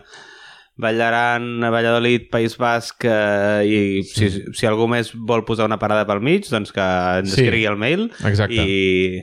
Ballaran, 0.81 1.61
Valladolid, 1.61 2.31
País 2.33 2.57
Basc 2.59 3.05
eh, 3.05 3.63
i 3.69 4.03
si, 4.09 4.31
si 4.57 4.67
algú 4.67 4.87
més 4.89 5.13
vol 5.15 5.45
posar 5.45 5.67
una 5.69 5.79
parada 5.79 6.07
pel 6.09 6.23
mig, 6.25 6.49
doncs 6.49 6.73
que 6.73 6.87
ens 7.21 7.35
Sí. 7.35 7.43
escrigui 7.45 7.67
el 7.69 7.77
mail 7.77 8.07
Exacte. 8.25 8.57
i 8.57 9.21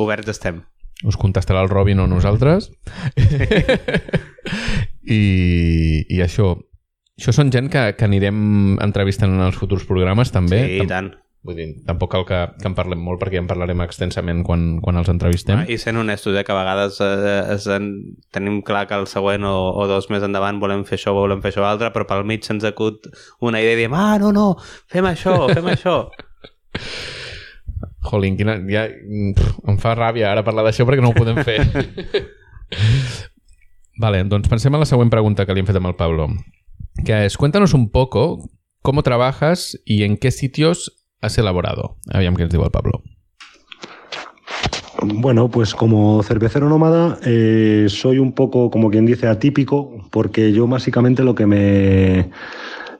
oberts 0.00 0.32
estem. 0.32 0.62
Us 1.06 1.14
contestarà 1.20 1.60
el 1.62 1.68
Robin 1.70 2.00
o 2.02 2.08
nosaltres. 2.10 2.70
I, 5.08 5.20
I 6.08 6.22
això... 6.24 6.54
Això 7.18 7.32
són 7.34 7.48
gent 7.50 7.66
que, 7.66 7.80
que 7.98 8.06
anirem 8.06 8.76
entrevistant 8.78 9.32
en 9.34 9.40
els 9.42 9.56
futurs 9.58 9.82
programes, 9.88 10.30
també. 10.30 10.60
Sí, 10.68 10.76
i 10.84 10.86
tant. 10.86 11.08
Vull 11.48 11.56
dir, 11.56 11.66
tampoc 11.88 12.10
cal 12.12 12.26
que, 12.28 12.38
que 12.60 12.68
en 12.68 12.74
parlem 12.76 13.00
molt 13.00 13.22
perquè 13.22 13.38
ja 13.38 13.40
en 13.40 13.46
parlarem 13.48 13.80
extensament 13.80 14.42
quan, 14.44 14.64
quan 14.84 14.98
els 15.00 15.08
entrevistem. 15.08 15.62
Ah, 15.62 15.70
I 15.72 15.78
sent 15.80 15.96
honestos, 15.96 16.34
eh, 16.36 16.42
que 16.44 16.52
a 16.52 16.56
vegades 16.58 16.98
eh, 17.00 17.38
es, 17.54 17.64
en, 17.72 17.86
tenim 18.36 18.58
clar 18.66 18.82
que 18.90 18.98
el 19.00 19.06
següent 19.08 19.46
o, 19.48 19.54
o 19.80 19.86
dos 19.88 20.10
més 20.12 20.26
endavant 20.26 20.58
volem 20.60 20.82
fer 20.84 20.98
això 20.98 21.14
o 21.14 21.22
volem 21.22 21.40
fer 21.40 21.54
això 21.54 21.64
altre, 21.64 21.88
però 21.94 22.04
pel 22.10 22.26
mig 22.28 22.44
se'ns 22.44 22.66
acut 22.68 23.08
una 23.40 23.62
idea 23.64 23.78
i 23.78 23.80
diem, 23.80 23.96
ah, 23.96 24.18
no, 24.20 24.34
no, 24.36 24.44
fem 24.92 25.08
això, 25.08 25.38
fem 25.54 25.70
això. 25.72 25.96
Jolín, 28.10 28.36
quina, 28.36 28.58
ja, 28.68 28.84
pff, 29.40 29.56
em 29.72 29.80
fa 29.80 29.96
ràbia 29.96 30.28
ara 30.34 30.44
parlar 30.44 30.66
d'això 30.68 30.84
perquè 30.84 31.00
no 31.00 31.14
ho 31.14 31.16
podem 31.16 31.40
fer. 31.48 31.64
vale, 34.04 34.20
doncs 34.28 34.52
pensem 34.52 34.76
en 34.76 34.84
la 34.84 34.92
següent 34.92 35.16
pregunta 35.16 35.48
que 35.48 35.56
li 35.56 35.64
hem 35.64 35.72
fet 35.72 35.80
amb 35.80 35.94
el 35.94 35.96
Pablo, 35.96 36.28
que 37.08 37.24
es, 37.24 37.40
cuéntanos 37.40 37.72
un 37.72 37.88
poco 37.88 38.50
cómo 38.82 39.02
trabajas 39.02 39.80
y 39.86 40.04
en 40.04 40.18
qué 40.18 40.30
sitios 40.30 40.97
has 41.20 41.36
elaborado. 41.38 41.96
Ens 42.12 42.50
diu 42.50 42.62
el 42.64 42.70
Pablo. 42.70 43.02
Bueno, 45.02 45.48
pues 45.48 45.74
como 45.74 46.22
cervecero 46.24 46.68
nómada 46.68 47.18
eh, 47.24 47.86
soy 47.88 48.18
un 48.18 48.32
poco, 48.32 48.70
como 48.70 48.90
quien 48.90 49.06
dice, 49.06 49.28
atípico, 49.28 49.92
porque 50.10 50.52
yo 50.52 50.66
básicamente 50.66 51.22
lo 51.22 51.34
que 51.34 51.46
me 51.46 52.30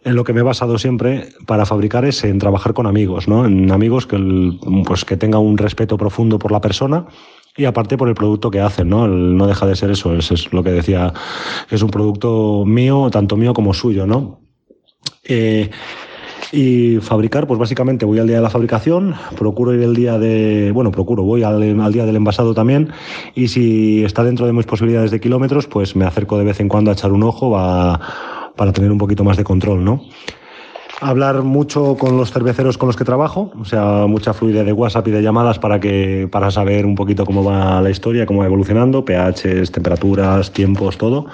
en 0.04 0.14
lo 0.14 0.22
que 0.22 0.32
me 0.32 0.40
he 0.40 0.44
basado 0.44 0.78
siempre 0.78 1.30
para 1.44 1.66
fabricar 1.66 2.04
es 2.04 2.22
en 2.24 2.38
trabajar 2.38 2.72
con 2.72 2.86
amigos, 2.86 3.26
¿no? 3.26 3.44
En 3.44 3.70
amigos 3.72 4.06
que, 4.06 4.14
el- 4.16 4.58
pues, 4.86 5.04
que 5.04 5.16
tengan 5.16 5.40
un 5.42 5.58
respeto 5.58 5.98
profundo 5.98 6.38
por 6.38 6.52
la 6.52 6.60
persona 6.60 7.06
y 7.56 7.64
aparte 7.64 7.98
por 7.98 8.08
el 8.08 8.14
producto 8.14 8.50
que 8.50 8.60
hacen, 8.60 8.88
¿no? 8.88 9.04
El- 9.06 9.36
no 9.36 9.48
deja 9.48 9.66
de 9.66 9.74
ser 9.74 9.90
eso, 9.90 10.14
es, 10.14 10.30
es 10.30 10.52
lo 10.52 10.62
que 10.62 10.70
decía, 10.70 11.12
que 11.68 11.74
es 11.74 11.82
un 11.82 11.90
producto 11.90 12.64
mío, 12.64 13.10
tanto 13.10 13.36
mío 13.36 13.52
como 13.52 13.74
suyo, 13.74 14.06
¿no? 14.06 14.40
Eh, 15.24 15.68
y 16.52 16.98
fabricar, 17.00 17.46
pues 17.46 17.58
básicamente 17.58 18.04
voy 18.04 18.18
al 18.18 18.26
día 18.26 18.36
de 18.36 18.42
la 18.42 18.50
fabricación, 18.50 19.14
procuro 19.36 19.74
ir 19.74 19.82
el 19.82 19.94
día 19.94 20.18
de, 20.18 20.70
bueno, 20.72 20.90
procuro, 20.90 21.22
voy 21.22 21.42
al, 21.42 21.80
al 21.80 21.92
día 21.92 22.06
del 22.06 22.16
envasado 22.16 22.54
también, 22.54 22.90
y 23.34 23.48
si 23.48 24.04
está 24.04 24.24
dentro 24.24 24.46
de 24.46 24.52
mis 24.52 24.66
posibilidades 24.66 25.10
de 25.10 25.20
kilómetros, 25.20 25.66
pues 25.66 25.96
me 25.96 26.04
acerco 26.04 26.38
de 26.38 26.44
vez 26.44 26.60
en 26.60 26.68
cuando 26.68 26.90
a 26.90 26.94
echar 26.94 27.12
un 27.12 27.22
ojo 27.22 27.52
para 27.52 28.72
tener 28.72 28.90
un 28.90 28.98
poquito 28.98 29.24
más 29.24 29.36
de 29.36 29.44
control, 29.44 29.84
¿no? 29.84 30.02
Hablar 31.00 31.42
mucho 31.42 31.96
con 31.96 32.16
los 32.16 32.32
cerveceros 32.32 32.76
con 32.76 32.88
los 32.88 32.96
que 32.96 33.04
trabajo, 33.04 33.52
o 33.60 33.64
sea, 33.64 34.06
mucha 34.08 34.34
fluidez 34.34 34.66
de 34.66 34.72
WhatsApp 34.72 35.06
y 35.06 35.12
de 35.12 35.22
llamadas 35.22 35.60
para 35.60 35.78
que 35.78 36.28
para 36.28 36.50
saber 36.50 36.84
un 36.86 36.96
poquito 36.96 37.24
cómo 37.24 37.44
va 37.44 37.80
la 37.80 37.90
historia, 37.90 38.26
cómo 38.26 38.40
va 38.40 38.46
evolucionando, 38.46 39.04
pHs, 39.04 39.70
temperaturas, 39.70 40.50
tiempos, 40.50 40.98
todo. 40.98 41.26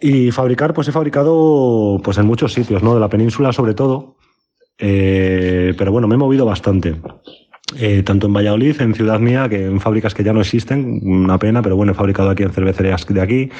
Y 0.00 0.30
fabricar, 0.30 0.74
pues 0.74 0.88
he 0.88 0.92
fabricado 0.92 2.00
pues 2.02 2.18
en 2.18 2.26
muchos 2.26 2.52
sitios, 2.52 2.82
¿no? 2.82 2.94
De 2.94 3.00
la 3.00 3.08
península 3.08 3.52
sobre 3.52 3.74
todo. 3.74 4.16
Eh, 4.78 5.74
pero 5.76 5.90
bueno, 5.90 6.06
me 6.06 6.14
he 6.14 6.18
movido 6.18 6.44
bastante. 6.44 6.96
Eh, 7.76 8.02
tanto 8.02 8.28
en 8.28 8.32
Valladolid, 8.32 8.80
en 8.80 8.94
Ciudad 8.94 9.20
Mía, 9.20 9.46
que 9.48 9.66
en 9.66 9.78
fábricas 9.80 10.14
que 10.14 10.24
ya 10.24 10.32
no 10.32 10.40
existen, 10.40 11.00
una 11.02 11.38
pena, 11.38 11.60
pero 11.60 11.76
bueno, 11.76 11.92
he 11.92 11.94
fabricado 11.94 12.30
aquí 12.30 12.42
en 12.42 12.50
cervecerías 12.50 13.06
de 13.06 13.20
aquí, 13.20 13.50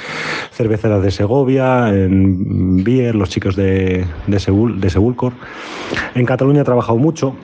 cerveceras 0.51 1.03
de 1.03 1.11
Segovia, 1.11 1.89
en 1.89 2.83
Bier, 2.83 3.13
los 3.13 3.29
chicos 3.29 3.55
de, 3.55 4.05
de, 4.25 4.39
Seul, 4.39 4.81
de 4.81 4.89
Sebulcor. 4.89 5.33
En 6.15 6.25
Cataluña 6.25 6.61
he 6.61 6.65
trabajado 6.65 6.97
mucho, 6.97 7.35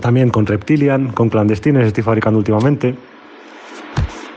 también 0.00 0.30
con 0.30 0.46
Reptilian, 0.46 1.08
con 1.08 1.28
Clandestines 1.28 1.86
estoy 1.88 2.04
fabricando 2.04 2.38
últimamente. 2.38 2.94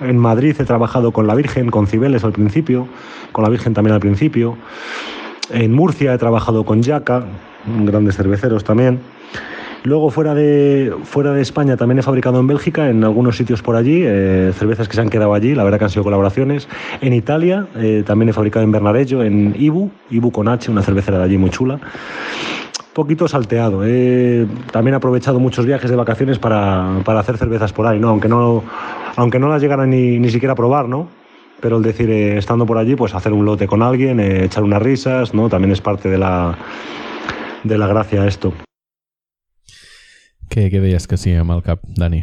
En 0.02 0.18
Madrid 0.18 0.56
he 0.60 0.64
trabajado 0.64 1.12
con 1.12 1.28
la 1.28 1.36
Virgen, 1.36 1.70
con 1.70 1.88
Cibeles 1.88 2.24
al 2.24 2.32
principio, 2.32 2.88
con 3.32 3.44
la 3.44 3.50
Virgen 3.50 3.74
también 3.74 3.94
al 3.94 4.00
principio. 4.00 4.58
En 5.50 5.74
Murcia 5.74 6.14
he 6.14 6.18
trabajado 6.18 6.64
con 6.66 6.82
Yaca, 6.82 7.24
grandes 7.84 8.16
cerveceros 8.16 8.64
también. 8.64 9.00
Luego 9.84 10.10
fuera 10.10 10.36
de, 10.36 10.94
fuera 11.04 11.32
de 11.32 11.42
España 11.42 11.78
también 11.78 12.00
he 12.00 12.02
fabricado 12.02 12.40
en 12.40 12.48
Bélgica, 12.48 12.90
en 12.90 13.04
algunos 13.04 13.38
sitios 13.38 13.62
por 13.62 13.76
allí, 13.76 14.02
eh, 14.04 14.52
cervezas 14.54 14.88
que 14.88 14.96
se 14.96 15.02
han 15.02 15.10
quedado 15.10 15.34
allí, 15.34 15.56
la 15.56 15.64
verdad 15.64 15.78
que 15.78 15.86
han 15.86 15.90
sido 15.90 16.04
colaboraciones. 16.04 16.68
En 17.00 17.14
Italia 17.14 17.68
eh, 17.78 18.04
también 18.06 18.30
he 18.30 18.34
fabricado 18.34 18.66
en 18.66 18.72
Bernarello, 18.72 19.24
en 19.24 19.56
Ibu, 19.58 19.90
Ibu 20.10 20.32
con 20.32 20.48
H, 20.48 20.70
una 20.70 20.82
cervecera 20.82 21.20
de 21.20 21.24
allí 21.24 21.38
muy 21.38 21.52
chula. 21.52 21.80
Poquito 22.92 23.28
salteado. 23.28 23.86
He 23.86 24.48
también 24.72 24.96
he 24.96 24.98
aprovechado 24.98 25.40
muchos 25.40 25.66
viajes 25.66 25.90
de 25.90 25.96
vacaciones 25.96 26.40
para, 26.40 27.02
para 27.06 27.20
hacer 27.20 27.38
cervezas 27.38 27.72
por 27.72 27.86
ahí, 27.86 28.00
¿no? 28.00 28.10
Aunque 28.10 28.28
no, 28.28 28.64
aunque 29.18 29.40
no 29.40 29.50
las 29.50 29.62
llegara 29.62 29.86
ni, 29.86 30.20
ni 30.20 30.30
siquiera 30.30 30.54
a 30.54 30.56
probar, 30.56 30.88
¿no? 30.88 31.10
Pero 31.60 31.78
el 31.78 31.84
decir, 31.84 32.10
eh, 32.10 32.38
estando 32.38 32.66
por 32.68 32.78
allí, 32.78 32.96
pues 32.96 33.16
hacer 33.16 33.34
un 33.34 33.46
lote 33.46 33.68
con 33.68 33.82
alguien, 33.82 34.20
eh, 34.20 34.46
echar 34.46 34.64
unas 34.64 34.82
risas, 34.82 35.34
¿no? 35.34 35.50
También 35.50 35.72
es 35.72 35.82
parte 35.82 36.08
de 36.08 36.20
la, 36.20 36.56
de 37.64 37.78
la 37.78 37.88
gracia 37.88 38.28
esto. 38.28 38.54
Què, 40.48 40.70
què 40.72 40.80
deies 40.80 41.10
que 41.10 41.18
sí 41.18 41.34
amb 41.36 41.52
el 41.58 41.64
cap, 41.66 41.82
Dani? 41.98 42.22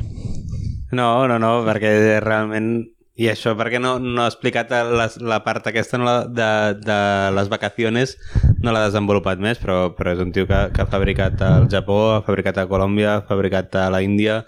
No, 0.94 1.26
no, 1.28 1.38
no, 1.42 1.58
perquè 1.66 2.22
realment... 2.22 2.93
I 3.14 3.28
això, 3.30 3.52
perquè 3.54 3.78
no, 3.78 3.92
no 4.02 4.24
ha 4.24 4.26
explicat 4.26 4.72
la, 4.74 5.04
la 5.22 5.36
part 5.44 5.68
aquesta 5.70 6.00
no 6.00 6.06
la, 6.08 6.14
de, 6.26 6.46
de 6.82 6.96
les 7.36 7.46
vacaciones, 7.52 8.16
no 8.58 8.72
l'ha 8.74 8.80
desenvolupat 8.88 9.38
més, 9.38 9.60
però, 9.62 9.92
però 9.94 10.16
és 10.16 10.22
un 10.24 10.32
tio 10.34 10.48
que, 10.50 10.58
que 10.74 10.82
ha 10.82 10.86
fabricat 10.90 11.38
al 11.46 11.68
Japó, 11.70 11.98
ha 12.16 12.24
fabricat 12.26 12.58
a 12.58 12.64
Colòmbia, 12.66 13.12
ha 13.20 13.22
fabricat 13.28 13.76
a 13.78 13.84
la 13.94 14.00
Índia... 14.02 14.40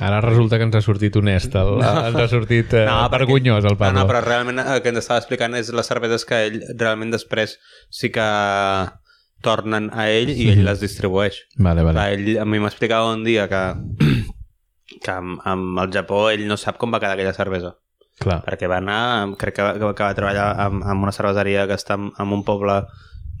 Ara 0.00 0.22
resulta 0.24 0.56
que 0.56 0.64
ens 0.66 0.74
ha 0.74 0.80
sortit 0.82 1.14
honest, 1.20 1.52
el, 1.60 1.74
no. 1.84 1.90
ens 2.08 2.16
ha 2.18 2.26
sortit 2.32 2.72
eh, 2.72 2.86
no, 2.88 2.96
perquè- 3.04 3.12
vergonyós 3.18 3.68
el 3.68 3.76
No, 3.76 3.78
Pablo. 3.82 4.00
no, 4.00 4.06
però 4.08 4.24
realment 4.24 4.58
el 4.64 4.80
que 4.82 4.90
ens 4.94 5.02
estava 5.04 5.20
explicant 5.20 5.54
és 5.60 5.68
les 5.76 5.86
cerveses 5.92 6.24
que 6.26 6.40
ell 6.48 6.58
realment 6.80 7.12
després 7.12 7.58
sí 7.92 8.08
que 8.10 8.24
tornen 9.44 9.90
a 9.92 10.08
ell 10.08 10.32
i 10.32 10.48
ell 10.54 10.64
les 10.64 10.80
distribueix. 10.80 11.42
Vale, 11.60 11.84
vale. 11.84 12.08
Ell 12.16 12.38
a 12.40 12.48
mi 12.48 12.58
m'explicava 12.64 13.12
un 13.12 13.22
dia 13.28 13.44
que, 13.52 13.62
que 15.04 15.12
amb, 15.12 15.36
amb 15.44 15.84
el 15.84 15.92
Japó 15.94 16.30
ell 16.32 16.48
no 16.48 16.56
sap 16.56 16.80
com 16.80 16.90
va 16.94 17.02
quedar 17.04 17.18
aquella 17.18 17.36
cervesa 17.36 17.76
Clar. 18.14 18.44
perquè 18.46 18.68
va 18.70 18.78
anar, 18.78 19.34
crec 19.40 19.56
que, 19.56 19.64
que, 19.80 19.88
que 19.98 20.06
va 20.06 20.14
treballar 20.14 20.46
amb, 20.62 20.84
amb 20.86 21.02
una 21.02 21.12
cerveseria 21.12 21.66
que 21.66 21.74
està 21.74 21.96
en, 21.98 22.12
en 22.14 22.34
un 22.36 22.44
poble 22.46 22.84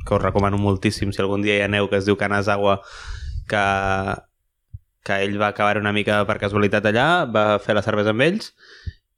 que 0.04 0.16
us 0.16 0.22
recomano 0.22 0.58
moltíssim 0.58 1.12
si 1.14 1.22
algun 1.22 1.44
dia 1.44 1.60
hi 1.60 1.66
aneu, 1.68 1.86
que 1.88 2.00
es 2.00 2.08
diu 2.08 2.18
Kanazawa 2.20 2.80
que, 3.48 3.62
que 5.06 5.20
ell 5.24 5.38
va 5.40 5.52
acabar 5.52 5.78
una 5.78 5.94
mica 5.94 6.24
per 6.28 6.40
casualitat 6.42 6.90
allà 6.90 7.06
va 7.30 7.46
fer 7.62 7.78
la 7.78 7.84
cervesa 7.86 8.12
amb 8.12 8.26
ells 8.26 8.50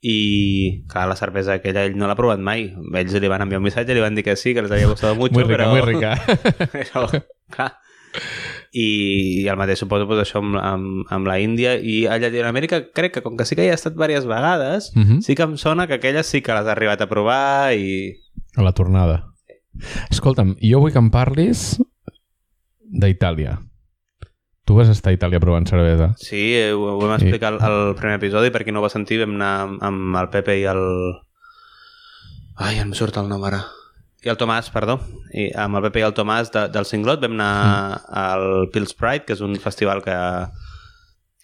i 0.06 0.84
clar, 0.92 1.06
la 1.08 1.16
cervesa 1.18 1.56
aquella 1.56 1.86
ell 1.88 1.96
no 1.98 2.06
l'ha 2.06 2.18
provat 2.18 2.42
mai 2.42 2.68
ells 3.00 3.16
li 3.16 3.32
van 3.32 3.46
enviar 3.46 3.62
un 3.62 3.66
missatge 3.66 3.96
li 3.96 4.04
van 4.04 4.14
dir 4.14 4.26
que 4.26 4.36
sí, 4.36 4.52
que 4.54 4.62
les 4.62 4.76
havia 4.76 4.92
gustat 4.92 5.16
mucho 5.16 5.40
Muy 5.40 5.48
rica, 5.48 5.56
però... 5.56 5.70
muy 5.72 5.82
rica. 5.88 6.14
però, 6.76 7.08
clar, 7.50 7.72
i, 8.72 9.42
i 9.42 9.48
el 9.48 9.56
mateix 9.60 9.78
suposo 9.82 10.06
pues, 10.08 10.20
això 10.24 10.40
amb, 10.42 10.56
amb, 10.60 11.04
amb 11.12 11.26
la 11.30 11.38
Índia 11.40 11.76
i 11.78 12.06
a 12.06 12.18
Llatinoamèrica 12.18 12.82
crec 12.96 13.14
que 13.18 13.22
com 13.22 13.36
que 13.36 13.44
sí 13.48 13.54
que 13.58 13.64
hi 13.66 13.70
ha 13.70 13.78
estat 13.78 13.94
diverses 13.94 14.26
vegades 14.26 14.92
Mhm. 14.96 15.20
sí 15.22 15.34
que 15.34 15.42
em 15.46 15.56
sona 15.56 15.86
que 15.86 15.94
aquelles 16.00 16.26
sí 16.26 16.42
que 16.42 16.52
les 16.54 16.66
ha 16.66 16.72
arribat 16.72 17.00
a 17.02 17.08
provar 17.08 17.74
i... 17.74 18.12
A 18.56 18.62
la 18.62 18.72
tornada. 18.72 19.32
Escolta'm, 20.10 20.54
jo 20.62 20.80
vull 20.80 20.92
que 20.92 20.98
em 21.02 21.10
parlis 21.12 21.76
d'Itàlia. 22.86 23.58
Tu 24.66 24.74
vas 24.74 24.88
estar 24.88 25.12
a 25.12 25.14
Itàlia 25.14 25.38
provant 25.38 25.66
cervesa. 25.68 26.14
Sí, 26.18 26.54
eh, 26.56 26.72
ho, 26.72 26.96
ho 26.96 26.98
vam 26.98 27.12
explicar 27.20 27.52
al, 27.52 27.60
al 27.62 27.94
primer 27.98 28.16
episodi 28.18 28.50
per 28.50 28.64
qui 28.64 28.72
no 28.74 28.80
ho 28.80 28.86
va 28.86 28.90
sentir 28.90 29.20
vam 29.20 29.36
anar 29.36 29.50
amb, 29.66 29.82
amb 29.84 30.16
el 30.22 30.28
Pepe 30.32 30.56
i 30.58 30.64
el... 30.66 30.80
Ai, 32.56 32.78
em 32.80 32.94
surt 32.96 33.18
el 33.20 33.28
nom 33.28 33.44
ara. 33.44 33.60
I 34.26 34.30
el 34.32 34.38
Tomàs, 34.40 34.72
perdó. 34.74 34.96
I 35.38 35.52
amb 35.54 35.78
el 35.78 35.84
Pepe 35.86 36.00
i 36.02 36.04
el 36.06 36.14
Tomàs 36.16 36.50
de, 36.50 36.64
del 36.74 36.88
Cinglot 36.88 37.22
vam 37.22 37.36
anar 37.36 37.52
mm. 37.54 38.16
al 38.18 38.46
Pils 38.74 38.96
Pride, 38.98 39.22
que 39.28 39.36
és 39.36 39.42
un 39.44 39.54
festival 39.62 40.02
que, 40.02 40.16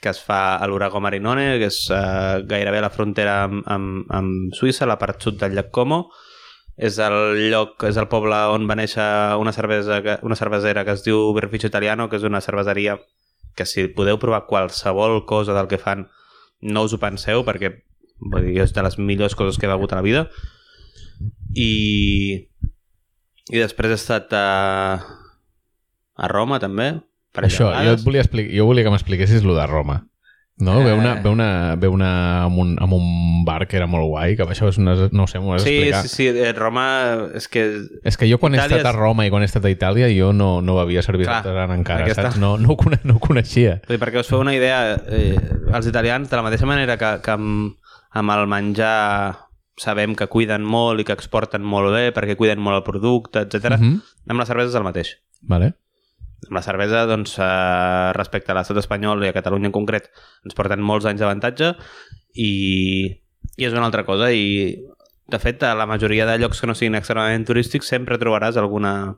que 0.02 0.10
es 0.10 0.18
fa 0.18 0.56
a 0.56 0.66
l'Urago 0.66 0.98
Marinone, 1.04 1.60
que 1.62 1.70
és 1.70 1.78
uh, 1.94 2.42
gairebé 2.50 2.82
a 2.82 2.88
la 2.88 2.90
frontera 2.90 3.36
amb, 3.46 3.62
amb, 3.70 4.10
amb 4.10 4.58
Suïssa, 4.58 4.82
a 4.88 4.90
la 4.90 4.98
part 4.98 5.22
sud 5.22 5.38
del 5.38 5.54
llac 5.54 5.70
Como. 5.70 6.02
És 6.74 6.98
el 7.04 7.38
lloc, 7.52 7.86
és 7.86 8.00
el 8.00 8.10
poble 8.10 8.34
on 8.50 8.66
va 8.66 8.74
néixer 8.80 9.06
una, 9.38 9.54
cervesa, 9.54 10.02
una 10.26 10.38
cervesera 10.40 10.82
que 10.88 10.96
es 10.96 11.06
diu 11.06 11.30
Berficio 11.38 11.70
Italiano, 11.70 12.08
que 12.10 12.18
és 12.18 12.26
una 12.26 12.42
cerveseria 12.42 12.98
que 13.54 13.68
si 13.68 13.86
podeu 13.94 14.18
provar 14.18 14.48
qualsevol 14.48 15.20
cosa 15.28 15.54
del 15.54 15.70
que 15.70 15.78
fan, 15.78 16.08
no 16.62 16.82
us 16.88 16.96
ho 16.96 16.98
penseu, 16.98 17.46
perquè 17.46 17.76
vull 18.18 18.48
dir, 18.48 18.62
és 18.64 18.74
de 18.74 18.82
les 18.82 18.98
millors 18.98 19.38
coses 19.38 19.60
que 19.60 19.68
he 19.68 19.70
begut 19.70 19.92
a 19.92 20.00
la 20.00 20.06
vida. 20.08 20.26
I, 21.54 22.48
i 23.50 23.58
després 23.58 23.90
he 23.90 23.98
estat 23.98 24.32
a, 24.36 24.46
a 26.16 26.28
Roma, 26.28 26.60
també. 26.62 26.92
Per 27.32 27.46
Això, 27.48 27.70
jo, 27.72 27.96
et 27.96 28.04
volia 28.04 28.20
explicar, 28.22 28.52
jo 28.54 28.66
volia 28.68 28.84
que 28.84 28.92
m'expliquessis 28.92 29.42
lo 29.44 29.54
de 29.56 29.66
Roma. 29.66 30.02
No? 30.62 30.74
Eh. 30.82 30.84
Ve, 30.84 30.92
una, 30.92 31.14
ve, 31.24 31.30
una, 31.32 31.46
ve 31.80 31.88
una 31.88 32.08
amb, 32.44 32.58
un, 32.60 32.74
amb 32.78 32.92
un 32.92 33.06
bar 33.46 33.64
que 33.66 33.78
era 33.80 33.86
molt 33.88 34.04
guai, 34.06 34.36
que 34.36 34.44
això 34.44 34.68
és 34.68 34.76
una... 34.78 34.92
No 35.10 35.24
ho 35.24 35.26
sé, 35.26 35.40
m'ho 35.40 35.54
has 35.56 35.64
Sí, 35.64 35.72
d'explicar. 35.88 36.02
sí, 36.04 36.08
sí, 36.12 36.26
eh, 36.28 36.52
Roma 36.54 36.84
és 37.34 37.48
que... 37.48 37.64
És 38.04 38.18
que 38.20 38.28
jo 38.30 38.36
quan 38.38 38.54
Itàlia 38.54 38.76
he 38.76 38.82
estat 38.82 38.92
a 38.92 38.94
Roma 38.94 39.24
i 39.26 39.32
quan 39.32 39.42
he 39.42 39.48
estat 39.48 39.64
a 39.66 39.72
Itàlia 39.72 40.10
jo 40.12 40.28
no, 40.36 40.60
no 40.62 40.76
bevia 40.76 41.02
cervesa 41.02 41.38
artesana 41.40 41.74
encara, 41.74 42.04
aquesta- 42.04 42.28
saps? 42.28 42.38
No, 42.38 42.58
no, 42.60 42.74
ho 42.74 42.76
cone 42.78 43.00
no 43.08 43.16
ho 43.16 43.22
coneixia. 43.24 43.78
Vull 43.88 43.96
dir, 43.96 44.02
perquè 44.04 44.20
us 44.22 44.28
feu 44.30 44.44
una 44.44 44.54
idea, 44.54 44.82
eh, 45.08 45.34
els 45.72 45.88
italians, 45.90 46.28
de 46.30 46.36
la 46.38 46.44
mateixa 46.46 46.68
manera 46.68 46.98
que, 47.00 47.14
que 47.24 47.34
amb, 47.34 47.72
amb 48.20 48.36
el 48.36 48.46
menjar 48.52 48.92
sabem 49.76 50.14
que 50.14 50.28
cuiden 50.28 50.64
molt 50.64 51.00
i 51.00 51.06
que 51.08 51.14
exporten 51.16 51.64
molt 51.64 51.92
bé 51.94 52.10
perquè 52.14 52.36
cuiden 52.36 52.60
molt 52.60 52.80
el 52.80 52.86
producte, 52.86 53.46
etc. 53.46 53.78
Mhm. 53.78 54.00
amb 54.28 54.38
la 54.38 54.46
cervesa 54.46 54.68
és 54.68 54.74
el 54.74 54.84
mateix. 54.84 55.16
Vale. 55.42 55.74
Amb 56.46 56.58
la 56.58 56.62
cervesa, 56.62 57.06
doncs, 57.06 57.38
eh, 57.38 58.12
respecte 58.14 58.52
a 58.52 58.54
l'estat 58.54 58.76
espanyol 58.78 59.24
i 59.24 59.28
a 59.28 59.32
Catalunya 59.32 59.66
en 59.70 59.72
concret, 59.72 60.10
ens 60.44 60.54
porten 60.54 60.80
molts 60.80 61.06
anys 61.06 61.20
d'avantatge 61.20 61.74
i, 62.34 63.20
i 63.56 63.64
és 63.64 63.72
una 63.72 63.86
altra 63.86 64.04
cosa. 64.04 64.32
I, 64.32 64.76
de 65.28 65.38
fet, 65.38 65.62
a 65.62 65.74
la 65.74 65.86
majoria 65.86 66.26
de 66.26 66.38
llocs 66.38 66.60
que 66.60 66.66
no 66.66 66.74
siguin 66.74 66.98
extremadament 66.98 67.46
turístics 67.46 67.86
sempre 67.86 68.18
trobaràs 68.18 68.58
alguna, 68.58 69.16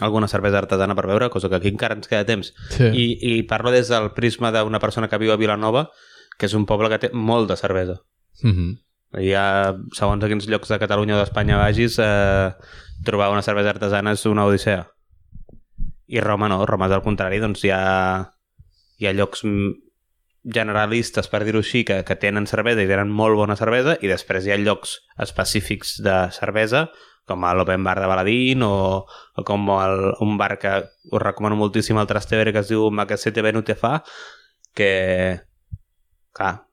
alguna 0.00 0.28
cervesa 0.28 0.58
artesana 0.58 0.94
per 0.94 1.06
veure, 1.06 1.30
cosa 1.30 1.48
que 1.48 1.56
aquí 1.56 1.68
encara 1.68 1.94
ens 1.98 2.08
queda 2.08 2.24
temps. 2.24 2.54
Sí. 2.70 2.84
I, 2.86 3.06
I 3.20 3.42
parlo 3.42 3.70
des 3.74 3.88
del 3.88 4.12
prisma 4.12 4.52
d'una 4.54 4.80
persona 4.80 5.08
que 5.08 5.18
viu 5.18 5.32
a 5.32 5.36
Vilanova, 5.36 5.90
que 6.38 6.46
és 6.46 6.54
un 6.54 6.66
poble 6.66 6.88
que 6.88 6.98
té 6.98 7.10
molt 7.12 7.50
de 7.50 7.56
cervesa. 7.56 8.00
Mhm. 8.42 8.78
Hi 9.16 9.30
ha, 9.32 9.72
segons 9.96 10.24
a 10.24 10.28
quins 10.28 10.46
llocs 10.52 10.68
de 10.68 10.78
Catalunya 10.82 11.16
o 11.16 11.18
d'Espanya 11.22 11.56
vagis, 11.56 11.96
eh, 12.02 12.50
trobar 13.04 13.30
una 13.32 13.44
cervesa 13.46 13.72
artesana 13.72 14.12
és 14.12 14.26
una 14.28 14.44
odissea. 14.44 14.82
I 16.08 16.20
Roma 16.20 16.48
no, 16.52 16.64
Roma 16.68 16.88
és 16.88 16.96
al 16.96 17.04
contrari, 17.04 17.40
doncs 17.40 17.64
hi 17.64 17.72
ha, 17.72 17.80
hi 19.00 19.08
ha 19.08 19.14
llocs 19.16 19.44
generalistes, 20.44 21.28
per 21.32 21.42
dir-ho 21.44 21.64
així, 21.64 21.84
que, 21.88 22.02
que 22.04 22.16
tenen 22.20 22.46
cervesa 22.48 22.84
i 22.84 22.90
tenen 22.90 23.08
molt 23.08 23.36
bona 23.40 23.56
cervesa, 23.56 23.96
i 24.04 24.12
després 24.12 24.44
hi 24.44 24.52
ha 24.52 24.60
llocs 24.60 24.98
específics 25.24 25.98
de 26.04 26.18
cervesa, 26.36 26.88
com 27.28 27.44
a 27.44 27.52
l'Open 27.56 27.84
Bar 27.84 27.98
de 28.00 28.08
Baladín 28.08 28.62
o, 28.64 29.04
o 29.04 29.44
com 29.44 29.68
el, 29.76 29.98
un 30.24 30.38
bar 30.40 30.54
que 30.60 30.78
us 30.84 31.22
recomano 31.22 31.56
moltíssim 31.60 32.00
al 32.00 32.08
Trastevere 32.08 32.54
que 32.56 32.64
es 32.64 32.72
diu 32.72 32.88
Macasete 32.90 33.44
Benute 33.44 33.76
Fa, 33.76 33.98
que 34.72 34.88
clar, 36.32 36.67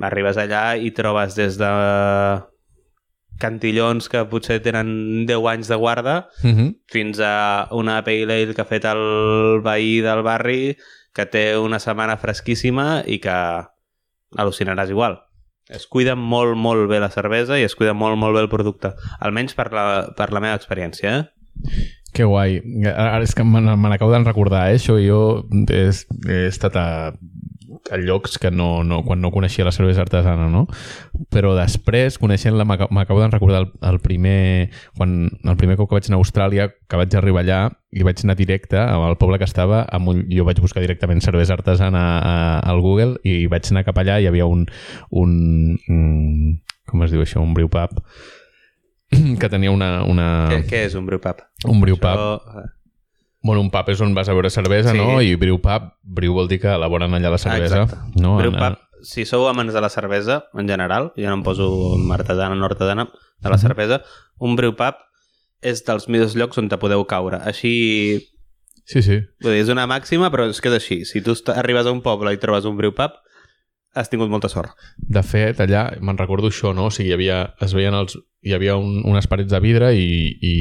arribes 0.00 0.36
allà 0.40 0.76
i 0.80 0.90
trobes 0.96 1.34
des 1.36 1.58
de 1.60 1.70
cantillons 3.40 4.08
que 4.12 4.24
potser 4.28 4.58
tenen 4.60 5.24
10 5.26 5.46
anys 5.48 5.68
de 5.68 5.76
guarda 5.80 6.28
Mhm. 6.44 6.74
fins 6.88 7.20
a 7.20 7.68
una 7.72 8.02
pale 8.04 8.22
ale 8.42 8.54
que 8.54 8.60
ha 8.62 8.68
fet 8.68 8.84
el 8.84 9.60
veí 9.64 10.00
del 10.04 10.22
barri 10.22 10.76
que 11.14 11.26
té 11.26 11.56
una 11.58 11.78
setmana 11.78 12.16
fresquíssima 12.18 13.02
i 13.06 13.18
que 13.18 13.30
al·lucinaràs 14.36 14.90
igual. 14.90 15.22
Es 15.68 15.86
cuida 15.86 16.14
molt, 16.16 16.56
molt 16.56 16.88
bé 16.90 17.00
la 17.00 17.10
cervesa 17.10 17.58
i 17.58 17.62
es 17.62 17.74
cuida 17.76 17.94
molt, 17.94 18.16
molt 18.18 18.34
bé 18.34 18.40
el 18.42 18.48
producte. 18.48 18.92
Almenys 19.20 19.54
per 19.54 19.72
la, 19.72 20.12
per 20.16 20.32
la 20.32 20.40
meva 20.40 20.54
experiència, 20.58 21.18
eh? 21.18 21.24
Que 22.12 22.24
guai. 22.24 22.60
Ara 22.86 23.16
ara 23.16 23.22
és 23.24 23.34
que 23.34 23.44
me, 23.44 23.60
me 23.60 23.88
n'acabo 23.88 24.10
de 24.12 24.18
recordar, 24.24 24.70
eh? 24.70 24.78
Això 24.78 24.96
jo 24.98 25.46
he, 25.70 25.90
he 26.28 26.46
estat 26.48 26.74
a, 26.76 27.12
a 27.90 27.96
llocs 27.98 28.36
que 28.38 28.50
no, 28.50 28.84
no, 28.84 29.00
quan 29.06 29.20
no 29.20 29.30
coneixia 29.34 29.64
la 29.64 29.72
cervesa 29.72 30.02
artesana, 30.04 30.48
no? 30.52 30.66
Però 31.32 31.54
després, 31.56 32.18
coneixent-la, 32.22 32.64
m'aca- 32.68 32.88
m'acabo 32.90 33.20
de 33.22 33.28
recordar 33.32 33.62
el, 33.64 33.70
el 33.90 33.98
primer... 34.04 34.70
Quan, 34.96 35.30
el 35.44 35.56
primer 35.56 35.76
cop 35.80 35.88
que 35.90 35.98
vaig 35.98 36.08
anar 36.10 36.18
a 36.20 36.22
Austràlia, 36.24 36.68
que 36.88 37.00
vaig 37.00 37.16
arribar 37.18 37.42
allà 37.44 37.60
i 37.90 38.04
vaig 38.06 38.20
anar 38.24 38.36
directe 38.38 38.78
al 38.78 39.16
poble 39.18 39.38
que 39.40 39.48
estava, 39.48 39.84
amb 39.90 40.12
un, 40.12 40.24
jo 40.30 40.44
vaig 40.46 40.60
buscar 40.62 40.82
directament 40.84 41.22
cervesa 41.24 41.56
artesana 41.56 42.02
a, 42.18 42.34
al 42.60 42.80
Google 42.84 43.16
i 43.26 43.46
vaig 43.50 43.66
anar 43.72 43.82
cap 43.88 43.98
allà 43.98 44.20
i 44.20 44.24
hi 44.26 44.30
havia 44.30 44.46
un, 44.46 44.66
un, 45.10 45.32
un 45.88 46.60
com 46.90 47.02
es 47.06 47.10
diu 47.14 47.22
això? 47.24 47.42
Un 47.42 47.54
brewpub 47.54 47.98
que 49.40 49.48
tenia 49.50 49.70
una, 49.74 50.02
una, 50.06 50.26
Què, 50.52 50.60
què 50.70 50.84
és 50.86 50.94
un 50.98 51.06
brewpub? 51.08 51.42
un 51.66 51.80
brewpub 51.82 52.06
Això, 52.06 52.60
eh, 52.62 52.68
Bueno, 53.42 53.62
un 53.62 53.70
pub 53.72 53.88
és 53.88 54.00
on 54.04 54.12
vas 54.14 54.28
a 54.28 54.34
veure 54.36 54.50
cervesa, 54.50 54.92
Sí. 54.92 54.98
no? 54.98 55.20
I 55.22 55.34
brewpub, 55.36 55.92
brew 56.02 56.34
vol 56.34 56.48
dir 56.48 56.60
que 56.60 56.68
elaboren 56.68 57.14
allà 57.14 57.30
la 57.30 57.38
cervesa. 57.38 57.82
Exacte. 57.84 58.20
No? 58.20 58.36
Brewpub, 58.36 58.76
si 59.02 59.24
sou 59.24 59.46
amants 59.48 59.72
de 59.72 59.80
la 59.80 59.88
cervesa, 59.88 60.44
en 60.54 60.68
general, 60.68 61.12
jo 61.16 61.28
no 61.28 61.38
em 61.38 61.42
poso 61.42 61.94
amb 61.94 62.12
artesana 62.12 62.54
no 62.54 62.66
artesana, 62.68 63.08
de 63.40 63.48
la 63.48 63.56
cervesa, 63.58 64.02
un 64.38 64.56
brewpub 64.56 64.94
és 65.62 65.80
dels 65.84 66.06
millors 66.08 66.34
llocs 66.36 66.58
on 66.60 66.68
te 66.68 66.76
podeu 66.76 67.06
caure. 67.06 67.40
Així, 67.44 68.26
Sí, 68.90 69.02
sí. 69.06 69.20
Vull 69.40 69.52
dir, 69.54 69.60
és 69.62 69.68
una 69.70 69.86
màxima, 69.86 70.32
però 70.32 70.48
és 70.50 70.58
que 70.60 70.66
és 70.68 70.74
així. 70.74 71.04
Si 71.06 71.20
tu 71.22 71.32
arribes 71.54 71.86
a 71.86 71.92
un 71.92 72.00
poble 72.02 72.32
i 72.34 72.38
trobes 72.42 72.64
un 72.66 72.76
brewpub, 72.76 73.12
has 73.94 74.08
tingut 74.10 74.28
molta 74.30 74.48
sort. 74.48 74.72
De 74.98 75.22
fet, 75.22 75.60
allà, 75.62 75.84
me'n 76.00 76.18
recordo 76.18 76.48
això, 76.50 76.72
no? 76.74 76.86
O 76.86 76.90
sigui, 76.90 77.10
hi 77.10 77.14
havia, 77.14 77.54
es 77.62 77.72
veien 77.76 77.94
els, 77.94 78.16
hi 78.42 78.52
havia 78.56 78.74
un, 78.76 79.04
unes 79.06 79.28
parets 79.30 79.50
de 79.52 79.60
vidre 79.62 79.92
i, 79.94 80.34
i, 80.42 80.54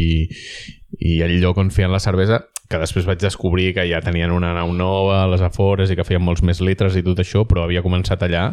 i 0.99 1.21
el 1.25 1.39
lloc 1.41 1.57
on 1.57 1.71
feien 1.71 1.91
la 1.91 1.99
cervesa, 2.03 2.43
que 2.69 2.79
després 2.81 3.07
vaig 3.09 3.19
descobrir 3.21 3.73
que 3.73 3.87
ja 3.89 4.01
tenien 4.05 4.31
una 4.31 4.53
nau 4.53 4.71
nova 4.77 5.23
a 5.23 5.27
les 5.31 5.41
afores 5.41 5.89
i 5.89 5.97
que 5.97 6.05
feien 6.05 6.23
molts 6.23 6.43
més 6.45 6.61
litres 6.61 6.95
i 6.95 7.03
tot 7.05 7.19
això, 7.21 7.43
però 7.49 7.65
havia 7.65 7.83
començat 7.85 8.21
allà. 8.27 8.51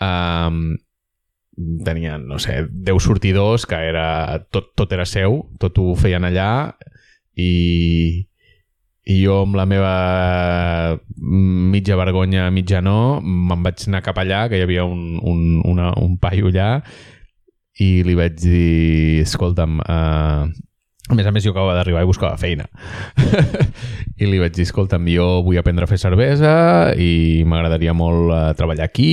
Um, 0.00 0.76
tenien, 1.84 2.26
no 2.28 2.38
sé, 2.40 2.64
10 2.70 3.00
sortidors, 3.02 3.66
que 3.68 3.80
era, 3.90 4.40
tot, 4.52 4.72
tot 4.76 4.92
era 4.92 5.06
seu, 5.08 5.42
tot 5.60 5.78
ho 5.80 5.94
feien 5.98 6.24
allà 6.24 6.50
i, 7.36 8.26
i 9.08 9.16
jo 9.22 9.40
amb 9.44 9.56
la 9.58 9.66
meva 9.68 9.94
mitja 11.16 11.98
vergonya, 12.00 12.48
mitja 12.54 12.80
no, 12.84 13.20
me'n 13.20 13.64
vaig 13.64 13.88
anar 13.88 14.04
cap 14.06 14.20
allà, 14.20 14.46
que 14.48 14.60
hi 14.60 14.64
havia 14.66 14.86
un, 14.88 15.18
un, 15.20 15.60
una, 15.68 15.92
un 16.00 16.16
paio 16.20 16.52
allà, 16.52 16.72
i 17.80 18.02
li 18.04 18.16
vaig 18.18 18.36
dir, 18.40 19.22
escolta'm, 19.24 19.80
uh, 19.80 20.48
a 21.10 21.14
més 21.18 21.26
a 21.26 21.32
més 21.34 21.42
jo 21.44 21.50
acabava 21.52 21.74
d'arribar 21.74 22.04
i 22.04 22.08
buscava 22.08 22.36
feina. 22.38 22.68
I 24.20 24.28
li 24.28 24.38
vaig 24.38 24.52
dir, 24.54 24.66
escolta'm, 24.68 25.06
jo 25.10 25.26
vull 25.46 25.58
aprendre 25.60 25.86
a 25.86 25.90
fer 25.90 25.98
cervesa 26.00 26.52
i 27.00 27.42
m'agradaria 27.48 27.94
molt 27.96 28.30
uh, 28.30 28.40
treballar 28.58 28.86
aquí 28.86 29.10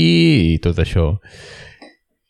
i 0.53 0.57
tot 0.63 0.77
això. 0.83 1.13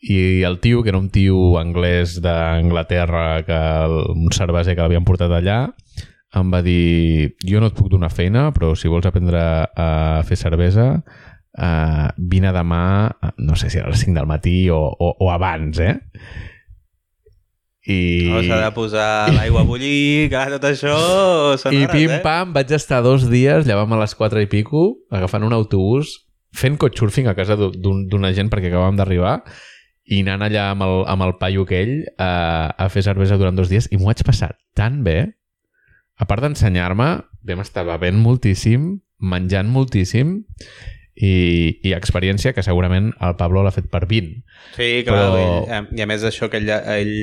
I 0.08 0.44
el 0.46 0.60
tio, 0.62 0.84
que 0.86 0.92
era 0.94 1.00
un 1.02 1.10
tio 1.10 1.58
anglès 1.60 2.20
d'Anglaterra, 2.24 3.42
que 3.48 3.58
el- 3.58 4.04
un 4.14 4.32
cerveser 4.32 4.76
que 4.78 4.82
l'havien 4.86 5.04
portat 5.08 5.32
allà, 5.34 5.60
em 6.38 6.52
va 6.54 6.62
dir, 6.62 7.34
jo 7.48 7.60
no 7.60 7.72
et 7.72 7.76
puc 7.76 7.90
donar 7.90 8.12
feina, 8.14 8.52
però 8.54 8.76
si 8.78 8.88
vols 8.92 9.08
aprendre 9.10 9.42
a 9.74 10.22
fer 10.28 10.38
cervesa, 10.38 10.92
uh, 11.58 12.08
vine 12.18 12.52
demà, 12.54 12.84
eh, 13.24 13.32
no 13.42 13.56
sé 13.58 13.72
si 13.74 13.80
a 13.82 13.88
les 13.90 14.04
5 14.06 14.14
del 14.20 14.30
matí 14.30 14.70
o, 14.70 14.78
o, 14.86 15.16
o 15.26 15.32
abans, 15.34 15.80
eh? 15.82 15.96
I... 17.88 17.98
No 18.28 18.42
s'ha 18.44 18.58
de 18.66 18.72
posar 18.76 19.10
l'aigua 19.32 19.62
a 19.64 19.68
bullir, 19.68 20.28
clar, 20.32 20.50
tot 20.58 20.66
això 20.68 20.96
són 21.62 21.74
I 21.78 21.86
hores, 21.86 21.94
pim-pam, 21.96 22.52
vaig 22.56 22.74
estar 22.76 23.00
dos 23.06 23.30
dies, 23.32 23.66
llevant 23.70 23.94
a 23.96 24.00
les 24.02 24.16
4 24.20 24.42
i 24.44 24.50
pico, 24.52 24.82
agafant 25.10 25.46
un 25.48 25.56
autobús, 25.56 26.18
fent 26.58 26.76
couchsurfing 26.82 27.30
a 27.32 27.36
casa 27.38 27.56
d'un- 27.56 28.06
d'una 28.10 28.34
gent 28.36 28.50
perquè 28.52 28.68
acabàvem 28.72 28.98
d'arribar 29.00 29.38
i 30.08 30.22
anant 30.24 30.44
allà 30.48 30.70
amb 30.74 30.84
el, 30.86 30.98
amb 31.12 31.24
el 31.26 31.34
paio 31.40 31.64
aquell 31.68 32.06
a, 32.18 32.74
a 32.76 32.90
fer 32.92 33.04
cervesa 33.08 33.36
durant 33.40 33.56
dos 33.60 33.68
dies 33.72 33.90
i 33.92 33.98
m'ho 34.00 34.08
vaig 34.12 34.24
passar 34.28 34.54
tan 34.76 35.02
bé. 35.04 35.18
A 36.18 36.26
part 36.26 36.42
d'ensenyar-me 36.44 37.10
vam 37.48 37.60
estar 37.64 37.84
bevent 37.88 38.16
moltíssim 38.20 38.98
menjant 39.20 39.68
moltíssim 39.72 40.42
i, 41.18 41.34
i 41.84 41.94
experiència 41.98 42.54
que 42.54 42.64
segurament 42.66 43.12
el 43.26 43.36
Pablo 43.40 43.64
l'ha 43.66 43.72
fet 43.74 43.88
per 43.90 44.04
20 44.08 44.44
Sí, 44.78 45.04
clar, 45.06 45.18
Però- 45.18 45.38
ell, 45.42 45.70
eh, 45.72 45.84
i 45.98 46.04
a 46.04 46.08
més 46.10 46.24
això 46.28 46.50
que 46.52 46.60
ell, 46.62 46.70
ell, 46.70 47.14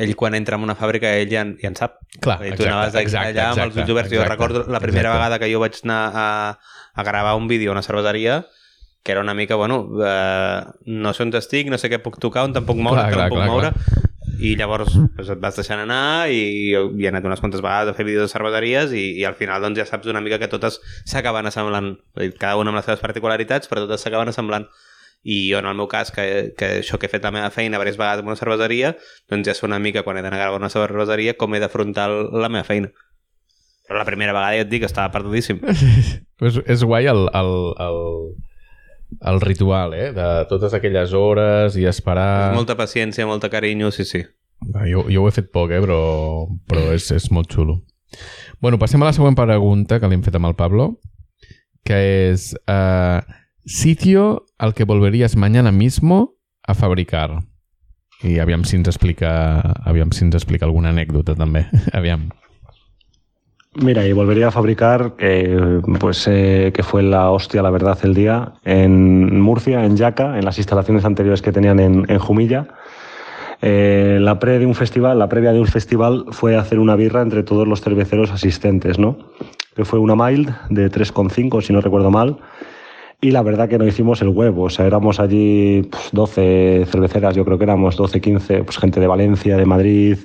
ell 0.00 0.14
quan 0.16 0.34
entra 0.34 0.56
en 0.58 0.64
una 0.66 0.74
fàbrica 0.78 1.10
ell 1.20 1.30
ja, 1.32 1.42
en- 1.46 1.56
ja 1.60 1.68
en 1.70 1.76
sap. 1.76 1.98
Clar, 2.20 2.38
I 2.46 2.50
tu 2.54 2.62
exacte, 2.64 2.70
anaves 2.72 2.94
allà 2.94 3.02
exacte, 3.04 3.40
amb 3.40 3.58
els 3.58 3.66
exacte, 3.66 3.80
ulls 3.84 3.90
oberts. 3.96 4.10
Jo 4.10 4.20
exacte, 4.22 4.32
recordo 4.34 4.64
la 4.72 4.80
primera 4.80 5.08
exacte. 5.10 5.18
vegada 5.18 5.38
que 5.42 5.52
jo 5.52 5.60
vaig 5.62 5.80
anar 5.84 6.00
a, 6.14 6.26
a 6.94 7.02
gravar 7.04 7.36
un 7.36 7.48
vídeo 7.48 7.70
a 7.70 7.76
una 7.78 7.82
cerveseria 7.86 8.46
que 9.02 9.12
era 9.12 9.22
una 9.22 9.32
mica, 9.32 9.54
bueno, 9.56 9.88
eh, 10.04 10.60
no 10.84 11.14
sé 11.14 11.22
on 11.24 11.30
estic, 11.34 11.70
no 11.72 11.78
sé 11.80 11.88
què 11.88 11.98
puc 12.04 12.18
tocar, 12.20 12.42
on 12.44 12.52
tampoc 12.52 12.76
moure, 12.76 13.00
Clar, 13.00 13.12
clar, 13.14 13.24
em 13.24 13.30
puc 13.32 13.38
clar, 13.38 13.48
moure. 13.48 13.72
I 14.40 14.54
llavors 14.56 14.92
pues, 15.16 15.28
et 15.32 15.40
vas 15.40 15.56
deixant 15.56 15.80
anar 15.80 16.28
i 16.32 16.68
jo 16.74 16.82
hi 16.96 17.06
he 17.06 17.08
anat 17.08 17.24
unes 17.24 17.40
quantes 17.40 17.60
vegades 17.64 17.90
a 17.90 17.96
fer 17.96 18.04
vídeos 18.08 18.28
de 18.28 18.32
cerveseries 18.32 18.92
i, 18.92 19.06
i 19.20 19.24
al 19.28 19.34
final 19.40 19.60
doncs, 19.64 19.78
ja 19.80 19.86
saps 19.88 20.08
una 20.12 20.20
mica 20.20 20.38
que 20.38 20.48
totes 20.52 20.78
s'acaben 21.08 21.48
assemblant. 21.48 21.94
Cada 22.38 22.56
una 22.60 22.72
amb 22.72 22.76
les 22.80 22.84
seves 22.88 23.00
particularitats, 23.00 23.68
però 23.72 23.86
totes 23.86 24.04
s'acaben 24.04 24.28
assemblant. 24.32 24.68
I 25.22 25.50
jo, 25.50 25.58
en 25.60 25.66
el 25.68 25.76
meu 25.76 25.88
cas, 25.88 26.08
que, 26.14 26.54
que 26.56 26.78
això 26.80 26.96
que 26.96 27.04
he 27.06 27.12
fet 27.12 27.24
la 27.26 27.32
meva 27.34 27.50
feina 27.52 27.76
diverses 27.76 27.98
vegades 28.00 28.22
en 28.22 28.30
una 28.30 28.38
cerveseria, 28.40 28.94
doncs 29.28 29.50
ja 29.50 29.54
sé 29.56 29.66
una 29.66 29.78
mica, 29.78 30.02
quan 30.06 30.16
he 30.16 30.22
d'anar 30.24 30.40
a 30.46 30.54
una 30.56 30.70
cerveseria, 30.72 31.36
com 31.36 31.54
he 31.54 31.60
d'afrontar 31.60 32.08
la 32.10 32.48
meva 32.48 32.64
feina. 32.64 32.88
Però 33.88 33.98
la 33.98 34.06
primera 34.08 34.32
vegada 34.32 34.56
ja 34.56 34.64
et 34.64 34.70
dic 34.70 34.84
que 34.84 34.88
estava 34.88 35.12
perdudíssim. 35.12 35.60
és, 36.48 36.60
és 36.64 36.84
guai 36.86 37.10
el, 37.10 37.26
el, 37.36 37.52
el, 37.84 38.00
el 39.32 39.40
ritual, 39.44 39.92
eh? 39.98 40.08
De 40.16 40.28
totes 40.48 40.76
aquelles 40.78 41.12
hores 41.12 41.76
i 41.76 41.84
esperar... 41.90 42.54
Molta 42.56 42.78
paciència, 42.78 43.28
molta 43.28 43.52
carinyo, 43.52 43.92
sí, 43.92 44.08
sí. 44.08 44.24
Jo, 44.88 45.04
jo 45.10 45.24
ho 45.24 45.28
he 45.28 45.34
fet 45.36 45.50
poc, 45.52 45.74
eh? 45.74 45.82
Però, 45.84 46.00
però 46.70 46.88
és, 46.94 47.10
és 47.12 47.28
molt 47.34 47.52
xulo. 47.52 47.80
Bueno, 48.60 48.80
passem 48.80 49.02
a 49.02 49.10
la 49.10 49.16
següent 49.16 49.36
pregunta 49.36 50.00
que 50.00 50.08
li 50.08 50.16
hem 50.16 50.24
fet 50.24 50.36
amb 50.38 50.48
el 50.48 50.56
Pablo, 50.56 50.94
que 51.84 52.00
és 52.30 52.50
uh, 52.68 53.20
sitio 53.64 54.46
al 54.58 54.74
que 54.74 54.84
volverías 54.84 55.36
mañana 55.36 55.72
mismo 55.72 56.34
a 56.62 56.74
fabricar. 56.74 57.42
I 58.22 58.38
aviam 58.38 58.64
si 58.64 58.76
ens 58.76 58.88
explica, 58.88 59.60
aviam 59.84 60.12
si 60.12 60.26
ens 60.26 60.36
explica 60.36 60.66
alguna 60.66 60.90
anècdota 60.92 61.34
també. 61.34 61.66
aviam. 61.96 62.28
Mira, 63.76 64.04
y 64.04 64.12
volvería 64.12 64.48
a 64.48 64.50
fabricar, 64.50 65.14
pues 66.00 66.26
eh, 66.26 66.72
que 66.74 66.82
fue 66.82 67.04
la 67.04 67.30
hostia, 67.30 67.62
la 67.62 67.70
verdad, 67.70 67.96
el 68.02 68.14
día, 68.14 68.54
en 68.64 69.40
Murcia, 69.40 69.84
en 69.84 69.96
Yaca, 69.96 70.36
en 70.38 70.44
las 70.44 70.58
instalaciones 70.58 71.04
anteriores 71.04 71.40
que 71.40 71.52
tenían 71.52 71.78
en, 71.78 72.04
en 72.10 72.18
Jumilla. 72.18 72.66
Eh, 73.62 74.18
la 74.20 74.40
pre 74.40 74.58
de 74.58 74.66
un 74.66 74.74
festival, 74.74 75.20
la 75.20 75.28
previa 75.28 75.52
de 75.52 75.60
un 75.60 75.68
festival 75.68 76.24
fue 76.30 76.56
hacer 76.56 76.80
una 76.80 76.96
birra 76.96 77.22
entre 77.22 77.44
todos 77.44 77.68
los 77.68 77.80
cerveceros 77.80 78.32
asistentes, 78.32 78.98
¿no? 78.98 79.18
Que 79.76 79.84
fue 79.84 80.00
una 80.00 80.16
mild 80.16 80.50
de 80.68 80.90
3,5, 80.90 81.62
si 81.62 81.72
no 81.72 81.80
recuerdo 81.80 82.10
mal. 82.10 82.38
Y 83.22 83.32
la 83.32 83.42
verdad 83.42 83.68
que 83.68 83.76
no 83.76 83.86
hicimos 83.86 84.22
el 84.22 84.28
huevo, 84.28 84.64
o 84.64 84.70
sea, 84.70 84.86
éramos 84.86 85.20
allí 85.20 85.82
pues, 85.90 86.08
12 86.12 86.86
cerveceras, 86.86 87.36
yo 87.36 87.44
creo 87.44 87.58
que 87.58 87.64
éramos 87.64 87.96
12, 87.96 88.18
15, 88.18 88.64
pues 88.64 88.78
gente 88.78 88.98
de 88.98 89.06
Valencia, 89.06 89.58
de 89.58 89.66
Madrid, 89.66 90.18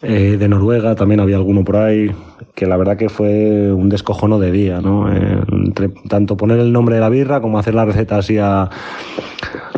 eh, 0.00 0.36
de 0.38 0.48
Noruega, 0.48 0.94
también 0.94 1.20
había 1.20 1.36
alguno 1.36 1.64
por 1.64 1.76
ahí, 1.76 2.10
que 2.54 2.66
la 2.66 2.78
verdad 2.78 2.96
que 2.96 3.10
fue 3.10 3.72
un 3.72 3.90
descojono 3.90 4.38
de 4.38 4.50
día, 4.50 4.80
¿no? 4.80 5.12
Eh, 5.12 5.42
entre 5.52 5.90
tanto 6.08 6.36
poner 6.36 6.58
el 6.60 6.72
nombre 6.72 6.94
de 6.94 7.02
la 7.02 7.10
birra 7.10 7.42
como 7.42 7.58
hacer 7.58 7.74
la 7.74 7.84
receta 7.84 8.16
así 8.16 8.38
a, 8.38 8.70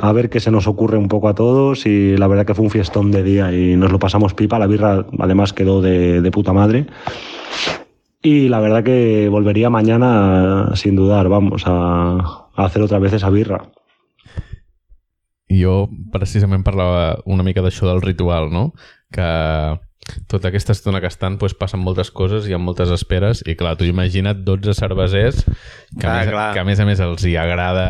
a 0.01 0.13
ver 0.13 0.31
qué 0.31 0.39
se 0.39 0.53
nos 0.53 0.69
ocurre 0.69 0.97
un 0.97 1.09
poco 1.09 1.29
a 1.29 1.35
todos 1.35 1.85
y 1.85 2.17
la 2.17 2.29
verdad 2.29 2.47
que 2.47 2.55
fue 2.55 2.65
un 2.65 2.71
fiestón 2.71 3.11
de 3.11 3.23
día 3.25 3.53
y 3.53 3.77
nos 3.77 3.91
lo 3.91 3.99
pasamos 3.99 4.35
pipa, 4.35 4.59
la 4.59 4.69
birra 4.69 5.05
además 5.19 5.53
quedó 5.53 5.83
de, 5.83 6.23
de 6.23 6.31
puta 6.31 6.53
madre. 6.53 6.87
Y 8.25 8.49
la 8.49 8.59
verdad 8.59 8.83
que 8.83 9.29
volvería 9.29 9.69
mañana 9.69 10.71
sin 10.77 10.97
dudar, 10.97 11.29
vamos, 11.29 11.65
a, 11.67 12.47
a 12.55 12.65
hacer 12.65 12.81
otra 12.81 12.99
vez 12.99 13.13
esa 13.13 13.29
birra. 13.29 13.71
Jo 15.53 15.91
precisament 16.11 16.65
parlava 16.65 17.19
una 17.29 17.45
mica 17.45 17.61
d'això 17.61 17.85
del 17.87 18.01
ritual, 18.01 18.49
no? 18.51 18.71
Que 19.13 19.29
tota 20.27 20.49
aquesta 20.49 20.73
estona 20.73 21.03
que 21.05 21.11
estan 21.13 21.37
pues, 21.37 21.53
passen 21.53 21.85
moltes 21.85 22.11
coses, 22.11 22.49
hi 22.49 22.57
ha 22.57 22.59
moltes 22.59 22.89
esperes 22.97 23.45
i 23.45 23.59
clar, 23.61 23.77
tu 23.77 23.85
imagina't 23.85 24.41
12 24.49 24.73
cervesers 24.81 25.45
que, 25.45 26.01
Clar, 26.01 26.17
a 26.17 26.19
més, 26.25 26.33
clar. 26.33 26.49
que 26.57 26.65
a 26.65 26.67
més 26.67 26.81
a 26.81 26.89
més 26.89 27.05
els 27.05 27.29
hi 27.29 27.37
agrada 27.37 27.87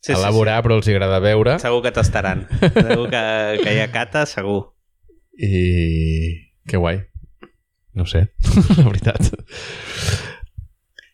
Sí, 0.00 0.14
sí, 0.14 0.16
elaborar 0.16 0.62
però 0.64 0.78
els 0.78 0.86
hi 0.88 0.94
agrada 0.94 1.18
veure 1.20 1.58
Segur 1.60 1.82
que 1.84 1.92
t'estaran. 1.92 2.46
Segur 2.86 3.10
que, 3.10 3.22
que 3.66 3.74
hi 3.74 3.82
ha 3.82 3.90
cata, 3.92 4.24
segur. 4.30 4.62
i 5.36 6.54
que 6.70 6.78
guai 6.78 7.02
no 7.94 8.06
sé, 8.06 8.28
la 8.76 8.84
veritat. 8.84 9.32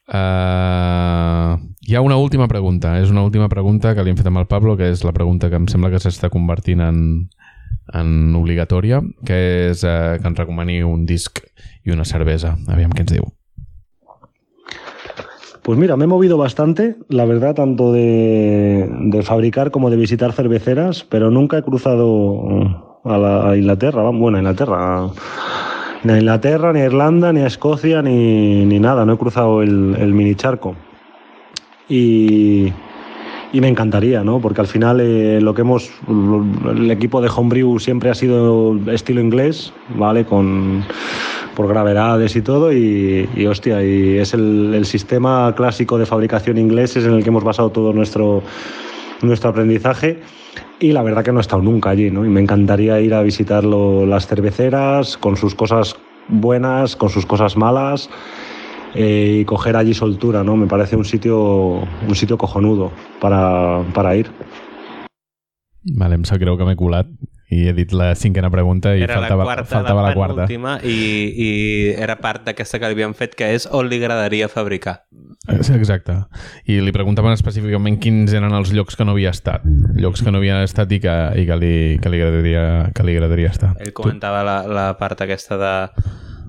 Uh, 0.07 1.59
hi 1.83 1.97
ha 1.97 2.03
una 2.03 2.17
última 2.17 2.47
pregunta. 2.49 2.97
És 3.01 3.11
una 3.11 3.25
última 3.27 3.49
pregunta 3.49 3.95
que 3.95 4.05
li 4.05 4.13
hem 4.13 4.19
fet 4.19 4.29
amb 4.31 4.43
el 4.43 4.51
Pablo 4.51 4.77
que 4.79 4.91
és 4.93 5.03
la 5.05 5.15
pregunta 5.17 5.51
que 5.51 5.59
em 5.59 5.67
sembla 5.71 5.91
que 5.91 6.03
s'està 6.03 6.31
convertint 6.31 6.83
en, 6.85 7.01
en 7.95 8.37
obligatòria 8.39 9.03
que 9.27 9.41
és 9.73 9.83
uh, 9.83 10.15
que 10.21 10.31
ens 10.31 10.39
recomani 10.39 10.83
un 10.87 11.07
disc 11.09 11.43
i 11.85 11.95
una 11.95 12.07
cervesa. 12.07 12.55
Aviam 12.71 12.95
què 12.95 13.07
ens 13.07 13.17
diu. 13.17 13.27
Pues 15.67 15.79
mira, 15.81 15.97
me 15.97 16.05
he 16.05 16.07
movido 16.07 16.39
bastante, 16.39 16.95
la 17.09 17.25
verdad, 17.25 17.57
tanto 17.57 17.91
de, 17.91 18.89
de 18.89 19.23
fabricar 19.25 19.73
como 19.73 19.91
de 19.91 19.97
visitar 19.97 20.33
cerveceras, 20.33 21.03
pero 21.03 21.33
nunca 21.33 21.59
he 21.59 21.63
cruzado 21.65 22.39
a, 23.03 23.19
la, 23.19 23.51
a 23.51 23.57
Inglaterra, 23.57 24.09
bueno, 24.11 24.37
a 24.37 24.41
Inglaterra, 24.43 25.11
ni 26.07 26.13
a 26.13 26.19
Inglaterra, 26.19 26.73
ni 26.73 26.81
a 26.81 26.87
Irlanda, 26.87 27.33
ni 27.33 27.41
a 27.41 27.47
Escocia, 27.47 28.01
ni, 28.03 28.65
ni 28.65 28.79
nada, 28.79 29.05
no 29.05 29.15
he 29.15 29.19
cruzado 29.19 29.63
el, 29.63 29.97
el 29.99 30.13
mini 30.13 30.35
charco. 30.35 30.75
Y, 31.89 32.73
y 33.53 33.61
me 33.61 33.69
encantaría, 33.69 34.23
¿no? 34.25 34.41
Porque 34.41 34.61
al 34.61 34.67
final 34.67 35.01
eh, 35.01 35.41
lo 35.41 35.55
que 35.55 35.63
hemos, 35.63 35.91
el 36.09 36.91
equipo 36.91 37.21
de 37.21 37.29
Homebrew 37.29 37.79
siempre 37.79 38.11
ha 38.11 38.15
sido 38.15 38.79
estilo 38.91 39.21
inglés, 39.21 39.73
¿vale? 39.97 40.25
Con, 40.25 40.85
por 41.55 41.69
gravedades 41.69 42.37
y 42.37 42.43
todo, 42.43 42.73
y, 42.73 43.29
y, 43.35 43.47
hostia, 43.47 43.83
y 43.83 44.19
es 44.19 44.35
el, 44.35 44.75
el, 44.75 44.85
sistema 44.85 45.55
clásico 45.57 45.99
de 45.99 46.07
fabricación 46.07 46.59
inglés, 46.59 46.97
es 46.97 47.05
en 47.05 47.15
el 47.15 47.23
que 47.23 47.31
hemos 47.31 47.45
basado 47.45 47.71
todo 47.71 47.93
nuestro, 47.93 48.43
nuestro 49.23 49.51
aprendizaje. 49.51 50.21
Y 50.79 50.93
la 50.93 51.03
verdad 51.03 51.25
que 51.25 51.33
no 51.33 51.39
he 51.39 51.41
estado 51.41 51.63
nunca 51.63 51.91
allí, 51.91 52.11
¿no? 52.11 52.27
Y 52.27 52.29
me 52.29 52.41
encantaría 52.41 53.01
ir 53.01 53.15
a 53.15 53.23
visitar 53.23 53.65
las 53.65 54.27
cerveceras 54.27 55.17
con 55.17 55.37
sus 55.37 55.55
cosas 55.55 55.97
buenas, 56.29 56.97
con 56.97 57.09
sus 57.09 57.25
cosas 57.25 57.57
malas 57.57 58.11
eh, 58.95 59.39
y 59.41 59.45
coger 59.47 59.77
allí 59.77 59.95
soltura, 59.95 60.45
¿no? 60.45 60.55
Me 60.57 60.67
parece 60.67 60.97
un 60.97 61.07
sitio, 61.07 61.81
un 61.81 62.15
sitio 62.15 62.37
cojonudo 62.37 62.93
para, 63.21 63.83
para 63.95 64.17
ir. 64.17 64.31
Vale, 65.95 66.17
em 66.19 66.25
sap 66.27 66.41
greu 66.43 66.57
que 66.59 66.67
m'he 66.67 66.75
colat 66.75 67.07
i 67.49 67.69
he 67.69 67.73
dit 67.77 67.93
la 67.95 68.11
cinquena 68.19 68.51
pregunta 68.51 68.97
i 68.97 69.05
era 69.07 69.21
faltava, 69.21 69.45
la 69.45 69.47
quarta, 69.53 69.71
faltava 69.71 70.03
la, 70.03 70.09
la 70.09 70.15
quarta. 70.15 70.35
penúltima, 70.35 70.77
i, 70.83 70.97
i 71.31 71.51
era 71.95 72.19
part 72.19 72.49
d'aquesta 72.49 72.81
que 72.83 72.91
li 72.91 72.99
havíem 72.99 73.15
fet, 73.15 73.37
que 73.39 73.53
és 73.55 73.69
on 73.71 73.87
li 73.87 74.01
agradaria 74.03 74.49
fabricar. 74.51 74.99
Sí, 75.63 75.77
Exacte. 75.77 76.17
I 76.67 76.81
li 76.83 76.93
preguntaven 76.95 77.37
específicament 77.37 78.01
quins 78.03 78.35
eren 78.35 78.55
els 78.57 78.73
llocs 78.75 78.99
que 78.99 79.07
no 79.07 79.15
havia 79.15 79.31
estat. 79.31 79.63
Llocs 79.95 80.25
que 80.27 80.35
no 80.35 80.41
havia 80.43 80.59
estat 80.67 80.91
i 80.91 80.99
que, 81.03 81.15
i 81.39 81.47
que, 81.47 81.59
li, 81.61 81.75
que, 82.03 82.11
li, 82.11 82.23
agradaria, 82.23 82.65
que 82.95 83.07
li 83.07 83.15
agradaria 83.15 83.53
estar. 83.55 83.77
Ell 83.79 83.95
comentava 83.95 84.43
la, 84.47 84.57
la 84.67 84.87
part 84.99 85.23
aquesta 85.23 85.61
de, 85.61 85.75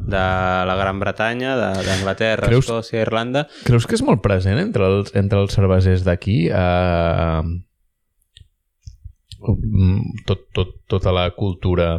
de 0.07 0.23
la 0.65 0.75
Gran 0.79 0.99
Bretanya, 1.03 1.53
d'Anglaterra, 1.85 2.49
Escòcia, 2.57 3.03
Irlanda. 3.05 3.45
Creus 3.67 3.85
que 3.85 3.99
és 3.99 4.03
molt 4.07 4.23
present 4.25 4.57
entre 4.61 4.87
els, 4.87 5.13
entre 5.19 5.43
els 5.43 5.53
cervesers 5.53 6.07
d'aquí? 6.07 6.47
Eh, 6.49 6.57
mm, 7.43 7.66
tot, 10.27 10.43
tot, 10.55 10.73
tota 10.89 11.13
la 11.13 11.29
cultura 11.35 11.93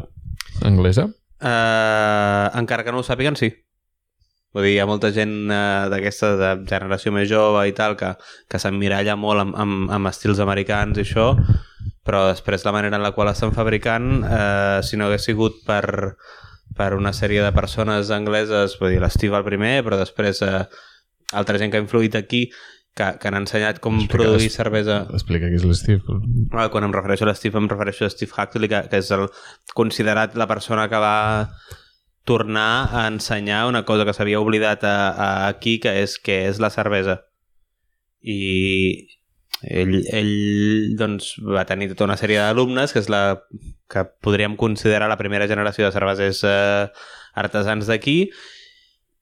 anglesa? 0.66 1.08
Uh, 1.38 2.50
encara 2.58 2.82
que 2.84 2.92
no 2.92 3.02
ho 3.02 3.06
sàpiguen, 3.06 3.38
sí. 3.38 3.52
Vull 4.56 4.64
dir, 4.64 4.74
hi 4.74 4.80
ha 4.82 4.88
molta 4.88 5.10
gent 5.14 5.34
uh, 5.52 5.86
d'aquesta 5.92 6.32
de 6.40 6.50
generació 6.70 7.12
més 7.14 7.28
jove 7.30 7.66
i 7.68 7.74
tal 7.76 7.94
que, 8.00 8.14
que 8.48 8.58
s'emmiralla 8.58 9.14
molt 9.20 9.44
amb, 9.44 9.56
amb, 9.60 9.90
amb 9.94 10.10
estils 10.10 10.40
americans 10.42 10.98
i 10.98 11.04
això, 11.04 11.30
però 12.08 12.24
després 12.30 12.64
la 12.64 12.72
manera 12.74 12.96
en 12.96 13.04
la 13.04 13.12
qual 13.12 13.30
estan 13.30 13.52
fabricant, 13.54 14.22
uh, 14.24 14.80
si 14.82 14.96
no 14.96 15.06
hagués 15.06 15.28
sigut 15.28 15.60
per, 15.68 16.16
per 16.78 16.94
una 16.96 17.12
sèrie 17.12 17.44
de 17.44 17.52
persones 17.54 18.10
angleses, 18.14 18.78
vull 18.80 18.96
dir, 18.96 19.02
l'Steve 19.04 19.38
el 19.38 19.46
primer, 19.46 19.76
però 19.86 20.00
després 20.00 20.42
uh, 20.46 20.64
altra 21.36 21.60
gent 21.60 21.70
que 21.70 21.78
ha 21.78 21.84
influït 21.84 22.16
aquí, 22.16 22.46
que, 22.96 23.10
que 23.20 23.28
han 23.30 23.38
ensenyat 23.38 23.80
com 23.84 23.98
Explica 24.00 24.24
produir 24.28 24.50
cervesa 24.54 25.00
Explica 25.14 25.50
qui 25.50 25.58
és 25.60 25.66
l'Steve. 25.66 26.18
Ah, 26.52 26.68
quan 26.72 26.86
em 26.86 26.94
refereixo 26.94 27.26
a 27.26 27.30
l'Steve 27.30 27.60
em 27.60 27.68
refereixo 27.70 28.06
a 28.06 28.12
Steve 28.14 28.34
Hackley 28.34 28.70
que, 28.70 28.82
que 28.90 29.02
és 29.02 29.12
el, 29.14 29.28
considerat 29.78 30.38
la 30.38 30.48
persona 30.50 30.88
que 30.90 31.02
va 31.02 31.18
tornar 32.28 32.88
a 32.92 33.06
ensenyar 33.08 33.66
una 33.68 33.84
cosa 33.88 34.04
que 34.04 34.12
s'havia 34.12 34.40
oblidat 34.40 34.84
a, 34.84 34.96
a 35.10 35.28
aquí 35.48 35.78
que 35.80 35.94
és 36.02 36.18
que 36.20 36.42
és 36.50 36.60
la 36.60 36.72
cervesa 36.74 37.22
i 38.20 39.08
ell, 39.62 39.94
ell 40.12 40.94
doncs, 40.98 41.32
va 41.42 41.64
tenir 41.66 41.88
tota 41.92 42.06
una 42.06 42.18
sèrie 42.20 42.42
d'alumnes 42.42 42.92
que 42.92 43.00
és 43.02 43.08
la 43.10 43.22
que 43.88 44.04
podríem 44.22 44.58
considerar 44.60 45.08
la 45.08 45.16
primera 45.16 45.48
generació 45.48 45.86
de 45.86 45.94
cervesers 45.94 46.44
eh, 46.44 46.86
artesans 47.38 47.88
d'aquí 47.88 48.18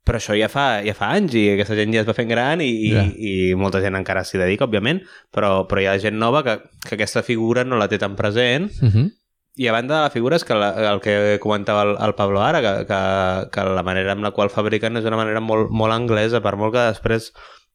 però 0.07 0.21
això 0.21 0.37
ja 0.39 0.47
fa, 0.49 0.81
ja 0.87 0.95
fa 0.95 1.09
anys 1.19 1.35
i 1.35 1.41
aquesta 1.57 1.75
gent 1.75 1.91
ja 1.93 2.05
es 2.05 2.07
va 2.07 2.15
fent 2.15 2.29
gran 2.31 2.61
i, 2.63 2.71
Ja. 2.95 3.03
i, 3.03 3.51
i 3.51 3.55
molta 3.59 3.81
gent 3.83 3.97
encara 3.99 4.23
s'hi 4.25 4.39
dedica, 4.39 4.69
òbviament, 4.69 5.01
però, 5.35 5.65
però 5.67 5.83
hi 5.83 5.89
ha 5.91 5.97
gent 5.99 6.17
nova 6.21 6.45
que, 6.47 6.61
que 6.87 6.95
aquesta 6.95 7.25
figura 7.27 7.65
no 7.67 7.77
la 7.81 7.89
té 7.91 7.99
tan 7.99 8.15
present 8.17 8.71
Uh 8.83 8.89
-huh. 8.93 9.11
i 9.57 9.67
a 9.69 9.73
banda 9.73 9.97
de 9.97 10.03
la 10.05 10.11
figura 10.11 10.37
és 10.37 10.45
que 10.45 10.55
la, 10.55 10.93
el 10.93 11.01
que 11.01 11.39
comentava 11.41 11.83
el, 11.83 11.97
el 12.07 12.15
Pablo 12.15 12.41
ara, 12.43 12.61
que, 12.61 12.87
que, 12.87 13.51
que 13.51 13.65
la 13.65 13.83
manera 13.83 14.13
amb 14.13 14.23
la 14.23 14.31
qual 14.31 14.51
fabriquen 14.51 14.97
és 14.97 15.05
una 15.05 15.17
manera 15.17 15.41
molt, 15.41 15.71
molt 15.71 15.93
anglesa, 15.93 16.41
per 16.41 16.57
molt 16.57 16.73
que 16.75 16.87
després 16.93 17.33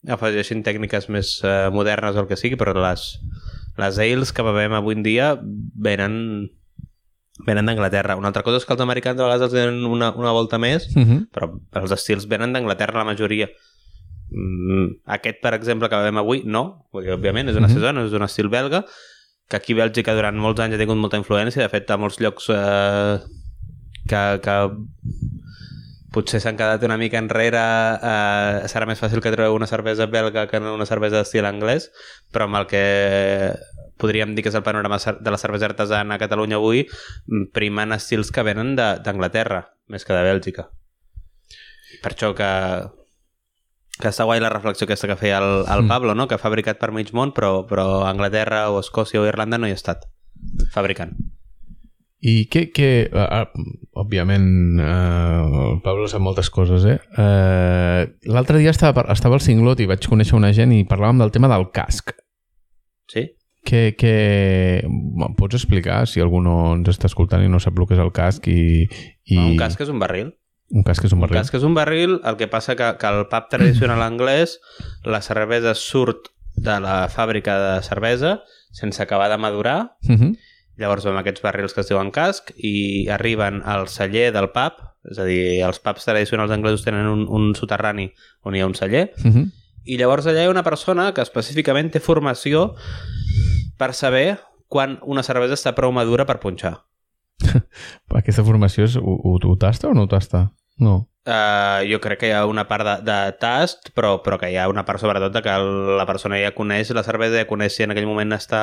afegeixin 0.08 0.64
tècniques 0.64 1.10
més 1.10 1.42
eh, 1.44 1.70
modernes 1.72 2.16
o 2.16 2.20
el 2.22 2.28
que 2.28 2.38
sigui, 2.38 2.56
però 2.56 2.74
les, 2.74 3.20
les 3.78 3.98
ales 4.00 4.32
que 4.32 4.42
bevem 4.44 4.74
avui 4.74 4.96
en 4.96 5.04
dia 5.04 5.38
venen 5.76 6.50
venen 7.46 7.66
d'Anglaterra. 7.66 8.16
Una 8.18 8.28
altra 8.28 8.44
cosa 8.44 8.58
és 8.58 8.66
que 8.66 8.74
els 8.74 8.82
americans 8.82 9.20
a 9.20 9.24
vegades 9.24 9.42
els 9.48 9.54
donen 9.54 9.86
una, 9.86 10.12
una 10.16 10.32
volta 10.32 10.58
més, 10.58 10.88
Uh 10.96 11.02
-huh. 11.04 11.28
però 11.32 11.52
els 11.82 11.92
estils 11.92 12.28
venen 12.28 12.54
d'Anglaterra 12.54 13.00
la 13.00 13.06
majoria. 13.06 13.50
Mm, 14.32 15.02
aquest, 15.08 15.42
per 15.42 15.54
exemple, 15.54 15.90
que 15.90 15.96
bevem 15.96 16.18
avui, 16.18 16.44
no, 16.46 16.88
perquè, 16.94 17.14
òbviament 17.14 17.50
és 17.50 17.56
una 17.58 17.68
Mhm. 17.68 17.74
saison, 17.74 17.98
és 18.06 18.14
un 18.14 18.24
estil 18.24 18.48
belga, 18.50 18.86
que 19.50 19.58
aquí 19.58 19.74
a 19.74 19.84
Bèlgica 19.86 20.14
durant 20.16 20.38
molts 20.38 20.62
anys 20.62 20.76
ha 20.76 20.78
tingut 20.78 20.96
molta 20.98 21.18
influència, 21.18 21.62
de 21.62 21.70
fet 21.70 21.90
a 21.92 21.98
molts 21.98 22.20
llocs 22.22 22.48
eh, 22.50 23.20
que, 24.08 24.40
que 24.42 24.70
potser 26.12 26.40
s'han 26.42 26.58
quedat 26.58 26.84
una 26.84 26.98
mica 26.98 27.18
enrere 27.18 27.58
eh, 27.58 28.68
serà 28.68 28.86
més 28.86 29.00
fàcil 29.00 29.22
que 29.22 29.32
trobeu 29.32 29.54
una 29.56 29.68
cervesa 29.68 30.08
belga 30.08 30.48
que 30.48 30.58
una 30.60 30.86
cervesa 30.86 31.18
d'estil 31.22 31.46
anglès 31.46 31.90
però 32.34 32.44
amb 32.50 32.56
el 32.56 32.66
que 32.68 33.54
podríem 34.02 34.34
dir 34.36 34.44
que 34.44 34.50
és 34.52 34.58
el 34.58 34.66
panorama 34.66 34.98
de 34.98 35.32
la 35.34 35.38
cervesa 35.42 35.70
artesana 35.70 36.18
a 36.18 36.22
Catalunya 36.22 36.58
avui 36.60 36.88
mm, 36.88 37.52
primen 37.54 37.94
estils 37.96 38.32
que 38.34 38.44
venen 38.44 38.74
de- 38.76 38.98
d'Anglaterra 39.06 39.68
més 39.88 40.04
que 40.08 40.18
de 40.18 40.24
Bèlgica 40.26 40.68
per 42.02 42.16
això 42.16 42.34
que 42.36 42.50
que 44.02 44.10
està 44.10 44.26
guai 44.26 44.40
la 44.42 44.50
reflexió 44.50 44.88
aquesta 44.88 45.06
que 45.12 45.16
feia 45.20 45.38
el, 45.38 45.60
el 45.70 45.84
Mm. 45.84 45.88
Pablo, 45.92 46.16
no? 46.16 46.26
que 46.28 46.34
ha 46.34 46.42
fabricat 46.42 46.80
per 46.82 46.90
mig 46.96 47.12
món 47.14 47.34
però, 47.38 47.68
però 47.70 48.02
Anglaterra 48.10 48.64
o 48.74 48.80
Escòcia 48.80 49.22
o 49.22 49.28
Irlanda 49.30 49.60
no 49.62 49.68
hi 49.70 49.76
ha 49.76 49.78
estat 49.78 50.08
fabricant. 50.74 51.12
I 52.22 52.48
què, 52.54 52.64
què 52.74 52.88
uh, 53.14 53.46
òbviament, 54.02 54.48
uh, 54.80 55.70
el 55.74 55.80
Pablo 55.86 56.08
sap 56.10 56.22
moltes 56.22 56.50
coses, 56.54 56.84
eh? 56.86 56.98
Uh, 57.18 58.10
L'altre 58.34 58.58
dia 58.62 58.70
estava, 58.74 59.04
estava 59.14 59.38
al 59.38 59.42
Cinglot 59.46 59.82
i 59.82 59.88
vaig 59.90 60.06
conèixer 60.10 60.38
una 60.38 60.52
gent 60.54 60.74
i 60.74 60.84
parlàvem 60.90 61.22
del 61.22 61.34
tema 61.34 61.50
del 61.52 61.68
casc. 61.74 62.14
Sí? 63.10 63.28
Què... 63.66 64.82
Em 64.84 65.36
pots 65.38 65.56
explicar 65.56 66.04
si 66.10 66.22
algú 66.24 66.42
no 66.42 66.74
ens 66.76 66.90
està 66.90 67.08
escoltant 67.12 67.44
i 67.46 67.50
no 67.52 67.60
sap 67.62 67.78
el 67.80 67.88
que 67.88 67.94
és 67.98 68.04
el 68.04 68.12
casc 68.16 68.48
i... 68.52 68.88
i... 69.26 69.38
Un 69.38 69.58
casc 69.60 69.82
és 69.86 69.90
un 69.94 70.00
barril. 70.02 70.34
Un 70.72 70.84
casc 70.88 71.04
és 71.06 71.12
un 71.12 71.20
Un 71.20 71.26
barril. 71.26 71.38
casc 71.42 71.54
és 71.60 71.64
un 71.68 71.74
barril, 71.76 72.20
el 72.24 72.38
que 72.40 72.48
passa 72.48 72.76
que, 72.80 72.88
que 72.98 73.08
el 73.08 73.26
pub 73.28 73.50
tradicional 73.52 74.02
anglès, 74.06 74.60
la 75.04 75.20
cervesa 75.22 75.74
surt 75.76 76.30
de 76.56 76.78
la 76.84 77.08
fàbrica 77.12 77.58
de 77.60 77.82
cervesa 77.84 78.42
sense 78.72 79.02
acabar 79.04 79.30
de 79.30 79.38
madurar, 79.38 79.98
Uh 80.08 80.16
-huh. 80.16 80.32
llavors 80.78 81.06
amb 81.06 81.18
aquests 81.20 81.42
barrils 81.44 81.74
que 81.74 81.82
es 81.82 81.90
diuen 81.90 82.10
casc 82.12 82.52
i 82.58 83.08
arriben 83.10 83.62
al 83.66 83.88
celler 83.88 84.32
del 84.32 84.50
pub, 84.50 84.74
és 85.12 85.20
a 85.20 85.26
dir, 85.26 85.62
els 85.64 85.80
pubs 85.80 86.06
tradicionals 86.06 86.52
anglesos 86.52 86.84
tenen 86.84 87.06
un, 87.08 87.28
un 87.30 87.54
soterrani 87.56 88.12
on 88.44 88.56
hi 88.56 88.62
ha 88.62 88.66
un 88.68 88.74
celler, 88.76 89.12
Uh 89.26 89.32
-huh. 89.32 89.52
I 89.86 89.98
llavors 89.98 90.28
allà 90.30 90.44
hi 90.44 90.50
ha 90.50 90.54
una 90.54 90.66
persona 90.66 91.10
que 91.16 91.24
específicament 91.26 91.92
té 91.94 92.02
formació 92.04 92.72
per 93.82 93.94
saber 93.98 94.40
quan 94.72 95.00
una 95.04 95.24
cervesa 95.26 95.58
està 95.58 95.74
prou 95.76 95.92
madura 95.92 96.26
per 96.30 96.40
punxar. 96.44 96.78
Aquesta 98.22 98.46
formació 98.46 98.86
és, 98.88 98.98
ho, 98.98 99.16
ho, 99.18 99.38
ho 99.38 99.56
tasta 99.60 99.90
o 99.90 99.96
no 99.98 100.06
ho 100.06 100.12
tasta? 100.12 100.50
No. 100.82 101.08
Uh, 101.22 101.84
jo 101.86 102.00
crec 102.02 102.24
que 102.24 102.30
hi 102.32 102.34
ha 102.34 102.46
una 102.50 102.64
part 102.70 102.86
de, 102.88 102.96
de 103.06 103.18
tast, 103.42 103.92
però, 103.98 104.16
però 104.26 104.40
que 104.42 104.50
hi 104.50 104.58
ha 104.58 104.70
una 104.72 104.86
part 104.88 105.02
sobretot 105.02 105.34
de 105.36 105.44
que 105.46 105.58
la 106.00 106.06
persona 106.10 106.40
ja 106.42 106.54
coneix 106.56 106.90
la 106.98 107.06
cervesa, 107.06 107.42
ja 107.44 107.50
coneix 107.50 107.76
si 107.78 107.86
en 107.86 107.94
aquell 107.94 108.10
moment 108.10 108.34
està 108.38 108.62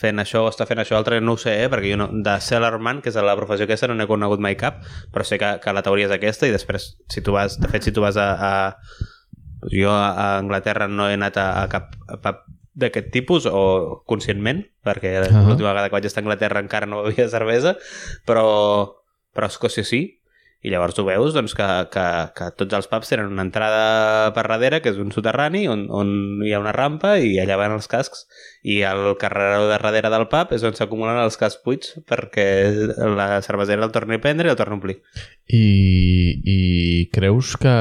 fent 0.00 0.18
això 0.18 0.42
o 0.44 0.48
està 0.50 0.66
fent 0.66 0.82
això 0.82 0.96
altre, 0.98 1.20
no 1.22 1.36
ho 1.36 1.40
sé, 1.40 1.54
eh? 1.62 1.68
perquè 1.70 1.92
jo 1.92 2.00
no, 2.00 2.08
de 2.26 2.34
cellarman, 2.42 3.02
que 3.04 3.12
és 3.12 3.18
la 3.22 3.36
professió 3.38 3.68
aquesta, 3.68 3.86
no 3.86 3.94
n'he 3.94 4.08
conegut 4.10 4.42
mai 4.42 4.58
cap, 4.58 4.82
però 5.14 5.24
sé 5.24 5.38
que, 5.38 5.52
que 5.62 5.76
la 5.76 5.84
teoria 5.86 6.08
és 6.10 6.16
aquesta 6.16 6.48
i 6.48 6.54
després, 6.54 6.90
si 7.12 7.22
tu 7.22 7.36
vas, 7.36 7.60
de 7.60 7.70
fet, 7.70 7.86
si 7.86 7.94
tu 7.94 8.04
vas 8.04 8.18
a... 8.20 8.30
a 8.34 9.12
jo 9.72 9.90
a 9.90 10.38
Anglaterra 10.38 10.88
no 10.88 11.08
he 11.08 11.16
anat 11.18 11.38
a, 11.40 11.48
a 11.62 11.68
cap 11.72 11.94
a 12.08 12.20
pub 12.22 12.44
d'aquest 12.76 13.08
tipus 13.08 13.46
o 13.48 14.02
conscientment, 14.04 14.66
perquè 14.84 15.14
uh 15.16 15.30
Ahà. 15.30 15.46
l'última 15.48 15.72
vegada 15.72 15.88
que 15.88 15.96
vaig 15.96 16.04
estar 16.04 16.20
a 16.20 16.24
Anglaterra 16.26 16.60
encara 16.60 16.86
no 16.86 17.02
bevia 17.06 17.28
cervesa, 17.32 17.76
però, 18.28 18.44
però 19.32 19.48
a 19.48 19.52
Escòcia 19.52 19.84
sí, 19.84 20.15
i 20.66 20.72
llavors 20.72 20.96
tu 20.96 21.04
veus 21.06 21.34
doncs, 21.36 21.54
que, 21.54 21.66
que, 21.94 22.04
que 22.34 22.48
tots 22.58 22.74
els 22.74 22.88
pubs 22.90 23.12
tenen 23.12 23.30
una 23.30 23.44
entrada 23.46 24.32
per 24.34 24.48
darrere, 24.50 24.80
que 24.82 24.90
és 24.90 24.98
un 24.98 25.12
soterrani, 25.14 25.66
on, 25.70 25.84
on 25.94 26.42
hi 26.42 26.50
ha 26.56 26.58
una 26.62 26.74
rampa 26.74 27.14
i 27.22 27.36
allà 27.38 27.58
van 27.60 27.76
els 27.76 27.86
cascs. 27.90 28.24
I 28.66 28.80
el 28.88 29.12
carreró 29.20 29.62
de 29.64 29.70
darrere 29.76 30.10
del 30.10 30.26
pub 30.32 30.54
és 30.56 30.64
on 30.66 30.74
s'acumulen 30.74 31.20
els 31.22 31.38
cascs 31.38 31.62
buits 31.62 31.94
perquè 32.10 32.46
la 33.14 33.28
cervesera 33.46 33.86
el 33.86 33.94
torni 33.94 34.18
a 34.18 34.22
prendre 34.24 34.50
i 34.50 34.54
el 34.54 34.58
torni 34.58 34.74
a 34.74 34.80
omplir. 34.80 34.96
I, 35.46 35.66
i 36.42 36.58
creus 37.14 37.54
que, 37.62 37.76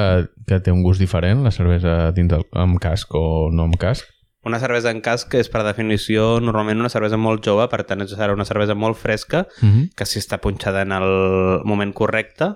que 0.46 0.60
té 0.62 0.74
un 0.74 0.84
gust 0.86 1.02
diferent 1.02 1.42
la 1.42 1.54
cervesa 1.56 2.12
dins 2.14 2.30
del, 2.30 2.46
amb 2.54 2.78
casc 2.84 3.18
o 3.18 3.50
no 3.50 3.66
amb 3.66 3.80
casc? 3.82 4.12
Una 4.46 4.60
cervesa 4.62 4.92
en 4.94 5.00
casc 5.02 5.34
és, 5.40 5.48
per 5.50 5.64
definició, 5.66 6.36
normalment 6.38 6.84
una 6.84 6.92
cervesa 6.94 7.18
molt 7.18 7.42
jove, 7.42 7.66
per 7.72 7.82
tant, 7.90 8.06
serà 8.06 8.30
una 8.38 8.46
cervesa 8.46 8.76
molt 8.78 9.00
fresca, 9.02 9.48
Uh 9.58 9.66
-huh. 9.66 9.90
que 9.98 10.06
si 10.06 10.20
està 10.20 10.38
punxada 10.38 10.84
en 10.84 10.92
el 10.92 11.62
moment 11.66 11.94
correcte, 11.94 12.54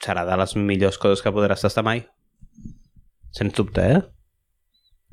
serà 0.00 0.24
de 0.28 0.36
les 0.40 0.56
millors 0.56 0.98
coses 0.98 1.22
que 1.22 1.32
podràs 1.34 1.60
tastar 1.64 1.84
mai. 1.86 2.04
Sens 3.36 3.54
dubte, 3.54 3.84
eh? 3.84 4.00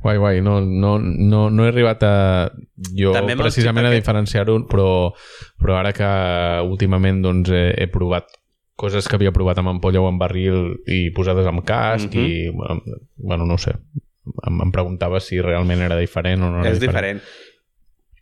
Guai, 0.01 0.17
guai, 0.21 0.41
no, 0.45 0.59
no, 0.61 0.97
no, 1.01 1.47
no 1.49 1.65
he 1.65 1.69
arribat 1.71 2.03
a... 2.05 2.11
Jo 2.95 3.13
També 3.15 3.35
precisament 3.37 3.87
a 3.89 3.93
diferenciar-ho, 3.93 4.59
però, 4.69 4.89
però 5.57 5.79
ara 5.79 5.91
que 5.97 6.09
últimament 6.69 7.23
doncs, 7.25 7.49
he, 7.49 7.63
he 7.81 7.87
provat 7.91 8.29
coses 8.77 9.07
que 9.09 9.17
havia 9.17 9.33
provat 9.33 9.57
amb 9.57 9.71
ampolla 9.71 10.03
o 10.03 10.05
amb 10.09 10.21
barril 10.21 10.75
i 10.85 11.07
posades 11.15 11.47
amb 11.49 11.63
casc 11.65 12.13
Mhm. 12.13 12.21
i, 12.21 12.85
bueno, 13.17 13.47
no 13.49 13.55
ho 13.57 13.61
sé. 13.61 13.73
Em, 14.45 14.61
em 14.61 14.71
preguntava 14.75 15.19
si 15.23 15.41
realment 15.41 15.81
era 15.81 15.97
diferent 15.97 16.43
o 16.45 16.51
no 16.51 16.61
era 16.61 16.75
és 16.75 16.79
diferent. 16.83 17.21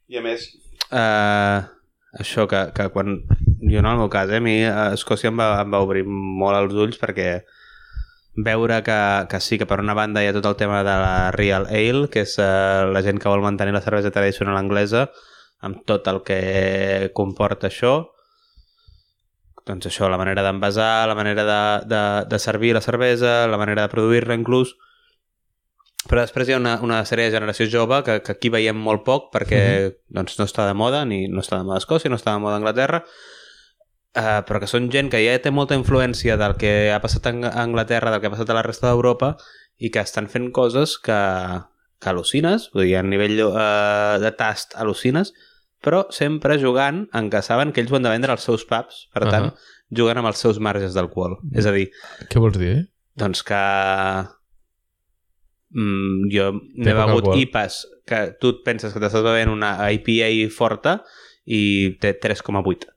I 0.07 0.17
a 0.21 0.23
més... 0.23 0.47
Uh, 0.93 1.65
això 2.21 2.45
que, 2.47 2.69
que 2.77 2.87
quan 2.93 3.17
jo 3.71 3.81
no 3.81 3.89
en 3.89 3.93
el 3.95 4.01
meu 4.03 4.09
cas, 4.09 4.29
eh? 4.29 4.37
a 4.37 4.43
mi 4.43 4.63
a 4.63 4.93
Escòcia 4.93 5.31
em 5.31 5.39
va, 5.39 5.49
em 5.61 5.71
va 5.73 5.81
obrir 5.83 6.03
molt 6.05 6.57
els 6.59 6.73
ulls 6.85 6.99
perquè 7.01 7.29
veure 8.35 8.81
que, 8.83 8.99
que 9.31 9.39
sí 9.39 9.57
que 9.57 9.65
per 9.65 9.79
una 9.79 9.95
banda 9.95 10.23
hi 10.23 10.27
ha 10.29 10.35
tot 10.35 10.45
el 10.45 10.57
tema 10.59 10.83
de 10.83 10.95
la 11.01 11.31
Real 11.31 11.67
Ale, 11.69 12.09
que 12.11 12.25
és 12.27 12.35
eh, 12.39 12.83
la 12.91 13.01
gent 13.01 13.21
que 13.21 13.31
vol 13.31 13.43
mantenir 13.45 13.73
la 13.73 13.81
cervesa 13.81 14.11
tradicional 14.11 14.59
anglesa, 14.59 15.07
amb 15.65 15.85
tot 15.87 16.07
el 16.11 16.21
que 16.27 17.11
comporta 17.15 17.71
això, 17.71 17.95
doncs 19.65 19.87
això, 19.89 20.09
la 20.11 20.19
manera 20.21 20.43
d'envasar, 20.45 21.07
la 21.09 21.15
manera 21.17 21.45
de, 21.47 21.61
de, 21.89 22.01
de 22.29 22.39
servir 22.39 22.75
la 22.75 22.83
cervesa, 22.85 23.47
la 23.47 23.57
manera 23.57 23.87
de 23.87 23.93
produir-la 23.93 24.37
inclús, 24.37 24.75
però 26.05 26.21
després 26.21 26.49
hi 26.49 26.53
ha 26.53 26.59
una, 26.61 26.75
una 26.85 26.99
sèrie 27.09 27.31
de 27.31 27.33
generació 27.33 27.65
jove 27.71 28.03
que, 28.05 28.19
que 28.21 28.35
aquí 28.35 28.51
veiem 28.53 28.77
molt 28.77 29.01
poc 29.07 29.31
perquè 29.33 29.61
mm 29.63 29.87
-hmm. 29.87 29.95
doncs, 30.19 30.37
no 30.37 30.45
està 30.45 30.67
de 30.67 30.75
moda, 30.77 31.05
ni 31.05 31.27
no 31.27 31.41
està 31.41 31.57
de 31.57 31.63
moda 31.63 31.79
a 31.79 31.83
Escòcia, 31.83 32.09
no 32.09 32.19
està 32.19 32.33
de 32.33 32.43
moda 32.43 32.53
a 32.53 32.57
Anglaterra, 32.57 33.03
uh, 34.15 34.41
però 34.47 34.61
que 34.63 34.69
són 34.69 34.89
gent 34.93 35.11
que 35.13 35.21
ja 35.23 35.35
té 35.43 35.51
molta 35.53 35.77
influència 35.77 36.37
del 36.39 36.55
que 36.59 36.91
ha 36.93 37.01
passat 37.03 37.27
a 37.29 37.35
Anglaterra, 37.63 38.13
del 38.13 38.21
que 38.23 38.31
ha 38.31 38.35
passat 38.35 38.51
a 38.51 38.57
la 38.57 38.65
resta 38.65 38.89
d'Europa, 38.89 39.35
i 39.77 39.91
que 39.91 40.03
estan 40.03 40.29
fent 40.31 40.49
coses 40.55 40.95
que, 41.03 41.19
que 41.99 42.11
al·lucines, 42.11 42.69
vull 42.73 42.87
dir, 42.87 42.95
a 42.99 43.03
nivell 43.05 43.41
uh, 43.49 44.15
de 44.23 44.31
tast 44.39 44.77
al·lucines, 44.79 45.33
però 45.85 46.05
sempre 46.15 46.57
jugant 46.61 47.03
en 47.13 47.29
què 47.33 47.43
saben 47.45 47.73
que 47.73 47.83
ells 47.83 47.93
ho 47.93 47.99
han 47.99 48.07
de 48.07 48.13
vendre 48.13 48.33
als 48.33 48.47
seus 48.47 48.65
pubs, 48.65 49.05
per 49.13 49.27
tant, 49.27 49.51
uh 49.51 49.51
-huh. 49.51 49.75
juguen 49.99 50.17
amb 50.17 50.31
els 50.31 50.41
seus 50.41 50.59
marges 50.59 50.95
d'alcohol. 50.95 51.37
És 51.53 51.65
a 51.65 51.71
dir... 51.71 51.91
Què 52.31 52.39
vols 52.39 52.57
dir? 52.57 52.87
Doncs 53.15 53.43
que 53.43 53.61
mm, 55.75 56.31
jo 56.33 56.51
n'he 56.75 56.93
begut 56.93 57.35
IPAs 57.35 57.85
que 58.07 58.35
tu 58.39 58.49
et 58.49 58.63
penses 58.65 58.93
que 58.93 58.99
t'estàs 58.99 59.23
bevent 59.23 59.49
una 59.49 59.91
IPA 59.91 60.49
forta 60.51 61.03
i 61.45 61.95
té 62.01 62.17
3,8 62.19 62.94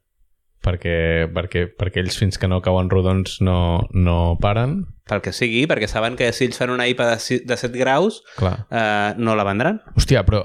perquè, 0.69 1.27
perquè, 1.33 1.67
perquè 1.73 2.05
ells 2.05 2.21
fins 2.21 2.39
que 2.39 2.51
no 2.51 2.61
cauen 2.65 2.93
rodons 2.93 3.41
no, 3.45 3.89
no 3.97 4.37
paren. 4.43 4.83
Pel 5.09 5.25
que 5.25 5.33
sigui, 5.33 5.65
perquè 5.71 5.89
saben 5.89 6.19
que 6.21 6.29
si 6.37 6.47
ells 6.47 6.61
fan 6.61 6.75
una 6.75 6.87
IPA 6.91 7.11
de, 7.15 7.43
de 7.49 7.57
7 7.57 7.81
graus 7.81 8.23
eh, 8.45 9.15
no 9.17 9.37
la 9.39 9.49
vendran. 9.49 9.81
Hòstia, 9.97 10.27
però 10.29 10.45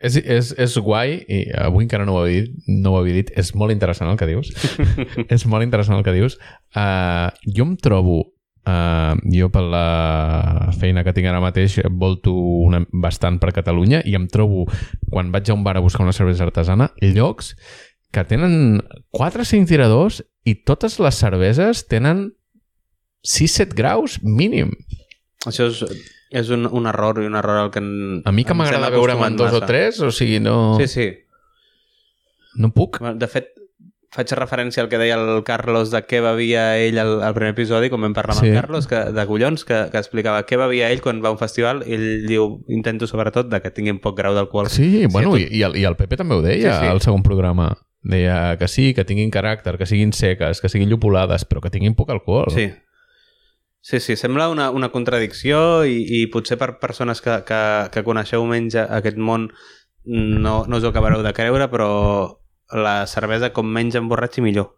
és, 0.00 0.16
és, 0.16 0.54
és 0.56 0.76
guai 0.80 1.18
i 1.28 1.44
avui 1.60 1.84
encara 1.84 2.06
no 2.08 2.16
ho, 2.16 2.24
havia 2.24 2.46
dit, 2.46 2.68
no 2.80 2.94
ho 2.94 3.00
havia 3.02 3.20
dit 3.20 3.32
és 3.38 3.52
molt 3.54 3.74
interessant 3.76 4.10
el 4.10 4.18
que 4.20 4.28
dius. 4.30 4.52
És 5.34 5.44
molt 5.46 5.66
interessant 5.66 5.98
el 6.00 6.04
que 6.06 6.16
dius. 6.16 6.40
Uh, 6.74 7.28
jo 7.46 7.68
em 7.68 7.78
trobo 7.80 8.22
Uh, 8.60 9.16
jo 9.32 9.46
per 9.48 9.62
la 9.72 10.68
feina 10.76 11.00
que 11.00 11.14
tinc 11.16 11.30
ara 11.30 11.38
mateix 11.40 11.78
volto 11.96 12.34
una, 12.36 12.82
bastant 12.92 13.38
per 13.40 13.54
Catalunya 13.56 14.02
i 14.04 14.12
em 14.18 14.26
trobo, 14.28 14.66
quan 15.08 15.30
vaig 15.32 15.48
a 15.48 15.56
un 15.56 15.64
bar 15.64 15.78
a 15.78 15.82
buscar 15.82 16.04
una 16.04 16.12
cervesa 16.12 16.44
artesana, 16.44 16.90
llocs 17.00 17.54
que 18.10 18.24
tenen 18.26 18.82
4 19.14 19.42
o 19.42 19.48
5 19.48 19.70
tiradors 19.70 20.22
i 20.44 20.56
totes 20.66 20.98
les 21.02 21.18
cerveses 21.20 21.84
tenen 21.90 22.30
6-7 23.26 23.76
graus 23.76 24.18
mínim. 24.22 24.72
Això 25.46 25.68
és, 25.70 25.84
és 26.30 26.50
un, 26.52 26.66
un 26.66 26.88
error 26.90 27.22
i 27.22 27.28
un 27.28 27.38
error 27.38 27.64
el 27.66 27.72
que... 27.74 27.82
En, 27.82 28.20
a 28.26 28.32
mi 28.32 28.44
que 28.44 28.56
m'agrada 28.56 28.90
veure'm 28.92 29.24
en 29.28 29.38
dos 29.38 29.52
massa. 29.52 29.64
o 29.64 29.68
tres, 29.68 30.00
o 30.04 30.10
sigui, 30.12 30.40
no... 30.42 30.76
Sí, 30.80 30.88
sí. 30.90 31.08
No 32.60 32.72
puc. 32.74 32.98
De 33.20 33.28
fet, 33.30 33.52
faig 34.10 34.32
referència 34.34 34.82
al 34.82 34.88
que 34.90 34.98
deia 34.98 35.16
el 35.20 35.44
Carlos 35.46 35.92
de 35.92 36.00
què 36.02 36.18
bevia 36.24 36.64
ell 36.82 36.98
al, 36.98 37.20
al 37.22 37.34
primer 37.36 37.52
episodi, 37.54 37.92
com 37.92 38.02
vam 38.02 38.16
parlar 38.16 38.34
amb 38.34 38.42
sí. 38.42 38.50
el 38.50 38.58
Carlos, 38.58 38.88
que, 38.90 39.04
de 39.14 39.26
collons, 39.28 39.64
que, 39.68 39.84
que 39.92 40.02
explicava 40.02 40.42
què 40.48 40.58
bevia 40.58 40.90
ell 40.90 41.02
quan 41.04 41.22
va 41.22 41.30
a 41.30 41.36
un 41.36 41.40
festival, 41.40 41.84
i 41.86 41.94
ell 41.94 42.26
diu, 42.26 42.48
intento 42.74 43.06
sobretot 43.06 43.52
de 43.52 43.62
que 43.62 43.70
tinguin 43.76 44.02
poc 44.02 44.18
grau 44.18 44.34
d'alcohol. 44.34 44.72
Sí, 44.72 45.06
bueno, 45.06 45.36
sí, 45.36 45.46
tot... 45.46 45.54
i, 45.54 45.62
el, 45.68 45.78
i 45.78 45.86
el 45.86 45.98
Pepe 46.00 46.18
també 46.18 46.40
ho 46.40 46.42
deia 46.42 46.74
sí, 46.74 46.88
sí. 46.88 46.90
al 46.90 47.04
segon 47.04 47.22
programa. 47.26 47.70
Deia 48.02 48.56
que 48.56 48.68
sí, 48.68 48.92
que 48.96 49.04
tinguin 49.04 49.32
caràcter, 49.32 49.76
que 49.76 49.86
siguin 49.86 50.14
seques, 50.16 50.62
que 50.62 50.70
siguin 50.72 50.88
llupolades, 50.88 51.44
però 51.44 51.60
que 51.60 51.72
tinguin 51.72 51.96
poc 51.98 52.10
alcohol. 52.14 52.48
Sí. 52.54 52.70
Sí, 53.80 54.00
sí, 54.00 54.16
sembla 54.16 54.50
una, 54.52 54.68
una 54.70 54.90
contradicció 54.92 55.86
i, 55.88 56.02
i 56.04 56.26
potser 56.32 56.58
per 56.60 56.74
persones 56.82 57.22
que, 57.24 57.38
que, 57.48 57.60
que 57.92 58.02
coneixeu 58.04 58.44
menys 58.44 58.76
aquest 58.82 59.16
món 59.16 59.48
no, 60.04 60.64
no 60.66 60.76
us 60.76 60.84
ho 60.84 60.90
acabareu 60.90 61.22
de 61.24 61.32
creure, 61.32 61.68
però 61.72 61.88
la 62.72 63.06
cervesa 63.06 63.52
com 63.56 63.68
menys 63.68 63.96
emborratxi 64.00 64.44
millor. 64.44 64.74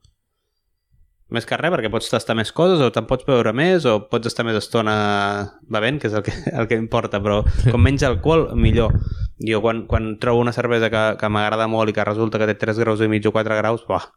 Més 1.33 1.47
que 1.49 1.57
res, 1.57 1.73
perquè 1.73 1.89
pots 1.93 2.11
tastar 2.13 2.37
més 2.37 2.51
coses 2.53 2.83
o 2.85 2.91
te'n 2.93 3.07
pots 3.09 3.25
beure 3.25 3.55
més 3.57 3.87
o 3.89 3.95
pots 4.11 4.29
estar 4.29 4.45
més 4.45 4.59
estona 4.59 4.95
bevent, 5.73 6.01
que 6.03 6.11
és 6.11 6.17
el 6.19 6.25
que, 6.27 6.35
el 6.61 6.69
que 6.69 6.77
importa, 6.77 7.23
però 7.25 7.41
com 7.71 7.81
menys 7.81 8.05
alcohol, 8.09 8.51
millor. 8.59 8.99
Jo 9.43 9.63
quan, 9.65 9.87
quan 9.89 10.17
trobo 10.23 10.43
una 10.43 10.53
cervesa 10.53 10.91
que, 10.93 11.05
que 11.21 11.31
m'agrada 11.33 11.69
molt 11.73 11.91
i 11.91 11.97
que 11.97 12.05
resulta 12.05 12.41
que 12.41 12.51
té 12.51 12.59
3 12.61 12.83
graus 12.85 13.01
i 13.01 13.09
mig 13.09 13.27
o 13.27 13.33
4 13.35 13.59
graus, 13.63 13.87
buah, 13.89 14.11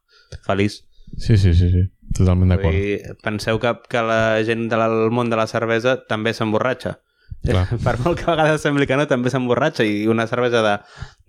feliç. 0.46 0.82
Sí, 1.18 1.38
sí, 1.38 1.54
sí, 1.54 1.70
sí. 1.72 1.86
totalment 2.18 2.52
d'acord. 2.52 2.76
Penseu 3.24 3.60
que, 3.62 3.72
que 3.90 4.02
la 4.04 4.42
gent 4.48 4.68
del 4.72 4.96
món 5.16 5.32
de 5.32 5.40
la 5.40 5.48
cervesa 5.48 5.98
també 6.10 6.34
s'emborratxa. 6.36 6.98
Per 7.86 7.96
molt 8.02 8.18
que 8.18 8.26
a 8.26 8.34
vegades 8.34 8.64
sembli 8.66 8.88
que 8.90 8.98
no, 8.98 9.06
també 9.08 9.32
s'emborratxa 9.32 9.86
i 9.86 10.08
una 10.12 10.26
cervesa 10.28 10.64
de, 10.66 10.76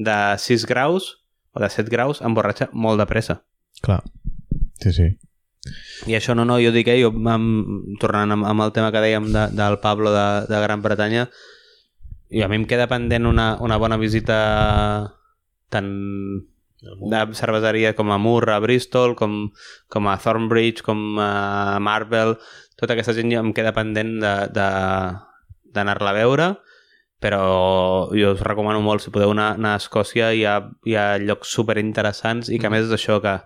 de 0.08 0.16
6 0.40 0.66
graus 0.70 1.12
o 1.52 1.62
de 1.62 1.70
7 1.72 1.92
graus 1.92 2.22
emborratxa 2.24 2.70
molt 2.72 3.00
de 3.02 3.06
pressa. 3.10 3.40
Clar, 3.84 4.00
sí, 4.80 4.92
sí. 4.96 5.10
I 6.06 6.16
això 6.18 6.34
no, 6.36 6.44
no, 6.48 6.58
jo 6.62 6.72
dic, 6.74 6.88
eh, 6.92 7.00
jo 7.00 7.10
amb, 7.32 7.96
tornant 8.02 8.34
amb, 8.36 8.46
amb 8.46 8.66
el 8.66 8.72
tema 8.76 8.92
que 8.94 9.02
dèiem 9.02 9.30
de, 9.34 9.46
del 9.56 9.78
Pablo 9.82 10.12
de, 10.14 10.26
de 10.50 10.60
Gran 10.62 10.82
Bretanya, 10.84 11.26
i 12.30 12.42
a 12.42 12.48
mi 12.50 12.58
em 12.60 12.66
queda 12.68 12.88
pendent 12.90 13.26
una, 13.26 13.54
una 13.62 13.78
bona 13.78 13.98
visita 14.00 14.36
tant 15.70 15.90
de 16.82 17.20
cerveseria 17.34 17.94
com 17.98 18.12
a 18.12 18.18
Moore, 18.18 18.52
a 18.54 18.60
Bristol, 18.62 19.16
com, 19.18 19.50
com 19.90 20.08
a 20.10 20.18
Thornbridge, 20.22 20.84
com 20.86 21.18
a 21.22 21.78
Marvel, 21.82 22.36
tota 22.78 22.94
aquesta 22.94 23.14
gent 23.16 23.32
em 23.34 23.52
queda 23.56 23.74
pendent 23.74 24.18
d'anar-la 24.20 26.10
a 26.12 26.16
veure 26.16 26.54
però 27.20 28.08
jo 28.12 28.32
us 28.34 28.42
recomano 28.44 28.82
molt, 28.84 29.02
si 29.02 29.10
podeu 29.10 29.32
anar, 29.32 29.54
anar 29.56 29.74
a 29.74 29.80
Escòcia, 29.80 30.30
hi 30.36 30.44
ha, 30.44 30.58
hi 30.84 30.96
ha 30.96 31.06
llocs 31.22 31.48
super 31.56 31.78
interessants 31.80 32.50
i 32.52 32.60
que 32.60 32.68
a 32.68 32.72
més 32.72 32.86
és 32.86 32.92
això 32.92 33.18
que, 33.24 33.38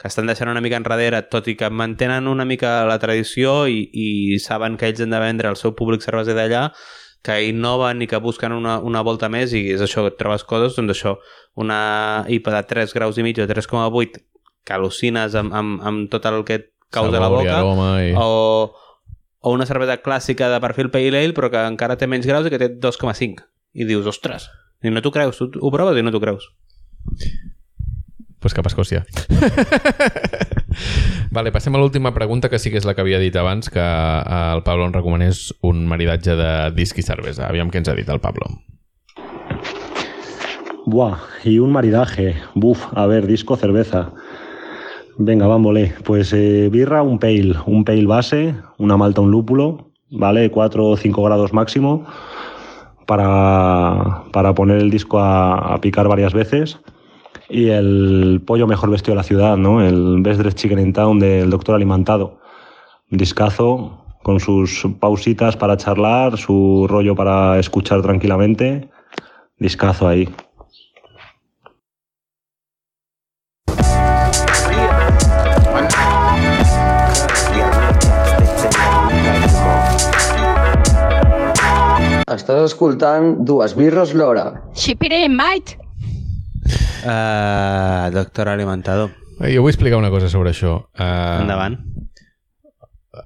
que 0.00 0.08
estan 0.08 0.26
deixant 0.26 0.50
una 0.50 0.62
mica 0.64 0.78
enrere, 0.80 1.22
tot 1.30 1.46
i 1.48 1.54
que 1.58 1.70
mantenen 1.70 2.26
una 2.28 2.44
mica 2.48 2.82
la 2.88 2.98
tradició 2.98 3.68
i, 3.70 3.84
i 3.92 4.38
saben 4.42 4.76
que 4.76 4.88
ells 4.90 5.04
han 5.04 5.14
de 5.14 5.22
vendre 5.22 5.48
al 5.50 5.58
seu 5.60 5.76
públic 5.78 6.02
cerveser 6.02 6.34
d'allà, 6.38 6.68
que 7.22 7.38
innoven 7.46 8.02
i 8.02 8.08
que 8.10 8.18
busquen 8.18 8.52
una, 8.52 8.80
una 8.82 9.00
volta 9.06 9.30
més 9.30 9.54
i 9.54 9.62
és 9.76 9.82
això, 9.84 10.02
que 10.02 10.16
trobes 10.18 10.42
coses, 10.42 10.74
doncs 10.74 10.96
això, 10.96 11.16
una 11.54 12.24
IPA 12.26 12.56
de 12.56 12.62
3 12.74 12.94
graus 12.98 13.18
i 13.18 13.26
mig 13.26 13.38
o 13.38 13.46
3,8 13.46 14.18
que 14.66 14.74
al·lucines 14.74 15.36
amb, 15.38 15.54
amb, 15.54 15.78
amb 15.86 16.10
tot 16.10 16.26
el 16.30 16.42
que 16.46 16.58
et 16.58 16.68
causa 16.92 17.16
Sabor 17.16 17.46
la 17.46 17.62
boca 17.62 18.02
i... 18.02 18.12
o, 18.18 18.74
o 19.38 19.54
una 19.54 19.66
cervesa 19.70 20.00
clàssica 20.02 20.50
de 20.50 20.60
perfil 20.62 20.90
Pale 20.90 21.14
Ale 21.14 21.34
però 21.36 21.50
que 21.50 21.62
encara 21.70 21.98
té 21.98 22.10
menys 22.10 22.26
graus 22.26 22.46
i 22.46 22.52
que 22.52 22.60
té 22.62 22.72
2,5 22.74 23.46
i 23.72 23.86
dius, 23.88 24.06
ostres, 24.10 24.50
i 24.82 24.90
no 24.90 25.00
t'ho 25.00 25.14
creus? 25.14 25.38
Tu 25.38 25.62
ho 25.62 25.72
proves 25.74 25.98
i 25.98 26.04
no 26.04 26.12
t'ho 26.14 26.20
creus 26.22 26.50
pues 28.42 28.54
cap 28.54 28.66
a 28.66 28.72
Escòcia 28.72 29.04
Vale, 31.32 31.52
passem 31.52 31.74
a 31.74 31.80
l'última 31.80 32.12
pregunta 32.16 32.48
que 32.52 32.58
sí 32.58 32.72
que 32.72 32.80
és 32.80 32.88
la 32.88 32.96
que 32.96 33.04
havia 33.04 33.20
dit 33.22 33.36
abans 33.36 33.70
que 33.72 33.80
el 33.80 34.62
Pablo 34.66 34.88
em 34.88 34.92
recomanés 34.92 35.52
un 35.62 35.86
maridatge 35.88 36.36
de 36.36 36.52
disc 36.76 36.98
i 36.98 37.06
cervesa 37.06 37.48
aviam 37.48 37.70
què 37.70 37.80
ens 37.80 37.88
ha 37.92 37.96
dit 37.96 38.08
el 38.12 38.20
Pablo 38.20 38.50
Buah, 40.84 41.16
y 41.44 41.60
un 41.60 41.70
maridaje. 41.70 42.34
Buf, 42.54 42.86
a 42.92 43.06
ver, 43.06 43.28
disco, 43.28 43.56
cerveza. 43.56 44.10
Venga, 45.16 45.46
vámonos. 45.46 45.90
Pues 46.04 46.32
eh, 46.32 46.68
birra, 46.72 47.02
un 47.02 47.20
pale, 47.20 47.54
un 47.66 47.84
pale 47.84 48.06
base, 48.06 48.56
una 48.78 48.96
malta, 48.96 49.20
un 49.20 49.30
lúpulo, 49.30 49.92
¿vale? 50.10 50.50
4 50.50 50.84
o 50.84 50.96
5 50.96 51.22
grados 51.22 51.52
máximo 51.52 52.04
para, 53.06 54.24
para 54.32 54.54
poner 54.54 54.78
el 54.78 54.90
disco 54.90 55.20
a, 55.20 55.74
a, 55.74 55.80
picar 55.80 56.08
varias 56.08 56.32
veces. 56.32 56.80
Y 57.54 57.68
el 57.68 58.40
pollo 58.46 58.66
mejor 58.66 58.88
vestido 58.88 59.12
de 59.12 59.16
la 59.16 59.24
ciudad, 59.24 59.58
¿no? 59.58 59.86
El 59.86 60.22
Best 60.22 60.40
Dressed 60.40 60.58
Chicken 60.58 60.78
in 60.78 60.92
Town 60.94 61.18
del 61.18 61.50
Doctor 61.50 61.74
Alimentado. 61.74 62.38
Discazo 63.10 64.06
con 64.22 64.40
sus 64.40 64.86
pausitas 64.98 65.54
para 65.54 65.76
charlar, 65.76 66.38
su 66.38 66.86
rollo 66.88 67.14
para 67.14 67.58
escuchar 67.58 68.00
tranquilamente. 68.00 68.88
Discazo 69.58 70.08
ahí. 70.08 70.30
Estàs 82.32 82.64
escoltant 82.64 83.44
dues 83.44 83.76
birres 83.76 84.14
l'hora. 84.16 84.46
Xipire, 84.72 85.28
mate! 85.28 85.81
Uh, 87.02 88.10
doctor 88.14 88.48
Alimentador. 88.52 89.10
Jo 89.42 89.64
vull 89.64 89.72
explicar 89.72 89.98
una 89.98 90.12
cosa 90.12 90.28
sobre 90.30 90.52
això. 90.52 90.76
Uh, 90.94 91.42
Endavant. 91.42 91.78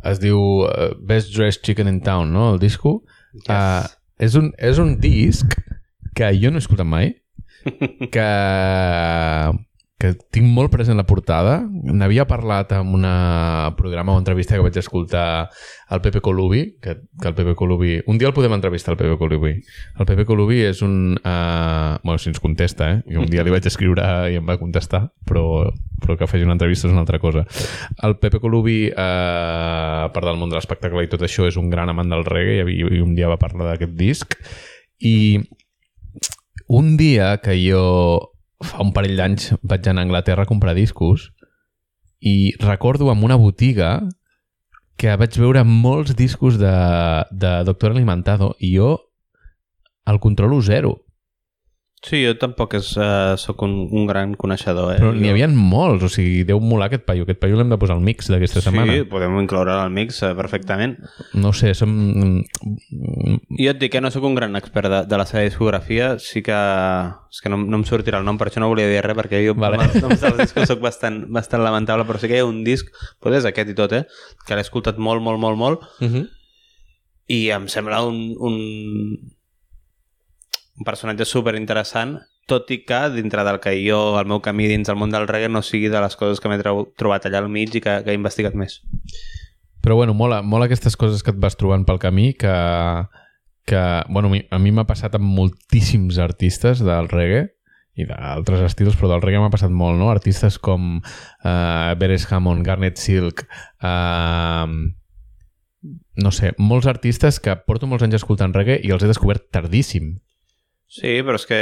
Es 0.06 0.18
diu 0.22 0.40
uh, 0.64 0.94
Best 1.06 1.34
Dressed 1.34 1.62
Chicken 1.66 1.90
in 1.90 2.00
Town, 2.04 2.32
no? 2.32 2.52
El 2.54 2.60
disco. 2.62 2.98
Yes. 3.34 3.50
Uh, 3.50 3.86
és, 4.18 4.36
un, 4.38 4.50
és 4.58 4.80
un 4.82 4.96
disc 5.02 5.58
que 6.16 6.32
jo 6.40 6.50
no 6.50 6.58
he 6.58 6.64
escoltat 6.64 6.88
mai, 6.88 7.12
que 8.14 8.28
que 9.96 10.10
tinc 10.34 10.44
molt 10.52 10.68
present 10.68 10.98
la 10.98 11.06
portada. 11.08 11.62
N'havia 11.72 12.26
parlat 12.28 12.74
en 12.76 12.90
un 12.98 13.06
programa 13.78 14.12
o 14.12 14.20
entrevista 14.20 14.54
que 14.54 14.64
vaig 14.64 14.76
escoltar 14.76 15.48
al 15.88 16.02
Pepe 16.04 16.20
Colubi, 16.20 16.76
que, 16.82 16.98
que 17.20 17.28
el 17.28 17.34
Pepe 17.34 17.54
Colubi... 17.56 18.02
Un 18.06 18.18
dia 18.20 18.28
el 18.28 18.34
podem 18.36 18.52
entrevistar, 18.52 18.92
el 18.92 19.00
Pepe 19.00 19.16
Colubi. 19.16 19.54
El 19.96 20.08
Pepe 20.08 20.26
Colubi 20.28 20.60
és 20.68 20.82
un... 20.84 21.16
Uh, 21.16 21.96
bueno, 22.04 22.18
si 22.20 22.28
ens 22.28 22.42
contesta, 22.44 22.90
eh? 22.92 23.00
Jo 23.08 23.24
un 23.24 23.32
dia 23.32 23.44
li 23.46 23.54
vaig 23.54 23.64
escriure 23.64 24.04
i 24.28 24.36
em 24.36 24.44
va 24.44 24.58
contestar, 24.60 25.06
però, 25.24 25.64
però 26.04 26.20
que 26.20 26.28
faci 26.28 26.44
una 26.44 26.58
entrevista 26.58 26.90
és 26.90 26.92
una 26.92 27.06
altra 27.06 27.22
cosa. 27.22 27.46
El 28.04 28.18
Pepe 28.20 28.42
Colubi, 28.44 28.78
uh, 28.92 30.04
a 30.04 30.12
part 30.12 30.28
del 30.28 30.36
món 30.36 30.52
de 30.52 30.60
l'espectacle 30.60 31.08
i 31.08 31.12
tot 31.12 31.24
això, 31.24 31.48
és 31.48 31.56
un 31.56 31.72
gran 31.72 31.88
amant 31.88 32.12
del 32.12 32.28
reggae 32.28 32.68
i, 32.68 32.80
i 32.84 33.00
un 33.00 33.16
dia 33.16 33.32
va 33.32 33.40
parlar 33.40 33.72
d'aquest 33.72 33.96
disc 33.96 34.36
i 35.00 35.40
un 36.68 36.96
dia 37.00 37.36
que 37.40 37.56
jo 37.56 38.35
fa 38.64 38.82
un 38.82 38.92
parell 38.96 39.16
d'anys 39.18 39.52
vaig 39.62 39.88
anar 39.88 40.04
a 40.04 40.08
Anglaterra 40.08 40.46
a 40.46 40.50
comprar 40.50 40.74
discos 40.74 41.30
i 42.20 42.54
recordo 42.60 43.10
en 43.12 43.24
una 43.24 43.36
botiga 43.36 44.08
que 44.96 45.12
vaig 45.20 45.36
veure 45.36 45.64
molts 45.64 46.16
discos 46.16 46.56
de, 46.58 46.72
de 47.30 47.52
Doctor 47.68 47.92
Alimentado 47.92 48.54
i 48.58 48.72
jo 48.76 48.96
el 50.06 50.20
controlo 50.20 50.62
zero. 50.62 51.05
Sí, 52.06 52.20
jo 52.22 52.36
tampoc 52.38 52.76
és, 52.78 52.92
uh, 53.00 53.34
sóc 53.40 53.64
un, 53.66 53.72
un 53.90 54.04
gran 54.06 54.36
coneixedor. 54.38 54.92
Eh? 54.94 54.98
Però 55.02 55.10
n'hi 55.10 55.32
havia 55.32 55.48
molts, 55.50 56.04
o 56.06 56.10
sigui, 56.12 56.44
deu 56.46 56.60
molar 56.62 56.86
aquest 56.86 57.02
paio. 57.08 57.24
Aquest 57.26 57.40
paio 57.42 57.58
l'hem 57.58 57.72
de 57.72 57.78
posar 57.82 57.96
al 57.96 58.04
mix 58.06 58.30
d'aquesta 58.30 58.62
setmana. 58.62 58.94
Sí, 58.94 59.02
podem 59.10 59.34
incloure 59.40 59.74
al 59.74 59.90
mix 59.90 60.20
uh, 60.22 60.30
perfectament. 60.38 60.94
No 61.34 61.50
sé, 61.56 61.72
som... 61.74 61.90
Jo 63.58 63.72
et 63.72 63.80
dic 63.80 63.96
que 63.96 64.02
no 64.04 64.12
sóc 64.14 64.22
un 64.28 64.38
gran 64.38 64.54
expert 64.54 64.92
de, 64.92 65.02
de 65.10 65.18
la 65.18 65.26
seva 65.26 65.42
discografia, 65.48 66.12
sí 66.22 66.44
que... 66.46 66.60
És 67.36 67.42
que 67.42 67.50
no, 67.52 67.58
no 67.58 67.80
em 67.80 67.84
sortirà 67.84 68.22
el 68.22 68.28
nom, 68.28 68.38
per 68.38 68.48
això 68.48 68.62
no 68.62 68.70
volia 68.70 68.86
dir 68.88 69.02
res, 69.04 69.16
perquè 69.18 69.42
jo 69.44 69.56
Vale. 69.58 69.76
amb 69.76 69.90
els 69.90 70.02
noms 70.06 70.22
dels 70.22 70.38
discos 70.44 70.70
soc 70.70 70.78
bastant, 70.80 71.24
bastant 71.34 71.60
lamentable, 71.66 72.06
però 72.08 72.22
sí 72.22 72.30
que 72.30 72.38
hi 72.38 72.44
ha 72.44 72.46
un 72.48 72.62
disc, 72.64 72.88
potser 73.20 73.42
és 73.42 73.48
aquest 73.50 73.74
i 73.74 73.76
tot, 73.76 73.92
eh? 73.98 74.04
Que 74.46 74.54
l'he 74.56 74.64
escoltat 74.64 74.96
molt, 75.02 75.20
molt, 75.26 75.42
molt, 75.42 75.58
molt, 75.58 75.82
Uh 76.00 76.06
-huh. 76.08 76.28
i 77.28 77.50
em 77.50 77.66
sembla 77.68 78.04
un, 78.06 78.36
un, 78.38 78.56
un 80.76 80.84
personatge 80.84 81.24
super 81.24 81.56
interessant 81.56 82.18
tot 82.46 82.70
i 82.70 82.82
que 82.86 83.00
dintre 83.10 83.42
del 83.44 83.58
que 83.60 83.74
jo, 83.82 84.18
el 84.20 84.28
meu 84.30 84.40
camí 84.42 84.68
dins 84.70 84.88
el 84.92 84.98
món 85.00 85.10
del 85.10 85.26
reggae 85.26 85.50
no 85.50 85.64
sigui 85.66 85.90
de 85.90 86.00
les 86.02 86.14
coses 86.16 86.40
que 86.40 86.50
m'he 86.50 86.60
trobat 86.62 87.26
allà 87.26 87.42
al 87.42 87.50
mig 87.50 87.74
i 87.74 87.82
que, 87.82 87.98
que 88.04 88.12
he 88.12 88.18
investigat 88.18 88.54
més. 88.54 88.78
Però 89.82 89.96
bueno, 89.98 90.14
mola, 90.14 90.40
mola 90.42 90.66
aquestes 90.66 90.96
coses 90.98 91.22
que 91.22 91.34
et 91.34 91.40
vas 91.42 91.58
trobant 91.58 91.84
pel 91.86 91.98
camí 92.02 92.32
que, 92.38 92.54
que 93.66 93.82
bueno, 94.08 94.30
a 94.30 94.58
mi 94.62 94.72
m'ha 94.74 94.86
passat 94.86 95.18
amb 95.18 95.26
moltíssims 95.26 96.20
artistes 96.22 96.82
del 96.86 97.10
reggae 97.10 97.48
i 97.96 98.04
d'altres 98.06 98.62
estils, 98.66 98.94
però 98.98 99.10
del 99.10 99.24
reggae 99.24 99.40
m'ha 99.40 99.50
passat 99.50 99.72
molt, 99.72 99.98
no? 99.98 100.10
Artistes 100.12 100.58
com 100.62 100.98
uh, 101.00 101.94
Beres 101.98 102.28
Hammond, 102.30 102.62
Garnet 102.66 103.00
Silk, 103.00 103.46
uh, 103.80 104.68
no 106.20 106.32
sé, 106.34 106.52
molts 106.58 106.86
artistes 106.90 107.40
que 107.40 107.56
porto 107.66 107.88
molts 107.88 108.04
anys 108.04 108.20
escoltant 108.20 108.54
reggae 108.54 108.78
i 108.84 108.92
els 108.94 109.02
he 109.02 109.10
descobert 109.10 109.48
tardíssim. 109.54 110.16
Sí, 110.86 111.16
però 111.26 111.34
és 111.34 111.44
que 111.48 111.56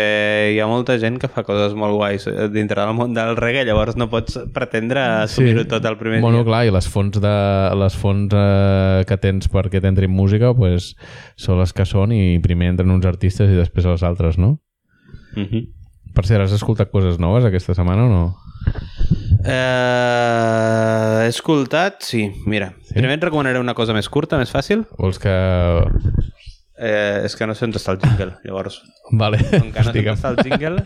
hi 0.53 0.59
ha 0.61 0.66
molta 0.68 0.99
gent 1.01 1.16
que 1.20 1.31
fa 1.33 1.43
coses 1.47 1.72
molt 1.81 1.97
guais 1.97 2.27
eh, 2.29 2.49
dintre 2.53 2.83
del 2.83 2.93
món 2.97 3.14
del 3.16 3.39
reggae, 3.39 3.64
llavors 3.64 3.97
no 3.97 4.11
pots 4.12 4.37
pretendre 4.53 5.01
assumir-ho 5.25 5.64
tot 5.70 5.87
el 5.89 5.97
primer 5.97 6.20
bueno, 6.20 6.43
dia. 6.43 6.49
clar, 6.51 6.61
i 6.68 6.75
les 6.75 6.89
fonts, 6.93 7.16
de, 7.25 7.33
les 7.81 7.97
fonts 7.97 8.37
eh, 8.37 9.01
que 9.09 9.18
tens 9.22 9.49
perquè 9.49 9.81
t'entri 9.81 10.11
en 10.11 10.12
música 10.12 10.53
pues, 10.55 10.93
són 11.41 11.62
les 11.62 11.72
que 11.72 11.89
són 11.89 12.12
i 12.12 12.37
primer 12.45 12.75
entren 12.75 12.93
uns 12.93 13.09
artistes 13.09 13.49
i 13.49 13.57
després 13.57 13.89
els 13.89 14.05
altres, 14.05 14.37
no? 14.37 14.59
Uh 15.35 15.49
-huh. 15.49 15.64
Per 16.14 16.27
cert, 16.29 16.45
has 16.45 16.53
escoltat 16.53 16.93
coses 16.93 17.18
noves 17.18 17.45
aquesta 17.45 17.75
setmana 17.75 18.05
o 18.05 18.11
no? 18.12 18.25
eh, 19.45 21.25
he 21.25 21.29
escoltat, 21.29 22.03
sí, 22.03 22.31
mira. 22.47 22.75
Sí? 22.85 22.95
Primer 22.95 23.18
et 23.18 23.25
recomanaré 23.25 23.61
una 23.61 23.75
cosa 23.75 23.95
més 23.97 24.09
curta, 24.09 24.39
més 24.39 24.53
fàcil. 24.53 24.85
Vols 24.99 25.18
que... 25.18 25.35
Eh, 26.79 27.22
és 27.29 27.37
que 27.39 27.47
no 27.47 27.55
sé 27.55 27.66
on 27.68 27.75
està 27.77 27.93
el 27.95 28.01
jingle, 28.03 28.33
llavors. 28.47 28.81
Vale, 29.12 29.39
Com 29.51 29.70
que 29.70 29.79
no 29.79 29.85
sé 29.85 29.91
on 29.93 29.99
digue'm. 29.99 30.16
està 30.18 30.33
el 30.35 30.41
jingle, 30.43 30.85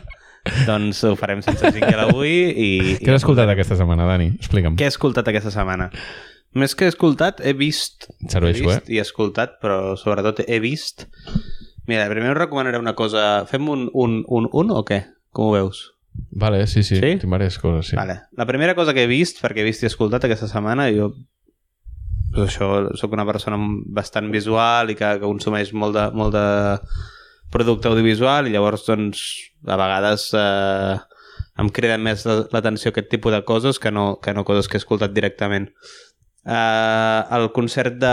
doncs 0.67 1.03
ho 1.09 1.15
farem 1.19 1.41
sense 1.45 1.71
jingle 1.75 2.05
avui 2.09 2.35
i... 2.53 2.69
Què 3.03 3.13
has 3.15 3.23
escoltat 3.23 3.49
aquesta 3.53 3.77
setmana, 3.81 4.07
Dani? 4.09 4.31
Explica'm. 4.39 4.77
Què 4.81 4.89
he 4.89 4.93
escoltat 4.93 5.29
aquesta 5.33 5.53
setmana? 5.55 5.91
Més 6.59 6.75
que 6.75 6.87
he 6.89 6.93
escoltat, 6.93 7.41
he 7.45 7.53
vist... 7.57 8.09
Serveixo, 8.29 8.65
he 8.65 8.67
vist 8.69 8.89
eh? 8.89 8.95
i 8.97 9.01
he 9.01 9.05
escoltat, 9.05 9.59
però 9.65 9.97
sobretot 10.01 10.45
he 10.47 10.61
vist... 10.65 11.07
Mira, 11.89 12.05
primer 12.13 12.35
us 12.35 12.39
recomanaré 12.43 12.77
una 12.81 12.93
cosa... 12.97 13.47
Fem 13.49 13.69
un, 13.73 13.87
un, 13.97 14.19
un, 14.29 14.49
un 14.53 14.73
o 14.77 14.83
què? 14.85 15.03
Com 15.33 15.49
ho 15.49 15.55
veus? 15.57 15.87
Vale, 16.37 16.67
sí, 16.67 16.83
sí, 16.83 16.97
Sí? 16.99 17.01
tinc 17.15 17.23
diverses 17.25 17.57
coses, 17.63 17.93
sí. 17.93 17.97
Vale. 17.97 18.19
La 18.37 18.45
primera 18.45 18.75
cosa 18.77 18.93
que 18.93 19.05
he 19.05 19.09
vist, 19.09 19.39
perquè 19.41 19.63
he 19.63 19.69
vist 19.69 19.85
i 19.85 19.89
escoltat 19.89 20.25
aquesta 20.29 20.49
setmana, 20.51 20.89
jo 20.93 21.13
pues 22.35 22.51
això, 22.51 22.95
sóc 22.97 23.13
una 23.17 23.25
persona 23.27 23.57
bastant 23.87 24.31
visual 24.33 24.91
i 24.91 24.95
que, 24.99 25.15
que 25.19 25.25
consumeix 25.27 25.73
molt 25.73 25.95
de, 25.97 26.11
molt 26.13 26.35
de 26.35 26.47
producte 27.51 27.89
audiovisual 27.89 28.47
i 28.47 28.53
llavors 28.53 28.85
doncs 28.87 29.23
a 29.67 29.77
vegades 29.81 30.27
eh, 30.37 30.99
em 31.59 31.71
criden 31.75 32.03
més 32.05 32.27
la- 32.29 32.45
l'atenció 32.53 32.91
aquest 32.93 33.09
tipus 33.11 33.33
de 33.33 33.41
coses 33.49 33.79
que 33.81 33.91
no, 33.91 34.19
que 34.21 34.35
no 34.35 34.45
coses 34.45 34.69
que 34.69 34.77
he 34.77 34.83
escoltat 34.83 35.13
directament. 35.17 35.71
Eh, 36.45 37.23
el 37.39 37.49
concert 37.57 37.97
de 37.99 38.13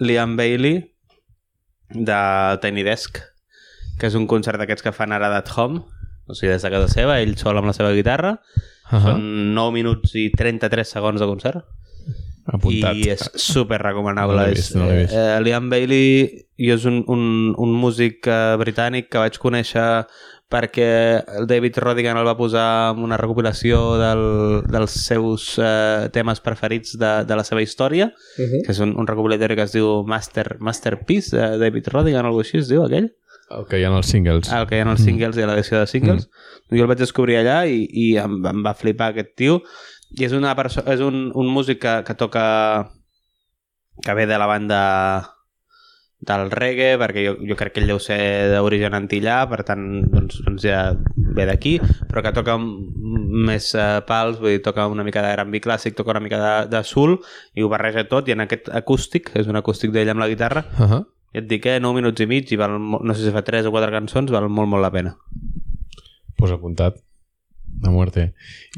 Liam 0.00 0.36
Bailey 0.36 0.80
de 1.92 2.58
Tiny 2.62 2.82
Desk 2.86 3.20
que 4.00 4.08
és 4.08 4.14
un 4.18 4.26
concert 4.26 4.58
d'aquests 4.58 4.82
que 4.82 4.92
fan 4.96 5.12
ara 5.12 5.28
at 5.36 5.50
home 5.52 5.82
o 6.30 6.34
sigui, 6.34 6.52
des 6.54 6.62
de 6.64 6.70
casa 6.72 6.88
seva, 6.88 7.18
ell 7.20 7.36
sol 7.36 7.58
amb 7.60 7.68
la 7.70 7.76
seva 7.76 7.92
guitarra 7.96 8.38
Uh 8.92 8.98
-huh. 8.98 9.04
són 9.14 9.54
9 9.54 9.72
minuts 9.72 10.10
i 10.20 10.28
33 10.36 10.84
segons 10.86 11.18
de 11.20 11.24
concert 11.26 11.64
Apuntat. 12.46 12.96
i 12.98 13.08
és 13.14 13.30
super 13.38 13.78
recomanable. 13.82 14.36
No 14.36 14.42
l'he 14.46 14.54
vist, 14.56 14.74
no 14.74 14.86
l'he 14.88 15.02
vist. 15.04 15.14
Eh, 15.14 15.40
Liam 15.44 15.68
Bailey 15.70 16.44
jo 16.58 16.74
és 16.74 16.84
un, 16.90 17.04
un, 17.08 17.54
un 17.58 17.72
músic 17.78 18.26
eh, 18.26 18.56
britànic 18.58 19.08
que 19.12 19.18
vaig 19.22 19.38
conèixer 19.38 20.04
perquè 20.52 21.22
el 21.38 21.46
David 21.48 21.78
Rodigan 21.80 22.18
el 22.20 22.26
va 22.28 22.34
posar 22.36 22.92
en 22.92 22.98
una 23.06 23.16
recopilació 23.16 23.96
del, 23.96 24.24
dels 24.68 24.92
seus 25.06 25.54
eh, 25.56 26.10
temes 26.12 26.42
preferits 26.44 26.98
de, 27.00 27.12
de 27.24 27.38
la 27.38 27.44
seva 27.44 27.62
història, 27.64 28.10
Uh 28.38 28.44
-huh. 28.44 28.62
que 28.66 28.72
és 28.72 28.80
un, 28.80 28.92
un 28.98 29.06
recopilatori 29.06 29.56
que 29.56 29.62
es 29.62 29.72
diu 29.72 30.04
Master, 30.04 30.56
Masterpiece, 30.60 31.36
de 31.36 31.58
David 31.58 31.88
Rodigan 31.88 32.24
o 32.24 32.28
alguna 32.28 32.42
així 32.44 32.58
es 32.58 32.68
diu 32.68 32.84
aquell? 32.84 33.12
El 33.50 33.66
que 33.68 33.78
hi 33.80 33.84
ha 33.84 33.88
els 33.96 34.06
singles. 34.06 34.52
el 34.52 34.66
que 34.66 34.76
hi 34.76 34.80
ha 34.80 34.90
els 34.90 35.00
singles 35.04 35.36
i 35.36 35.42
a 35.42 35.46
l'edició 35.46 35.78
de 35.78 35.86
singles. 35.86 36.28
Mm. 36.70 36.76
Jo 36.76 36.82
el 36.82 36.88
vaig 36.88 36.98
descobrir 36.98 37.36
allà 37.36 37.66
i, 37.68 37.86
i 37.90 38.16
em, 38.16 38.44
em 38.46 38.62
va 38.64 38.74
flipar 38.74 39.10
aquest 39.10 39.34
tio. 39.36 39.62
I 40.18 40.26
és, 40.26 40.32
una 40.36 40.54
és 40.92 41.00
un, 41.00 41.30
un 41.34 41.46
músic 41.48 41.82
que, 41.82 42.00
que 42.06 42.14
toca... 42.14 42.90
que 44.02 44.14
ve 44.14 44.26
de 44.26 44.38
la 44.38 44.46
banda 44.46 44.82
del 46.22 46.50
reggae, 46.54 46.94
perquè 47.00 47.24
jo, 47.26 47.34
jo 47.42 47.56
crec 47.58 47.74
que 47.74 47.82
ell 47.82 47.90
deu 47.90 47.98
ser 48.02 48.18
d'origen 48.52 48.94
antillà, 48.94 49.40
per 49.50 49.62
tant, 49.66 49.84
doncs, 50.12 50.38
doncs 50.46 50.62
ja 50.62 50.82
ve 51.36 51.46
d'aquí, 51.48 51.74
però 52.10 52.22
que 52.22 52.32
toca 52.36 52.56
més 52.62 53.72
eh, 53.74 54.00
pals, 54.06 54.38
vull 54.38 54.54
dir, 54.54 54.62
toca 54.62 54.86
una 54.90 55.04
mica 55.06 55.24
de 55.24 55.32
R&B 55.34 55.62
clàssic, 55.64 55.96
toca 55.98 56.14
una 56.14 56.22
mica 56.22 56.38
de, 56.38 56.52
de 56.70 56.82
soul, 56.86 57.16
i 57.58 57.66
ho 57.66 57.70
barreja 57.72 58.06
tot, 58.10 58.30
i 58.30 58.36
en 58.36 58.46
aquest 58.46 58.70
acústic, 58.70 59.32
és 59.38 59.50
un 59.50 59.58
acústic 59.58 59.94
d'ell 59.94 60.14
amb 60.14 60.22
la 60.22 60.30
guitarra, 60.30 60.64
Uh 60.72 60.86
-huh. 60.88 61.04
i 61.34 61.38
et 61.38 61.46
dic 61.48 61.62
que 61.62 61.80
9 61.80 61.94
minuts 61.94 62.20
i 62.20 62.26
mig 62.26 62.52
i 62.52 62.56
val, 62.56 62.78
no 62.78 63.14
sé 63.14 63.24
si 63.24 63.30
fa 63.30 63.42
3 63.42 63.66
o 63.66 63.70
4 63.70 63.90
cançons, 63.90 64.30
val 64.30 64.48
molt, 64.48 64.68
molt 64.68 64.82
la 64.82 64.90
pena. 64.90 65.16
Pues 66.36 66.50
apuntat. 66.52 67.02
A 67.84 67.90
muerte. 67.90 68.28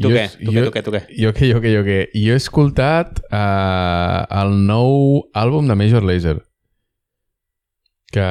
Tu 0.00 0.08
Jo- 0.08 0.14
què? 0.16 0.24
Tu 0.44 0.52
què, 0.54 0.62
tu 0.64 0.70
què, 0.72 0.82
tu 0.86 0.92
què? 0.94 1.00
Jo 1.20 1.32
què, 1.36 1.48
jo 1.50 1.60
què, 1.60 1.72
jo 1.74 1.82
què? 1.84 1.98
Jo 2.14 2.32
he 2.32 2.40
escoltat 2.40 3.20
uh, 3.30 4.24
el 4.42 4.54
nou 4.66 5.24
àlbum 5.36 5.68
de 5.68 5.76
Major 5.76 6.02
Lazer. 6.06 6.38
Que 8.14 8.24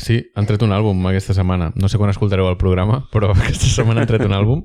sí, 0.00 0.16
han 0.34 0.46
tret 0.48 0.62
un 0.64 0.72
àlbum 0.72 1.02
aquesta 1.10 1.34
setmana. 1.36 1.70
No 1.76 1.90
sé 1.92 1.98
quan 2.00 2.08
escoltareu 2.12 2.48
el 2.48 2.56
programa, 2.60 3.02
però 3.12 3.30
aquesta 3.36 3.68
setmana 3.68 4.02
han 4.04 4.08
tret 4.10 4.24
un 4.24 4.32
àlbum 4.36 4.64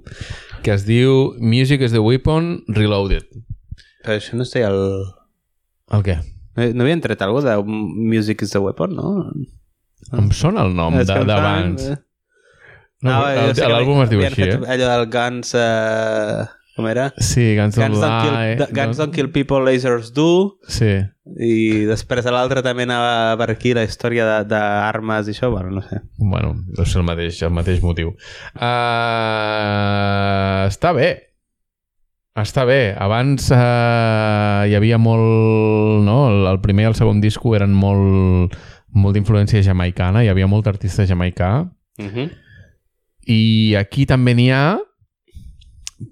que 0.64 0.72
es 0.74 0.86
diu 0.88 1.34
Music 1.44 1.84
is 1.86 1.92
the 1.94 2.00
Weapon 2.02 2.64
Reloaded. 2.72 3.28
Però 4.06 4.16
això 4.18 4.38
no 4.40 4.46
sé 4.48 4.64
el... 4.66 4.80
El 5.94 6.06
què? 6.08 6.16
No, 6.56 6.70
no 6.72 6.86
havien 6.88 7.02
tret 7.04 7.22
alguna 7.26 7.52
de 7.52 7.58
Music 7.68 8.42
is 8.48 8.56
the 8.56 8.62
Weapon, 8.64 8.96
no? 8.96 9.12
Em 10.16 10.32
sona 10.32 10.64
el 10.66 10.74
nom 10.78 10.96
d'abans. 11.04 11.84
sona- 11.92 12.02
No, 13.06 13.54
sé 13.54 13.62
que 13.62 13.72
L'àlbum 13.72 14.04
es 14.04 14.10
diu 14.12 14.22
així, 14.26 14.42
eh? 14.50 14.60
Allò 14.76 14.92
del 14.92 15.06
Guns... 15.14 15.54
Uh, 15.56 16.46
com 16.76 16.88
era? 16.92 17.06
Sí, 17.24 17.54
Guns 17.56 17.78
Guns 17.80 18.02
don't, 18.02 18.16
kill, 18.26 18.34
Lie. 18.36 18.56
the- 18.60 18.68
Guns 18.76 18.98
don't 19.00 19.14
kill 19.16 19.30
people, 19.32 19.62
lasers 19.64 20.10
do. 20.12 20.58
Sí. 20.68 20.90
I 21.40 21.86
després 21.88 22.26
a 22.28 22.34
l'altre 22.36 22.60
també 22.66 22.84
anava 22.84 23.38
per 23.40 23.48
aquí 23.54 23.72
la 23.74 23.86
història 23.88 24.26
de- 24.28 24.42
d'armes 24.52 25.30
i 25.30 25.32
això, 25.38 25.48
bueno, 25.54 25.72
no 25.78 25.82
sé. 25.86 26.02
Bueno, 26.20 26.52
deu 26.76 26.84
ser 26.86 27.00
el 27.00 27.08
mateix, 27.08 27.40
el 27.48 27.54
mateix 27.56 27.80
motiu. 27.82 28.12
Uh, 29.36 30.66
està 30.70 30.92
bé. 30.96 31.10
Està 32.36 32.66
bé. 32.68 32.80
Abans 33.00 33.48
uh, 33.56 34.66
hi 34.68 34.76
havia 34.76 34.98
molt... 35.00 36.04
No? 36.06 36.18
El, 36.32 36.42
el 36.52 36.60
primer 36.64 36.84
i 36.86 36.90
el 36.92 36.98
segon 37.00 37.22
disco 37.24 37.56
eren 37.56 37.72
molt, 37.72 38.56
molt 38.92 39.16
d'influència 39.16 39.64
jamaicana. 39.64 40.24
Hi 40.26 40.32
havia 40.34 40.50
molt 40.52 40.68
artista 40.68 41.08
jamaicà. 41.08 41.54
Uh 42.02 42.10
-huh. 42.12 42.28
I 43.26 43.76
aquí 43.80 44.06
també 44.06 44.36
n'hi 44.38 44.50
ha, 44.54 44.78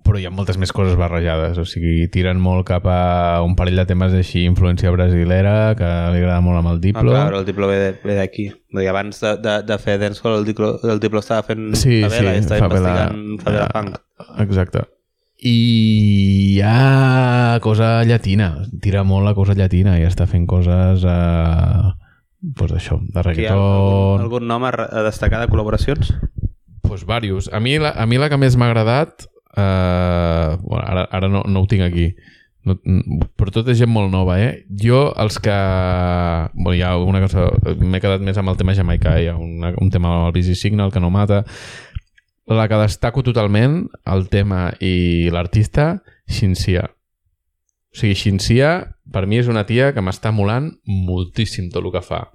però 0.03 0.17
hi 0.17 0.25
ha 0.25 0.31
moltes 0.31 0.57
més 0.57 0.71
coses 0.73 0.95
barrejades, 0.97 1.57
o 1.59 1.65
sigui, 1.67 2.07
tiren 2.09 2.39
molt 2.41 2.65
cap 2.65 2.85
a 2.87 3.41
un 3.43 3.53
parell 3.59 3.75
de 3.81 3.85
temes 3.85 4.13
així, 4.15 4.45
influència 4.47 4.89
brasilera, 4.95 5.75
que 5.77 5.89
li 6.15 6.21
agrada 6.23 6.39
molt 6.41 6.61
amb 6.61 6.71
el 6.71 6.77
Ah, 6.79 6.83
Diplo. 6.87 7.11
clar, 7.11 7.33
el 7.35 7.45
Diplo 7.45 7.67
ve 7.67 8.15
d'aquí. 8.15 8.47
Abans 8.89 9.19
de, 9.21 9.35
de, 9.43 9.57
de 9.67 9.77
fer 9.77 9.99
dancehall, 9.99 10.39
el 10.39 10.45
Diplo, 10.47 10.79
el 10.89 10.99
Diplo 11.03 11.19
estava 11.19 11.43
fent 11.43 11.75
sí, 11.75 12.01
favela 12.01 12.31
sí, 12.31 12.37
i 12.37 12.43
estava 12.45 12.67
favela, 12.69 12.93
investigant 13.11 13.39
favela 13.43 13.65
eh, 13.67 13.73
punk. 13.75 14.39
Exacte. 14.47 14.85
I 15.43 15.53
hi 16.55 16.61
ha 16.63 17.59
cosa 17.61 18.03
llatina, 18.07 18.53
tira 18.81 19.03
molt 19.03 19.27
la 19.27 19.33
cosa 19.35 19.53
llatina 19.53 19.97
i 19.99 20.05
està 20.07 20.25
fent 20.31 20.45
coses 20.47 21.03
eh, 21.03 21.91
pues 22.55 22.71
això, 22.71 22.97
de 23.03 23.19
Aquí 23.19 23.43
hi 23.43 23.47
ha 23.51 23.51
reggaeton... 23.51 23.59
algun, 23.59 24.23
algun 24.23 24.47
nom 24.47 24.63
a 24.69 24.71
destacar 25.03 25.43
de 25.43 25.49
col·laboracions? 25.51 26.13
Pues 26.93 27.05
varios. 27.05 27.49
A 27.51 27.59
mi 27.59 27.79
la, 27.79 27.89
a 27.89 28.05
mi 28.05 28.19
la 28.21 28.27
que 28.29 28.37
més 28.37 28.53
m'ha 28.53 28.67
agradat, 28.69 29.23
eh, 29.57 30.57
bueno, 30.61 30.83
ara, 30.85 31.07
ara 31.09 31.25
no, 31.25 31.39
no 31.49 31.63
ho 31.63 31.65
tinc 31.65 31.81
aquí, 31.81 32.11
no, 32.69 32.75
mm, 32.77 33.31
però 33.33 33.49
tot 33.55 33.71
és 33.73 33.79
gent 33.79 33.89
molt 33.89 34.11
nova, 34.13 34.35
eh? 34.37 34.67
Jo, 34.69 35.07
els 35.17 35.39
que... 35.41 35.55
Bueno, 36.53 36.75
hi 36.77 36.83
ha 36.85 36.91
una 37.01 37.23
cosa... 37.23 37.47
M'he 37.81 37.97
quedat 37.97 38.21
més 38.21 38.37
amb 38.37 38.53
el 38.53 38.59
tema 38.61 38.77
jamaicà, 38.77 39.15
hi 39.17 39.31
ha 39.31 39.33
una, 39.41 39.73
un 39.81 39.89
tema 39.89 40.11
amb 40.11 40.27
el 40.27 40.35
Busy 40.37 40.53
Signal 40.53 40.93
que 40.93 41.01
no 41.01 41.09
mata. 41.09 41.41
La 42.45 42.67
que 42.69 42.77
destaco 42.83 43.25
totalment, 43.25 43.87
el 44.13 44.29
tema 44.29 44.67
i 44.77 45.31
l'artista, 45.33 45.95
Shinsia. 46.29 46.91
O 47.89 48.03
sigui, 48.03 48.13
Shinsia, 48.13 48.75
per 49.09 49.25
mi 49.25 49.41
és 49.41 49.49
una 49.49 49.65
tia 49.65 49.95
que 49.97 50.05
m'està 50.05 50.29
molant 50.29 50.69
moltíssim 50.85 51.73
tot 51.73 51.81
el 51.81 51.89
que 51.97 52.05
fa. 52.05 52.27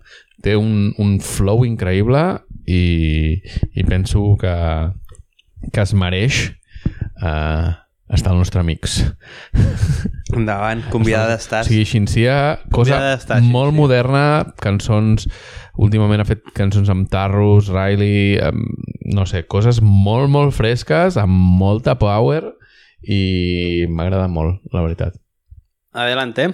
Té 0.42 0.59
un, 0.59 0.96
un 0.98 1.20
flow 1.22 1.62
increïble 1.62 2.26
i, 2.68 3.40
i 3.72 3.84
penso 3.88 4.36
que, 4.40 4.54
que 5.72 5.84
es 5.84 5.94
mereix 5.96 6.40
uh, 7.22 7.72
estar 8.12 8.32
al 8.32 8.38
nostre 8.40 8.60
amics. 8.60 9.00
Endavant, 10.36 10.82
convidada 10.92 11.32
d'estar. 11.32 11.62
O 11.64 11.68
sigui, 11.68 11.86
Shinsia, 11.88 12.58
cosa 12.74 13.00
molt 13.48 13.76
moderna, 13.76 14.54
cançons... 14.62 15.30
Últimament 15.78 16.18
ha 16.18 16.24
fet 16.26 16.40
cançons 16.58 16.88
amb 16.90 17.06
Tarrus, 17.06 17.68
Riley, 17.70 18.32
amb, 18.42 18.64
no 19.14 19.22
sé, 19.30 19.44
coses 19.46 19.78
molt, 19.78 20.26
molt 20.26 20.50
fresques, 20.56 21.14
amb 21.22 21.30
molta 21.60 21.94
power 22.00 22.40
i 23.06 23.86
m'agrada 23.86 24.26
molt, 24.26 24.58
la 24.74 24.82
veritat. 24.82 25.14
Adelante. 25.94 26.48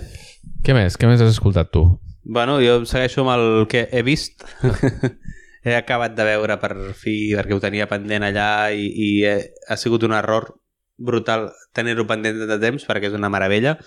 Què 0.60 0.76
més? 0.76 0.98
Què 1.00 1.08
més 1.08 1.24
has 1.24 1.32
escoltat 1.32 1.72
tu? 1.72 1.86
Bueno, 2.24 2.58
jo 2.60 2.82
segueixo 2.84 3.24
amb 3.24 3.32
el 3.38 3.64
que 3.72 3.86
he 3.88 4.04
vist. 4.04 4.44
he 5.64 5.74
acabat 5.76 6.12
de 6.14 6.26
veure 6.28 6.58
per 6.60 6.74
fi, 6.92 7.32
perquè 7.32 7.56
ho 7.56 7.62
tenia 7.62 7.88
pendent 7.88 8.26
allà 8.26 8.70
i, 8.70 8.84
i 8.84 9.08
he, 9.24 9.36
ha 9.68 9.76
sigut 9.80 10.04
un 10.04 10.12
error 10.12 10.50
brutal 10.96 11.48
tenir-ho 11.74 12.04
pendent 12.06 12.44
de 12.46 12.58
temps 12.60 12.84
perquè 12.86 13.08
és 13.08 13.16
una 13.16 13.32
meravella. 13.32 13.78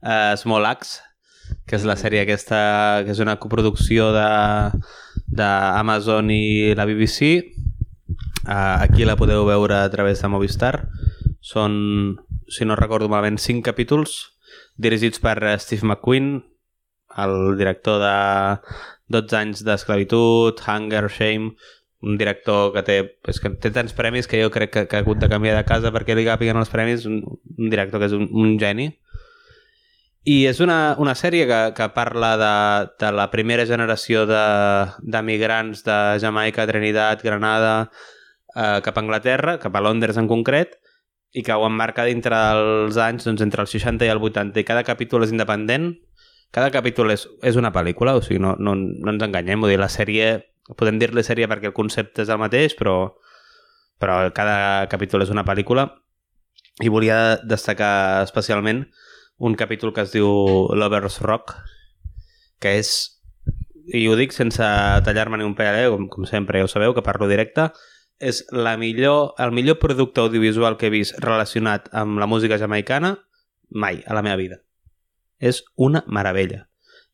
Uh, 0.00 0.32
Small 0.40 0.66
Axe, 0.66 1.02
que 1.68 1.76
és 1.78 1.84
la 1.86 1.98
sèrie 2.00 2.24
aquesta, 2.24 3.04
que 3.04 3.12
és 3.14 3.20
una 3.22 3.36
coproducció 3.42 4.10
de 4.16 4.26
d'Amazon 5.36 6.32
i 6.32 6.74
la 6.78 6.86
BBC. 6.88 7.52
Uh, 8.46 8.80
aquí 8.86 9.04
la 9.04 9.18
podeu 9.18 9.44
veure 9.44 9.82
a 9.82 9.90
través 9.92 10.22
de 10.22 10.30
Movistar. 10.32 10.88
Són, 11.44 12.16
si 12.48 12.64
no 12.64 12.78
recordo 12.78 13.10
malament, 13.12 13.38
5 13.42 13.62
capítols 13.66 14.16
dirigits 14.76 15.20
per 15.22 15.38
eh, 15.44 15.58
Steve 15.58 15.86
McQueen, 15.86 16.40
el 17.16 17.56
director 17.56 18.00
de 18.02 18.16
12 19.08 19.36
anys 19.38 19.64
d'esclavitud, 19.66 20.60
Hunger, 20.66 21.06
Shame, 21.08 21.54
un 22.06 22.18
director 22.18 22.72
que 22.74 22.82
té, 22.86 22.96
és 23.30 23.40
que 23.40 23.50
té 23.62 23.70
tants 23.74 23.94
premis 23.96 24.28
que 24.28 24.40
jo 24.42 24.50
crec 24.52 24.72
que, 24.72 24.84
que 24.86 24.98
ha 24.98 25.02
hagut 25.04 25.18
de 25.22 25.28
canviar 25.32 25.56
de 25.56 25.64
casa 25.68 25.92
perquè 25.94 26.14
li 26.14 26.26
capiguen 26.26 26.58
els 26.60 26.70
premis, 26.70 27.06
un, 27.08 27.22
un 27.24 27.70
director 27.72 28.02
que 28.02 28.10
és 28.10 28.16
un, 28.16 28.28
un 28.30 28.56
geni. 28.60 28.90
I 30.26 30.40
és 30.50 30.58
una, 30.60 30.96
una 30.98 31.14
sèrie 31.14 31.46
que, 31.46 31.60
que 31.76 31.86
parla 31.94 32.32
de, 32.40 32.54
de 32.98 33.12
la 33.14 33.28
primera 33.30 33.64
generació 33.66 34.24
de- 34.26 34.90
de, 35.00 35.22
de 35.22 36.18
Jamaica, 36.20 36.66
Trinidad, 36.66 37.22
Granada, 37.22 37.90
eh, 38.56 38.80
cap 38.82 38.98
a 38.98 39.00
Anglaterra, 39.04 39.58
cap 39.62 39.76
a 39.76 39.80
Londres 39.80 40.18
en 40.18 40.26
concret, 40.26 40.80
i 41.32 41.42
que 41.46 41.52
ho 41.54 41.66
emmarca 41.66 42.04
dintre 42.08 42.34
dels 42.34 42.96
anys 42.96 43.26
doncs, 43.28 43.42
entre 43.44 43.62
els 43.62 43.70
60 43.70 44.06
i 44.06 44.10
el 44.10 44.18
80 44.22 44.60
i 44.60 44.64
cada 44.64 44.82
capítol 44.82 45.22
és 45.26 45.32
independent 45.34 45.92
cada 46.56 46.72
capítol 46.72 47.12
és, 47.12 47.26
és 47.44 47.58
una 47.60 47.72
pel·lícula 47.74 48.14
o 48.16 48.22
sigui, 48.24 48.40
no, 48.40 48.54
no, 48.56 48.72
no 48.76 49.12
ens 49.12 49.24
enganyem 49.26 49.60
vull 49.60 49.74
dir, 49.74 49.80
la 49.82 49.92
sèrie, 49.92 50.30
podem 50.80 50.96
dir-li 51.02 51.24
sèrie 51.26 51.48
perquè 51.50 51.68
el 51.68 51.76
concepte 51.76 52.24
és 52.24 52.32
el 52.32 52.40
mateix 52.40 52.76
però, 52.78 52.96
però 54.00 54.22
cada 54.36 54.86
capítol 54.92 55.26
és 55.26 55.32
una 55.34 55.44
pel·lícula 55.44 55.90
i 56.80 56.92
volia 56.92 57.36
destacar 57.44 58.22
especialment 58.24 58.86
un 59.36 59.56
capítol 59.60 59.92
que 59.92 60.06
es 60.06 60.16
diu 60.16 60.28
Lover's 60.72 61.20
Rock 61.20 61.52
que 62.64 62.78
és 62.80 62.94
i 63.92 64.06
ho 64.08 64.16
dic 64.18 64.32
sense 64.34 64.64
tallar-me 65.06 65.38
ni 65.38 65.44
un 65.46 65.54
pèl, 65.54 65.76
eh? 65.84 65.90
com, 65.92 66.08
com 66.10 66.26
sempre 66.26 66.58
ja 66.58 66.66
ho 66.66 66.72
sabeu, 66.72 66.96
que 66.96 67.04
parlo 67.06 67.28
directe 67.30 67.68
és 68.18 68.46
la 68.50 68.78
millor, 68.80 69.34
el 69.38 69.52
millor 69.52 69.76
producte 69.78 70.24
audiovisual 70.24 70.80
que 70.80 70.88
he 70.88 70.94
vist 70.94 71.20
relacionat 71.22 71.92
amb 71.92 72.18
la 72.18 72.26
música 72.26 72.58
jamaicana 72.58 73.18
mai 73.68 74.00
a 74.06 74.16
la 74.16 74.24
meva 74.24 74.40
vida. 74.40 74.65
És 75.38 75.62
una 75.76 76.04
meravella. 76.06 76.66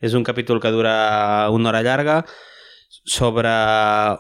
És 0.02 0.14
un 0.18 0.24
capítol 0.26 0.60
que 0.60 0.72
dura 0.74 1.50
una 1.50 1.70
hora 1.70 1.82
llarga 1.82 2.22
sobre 3.04 3.50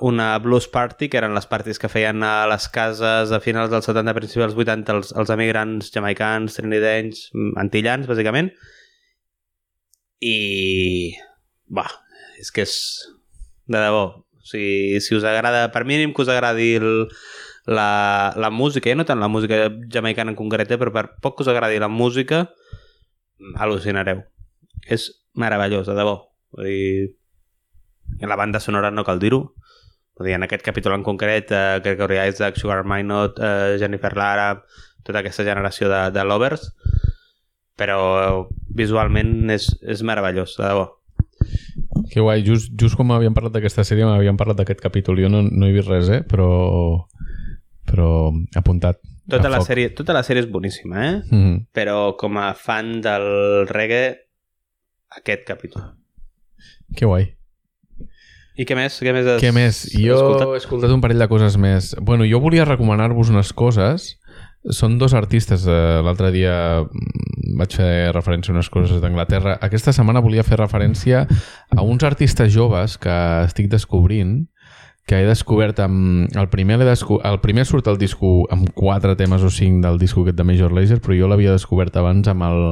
una 0.00 0.38
blues 0.38 0.66
party, 0.68 1.08
que 1.08 1.18
eren 1.20 1.34
les 1.36 1.46
parties 1.46 1.78
que 1.78 1.90
feien 1.92 2.22
a 2.26 2.46
les 2.50 2.68
cases 2.72 3.30
a 3.30 3.40
finals 3.44 3.70
dels 3.70 3.86
70, 3.86 4.14
principis 4.16 4.46
dels 4.46 4.56
80, 4.58 4.96
els, 4.96 5.12
els 5.18 5.32
emigrants 5.34 5.92
jamaicans, 5.94 6.58
trinidenys, 6.58 7.28
antillans, 7.60 8.08
bàsicament. 8.10 8.50
I... 10.22 11.14
Va, 11.72 11.86
és 12.40 12.50
que 12.54 12.66
és... 12.66 12.76
De 13.70 13.78
debò. 13.78 14.04
O 14.42 14.46
sigui, 14.46 14.98
si 15.00 15.14
us 15.14 15.24
agrada, 15.28 15.68
per 15.74 15.84
mínim 15.86 16.10
que 16.14 16.24
us 16.24 16.30
agradi 16.32 16.74
el, 16.80 17.06
la, 17.70 18.32
la 18.34 18.50
música, 18.50 18.90
ja 18.90 18.98
no 18.98 19.06
tant 19.06 19.22
la 19.22 19.30
música 19.30 19.68
jamaicana 19.94 20.34
en 20.34 20.38
concret, 20.38 20.70
eh, 20.74 20.80
però 20.80 20.90
per 20.94 21.06
poc 21.22 21.38
que 21.38 21.46
us 21.46 21.52
agradi 21.52 21.78
la 21.78 21.90
música, 21.92 22.48
al·lucinareu. 23.56 24.22
És 24.86 25.08
meravellós, 25.38 25.86
de 25.88 25.96
debò. 25.96 26.16
Vull 26.52 26.68
dir, 26.68 27.10
la 28.28 28.36
banda 28.36 28.60
sonora 28.60 28.90
no 28.90 29.04
cal 29.04 29.20
dir-ho. 29.22 29.42
En 30.22 30.44
aquest 30.44 30.62
capítol 30.62 30.94
en 30.94 31.02
concret, 31.02 31.50
eh, 31.50 31.80
Gregory 31.82 32.20
Isaac, 32.28 32.56
Sugar 32.56 32.84
Minot, 32.84 33.38
eh, 33.40 33.76
Jennifer 33.80 34.12
Lara, 34.16 34.62
tota 35.02 35.18
aquesta 35.18 35.42
generació 35.42 35.88
de, 35.90 36.02
de 36.14 36.24
lovers, 36.24 36.68
però 37.78 38.46
visualment 38.68 39.50
és, 39.50 39.66
és 39.82 40.02
meravellós, 40.06 40.54
de 40.58 40.68
debò. 40.68 40.90
Que 42.12 42.20
guai, 42.20 42.42
just, 42.46 42.70
just 42.78 42.98
com 42.98 43.08
m'havien 43.08 43.34
parlat 43.34 43.56
d'aquesta 43.56 43.82
sèrie 43.88 44.06
m'havien 44.06 44.36
parlat 44.38 44.60
d'aquest 44.60 44.82
capítol. 44.84 45.18
Jo 45.18 45.30
no, 45.32 45.42
no 45.48 45.66
he 45.66 45.72
vist 45.74 45.88
res, 45.90 46.10
eh? 46.12 46.20
Però, 46.28 46.50
però 47.88 48.08
apuntat. 48.58 49.00
Tota 49.28 49.48
la, 49.48 49.58
foc. 49.60 49.68
sèrie, 49.68 49.90
tota 49.94 50.12
la 50.12 50.22
sèrie 50.26 50.42
és 50.42 50.50
boníssima, 50.50 51.04
eh? 51.06 51.16
Mm 51.30 51.42
-hmm. 51.42 51.66
Però 51.72 52.16
com 52.16 52.36
a 52.38 52.54
fan 52.54 53.00
del 53.00 53.66
reggae, 53.68 54.16
aquest 55.16 55.44
capítol. 55.46 55.82
Que 56.96 57.06
guai. 57.06 57.36
I 58.56 58.66
què 58.68 58.76
més? 58.76 59.00
Què 59.00 59.12
més 59.14 59.26
has 59.26 59.40
Què 59.42 59.52
més? 59.52 59.88
Jo 59.96 60.14
escoltat? 60.14 60.48
he 60.52 60.56
escoltat 60.56 60.90
un 60.90 61.00
parell 61.00 61.18
de 61.18 61.28
coses 61.28 61.56
més. 61.56 61.94
Bueno, 62.00 62.24
jo 62.28 62.40
volia 62.40 62.64
recomanar-vos 62.64 63.30
unes 63.30 63.52
coses. 63.52 64.18
Són 64.70 64.98
dos 64.98 65.14
artistes. 65.14 65.66
eh, 65.66 66.02
L'altre 66.04 66.30
dia 66.30 66.82
mm, 66.82 67.56
vaig 67.58 67.74
fer 67.74 68.12
referència 68.12 68.52
a 68.52 68.54
unes 68.54 68.68
coses 68.70 69.00
d'Anglaterra. 69.00 69.58
Aquesta 69.60 69.92
setmana 69.92 70.20
volia 70.20 70.44
fer 70.44 70.58
referència 70.58 71.26
a 71.70 71.82
uns 71.82 72.02
artistes 72.04 72.52
joves 72.52 72.98
que 72.98 73.44
estic 73.44 73.68
descobrint 73.70 74.46
que 75.06 75.18
he 75.18 75.26
descobert 75.26 75.80
amb... 75.82 76.30
El 76.38 76.48
primer, 76.48 76.78
desco... 76.86 77.20
el 77.26 77.40
primer 77.42 77.66
surt 77.66 77.88
al 77.90 77.98
disco 77.98 78.46
amb 78.54 78.70
quatre 78.74 79.16
temes 79.18 79.42
o 79.42 79.50
cinc 79.50 79.82
del 79.84 79.98
disco 79.98 80.22
aquest 80.22 80.38
de 80.38 80.46
Major 80.46 80.72
Lazer, 80.72 81.00
però 81.02 81.16
jo 81.18 81.28
l'havia 81.30 81.54
descobert 81.54 81.96
abans 81.98 82.30
amb 82.30 82.46
el... 82.46 82.64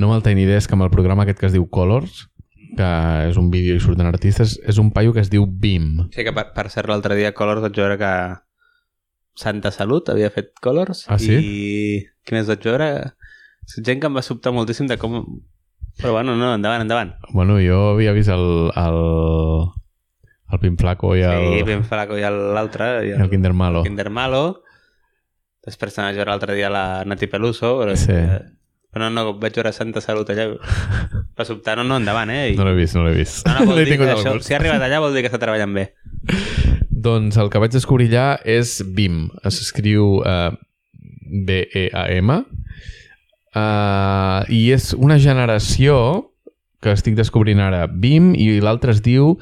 No 0.00 0.08
amb 0.08 0.16
el 0.16 0.24
Tiny 0.24 0.46
Desk, 0.48 0.72
amb 0.72 0.86
el 0.86 0.92
programa 0.92 1.26
aquest 1.26 1.40
que 1.40 1.48
es 1.50 1.52
diu 1.52 1.66
Colors, 1.68 2.30
que 2.76 2.90
és 3.28 3.36
un 3.36 3.50
vídeo 3.52 3.74
i 3.76 3.82
surten 3.82 4.08
artistes. 4.08 4.56
És 4.64 4.78
un 4.80 4.94
paio 4.96 5.12
que 5.12 5.20
es 5.20 5.28
diu 5.28 5.44
Bim. 5.44 6.06
Sí, 6.14 6.24
que 6.24 6.32
per, 6.32 6.46
per 6.56 6.70
cert, 6.72 6.88
l'altre 6.88 7.18
dia 7.18 7.34
Colors 7.36 7.60
vaig 7.66 7.76
veure 7.76 7.98
que 8.00 8.12
Santa 9.36 9.70
Salut 9.74 10.08
havia 10.12 10.30
fet 10.32 10.52
Colors 10.62 11.04
Ah, 11.08 11.18
sí? 11.20 11.36
i 11.36 12.00
què 12.26 12.36
més 12.36 12.48
vaig 12.48 12.64
veure? 12.64 12.88
Gent 13.76 14.00
que 14.00 14.08
em 14.08 14.16
va 14.16 14.24
sobtar 14.24 14.54
moltíssim 14.56 14.88
de 14.90 14.96
com... 15.00 15.20
Però 16.00 16.14
bueno, 16.14 16.32
no, 16.38 16.54
endavant, 16.56 16.86
endavant. 16.86 17.12
Bueno, 17.34 17.58
jo 17.60 17.90
havia 17.92 18.14
vist 18.16 18.32
el, 18.32 18.70
el, 18.78 19.00
el 20.52 20.58
Pim 20.62 20.76
Flaco 20.80 21.14
i 21.16 21.22
el, 21.22 21.46
Sí, 21.58 21.62
ben 21.66 21.84
flaco 21.84 22.16
i 22.18 22.22
l'altre. 22.22 23.06
i 23.06 23.12
el 23.14 23.30
Kinder 23.30 23.52
Malo. 23.54 23.82
Kinder 23.86 24.08
Malo. 24.10 24.62
Després 25.66 25.94
també 25.94 26.08
vaig 26.10 26.16
veure 26.22 26.30
l'altre 26.32 26.54
dia 26.56 26.70
la 26.72 27.04
Nati 27.04 27.26
Peluso. 27.28 27.74
Però, 27.82 27.94
Sí. 27.96 28.16
però 28.90 29.06
no, 29.06 29.10
no, 29.10 29.34
vaig 29.38 29.54
veure 29.54 29.72
Santa 29.72 30.00
Salut 30.00 30.30
allà. 30.32 30.48
Va 31.38 31.44
sobtar, 31.44 31.76
no, 31.78 31.84
no, 31.84 31.96
endavant, 32.00 32.30
eh? 32.30 32.50
I... 32.52 32.56
No 32.58 32.64
l'he 32.66 32.74
vist, 32.78 32.96
no 32.96 33.04
l'he 33.06 33.14
vist. 33.14 33.46
No, 33.46 33.58
no, 33.60 33.66
vol 33.70 33.78
dir 33.84 33.96
que 33.98 34.04
el 34.08 34.14
això, 34.16 34.34
si 34.42 34.54
ha 34.54 34.58
arribat 34.58 34.82
allà 34.82 34.98
vol 35.00 35.14
dir 35.14 35.22
que 35.22 35.30
està 35.32 35.38
treballant 35.42 35.72
bé. 35.76 35.90
Doncs 37.06 37.36
el 37.40 37.48
que 37.52 37.60
vaig 37.62 37.72
descobrir 37.72 38.08
allà 38.10 38.40
és 38.44 38.80
BIM. 38.84 39.28
Es 39.48 39.60
escriu 39.62 40.18
uh, 40.20 40.50
B-E-A-M. 41.46 42.40
Uh, 43.50 44.44
I 44.52 44.60
és 44.76 44.92
una 44.94 45.16
generació 45.18 45.96
que 46.80 46.92
estic 46.94 47.16
descobrint 47.18 47.60
ara, 47.60 47.86
BIM, 47.90 48.30
i 48.38 48.60
l'altre 48.62 48.94
es 48.94 49.00
diu 49.04 49.34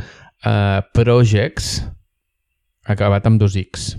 uh, 0.44 0.80
Projects, 0.94 1.78
acabat 2.88 3.26
amb 3.26 3.40
dos 3.40 3.56
X. 3.58 3.94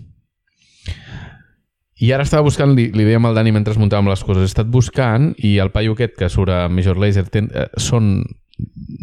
I 2.00 2.14
ara 2.16 2.24
estava 2.24 2.46
buscant, 2.48 2.72
li, 2.78 2.88
li 2.96 3.04
dèiem 3.04 3.26
al 3.28 3.36
Dani 3.36 3.52
mentre 3.52 3.76
muntàvem 3.76 4.08
les 4.08 4.22
coses, 4.24 4.46
he 4.46 4.52
estat 4.54 4.70
buscant 4.72 5.34
i 5.44 5.58
el 5.60 5.72
paio 5.74 5.98
aquest 5.98 6.16
que 6.20 6.30
surt 6.32 6.54
a 6.56 6.62
Major 6.72 7.00
Laser 7.00 7.26
ten, 7.28 7.50
eh, 7.52 7.68
són 7.76 8.22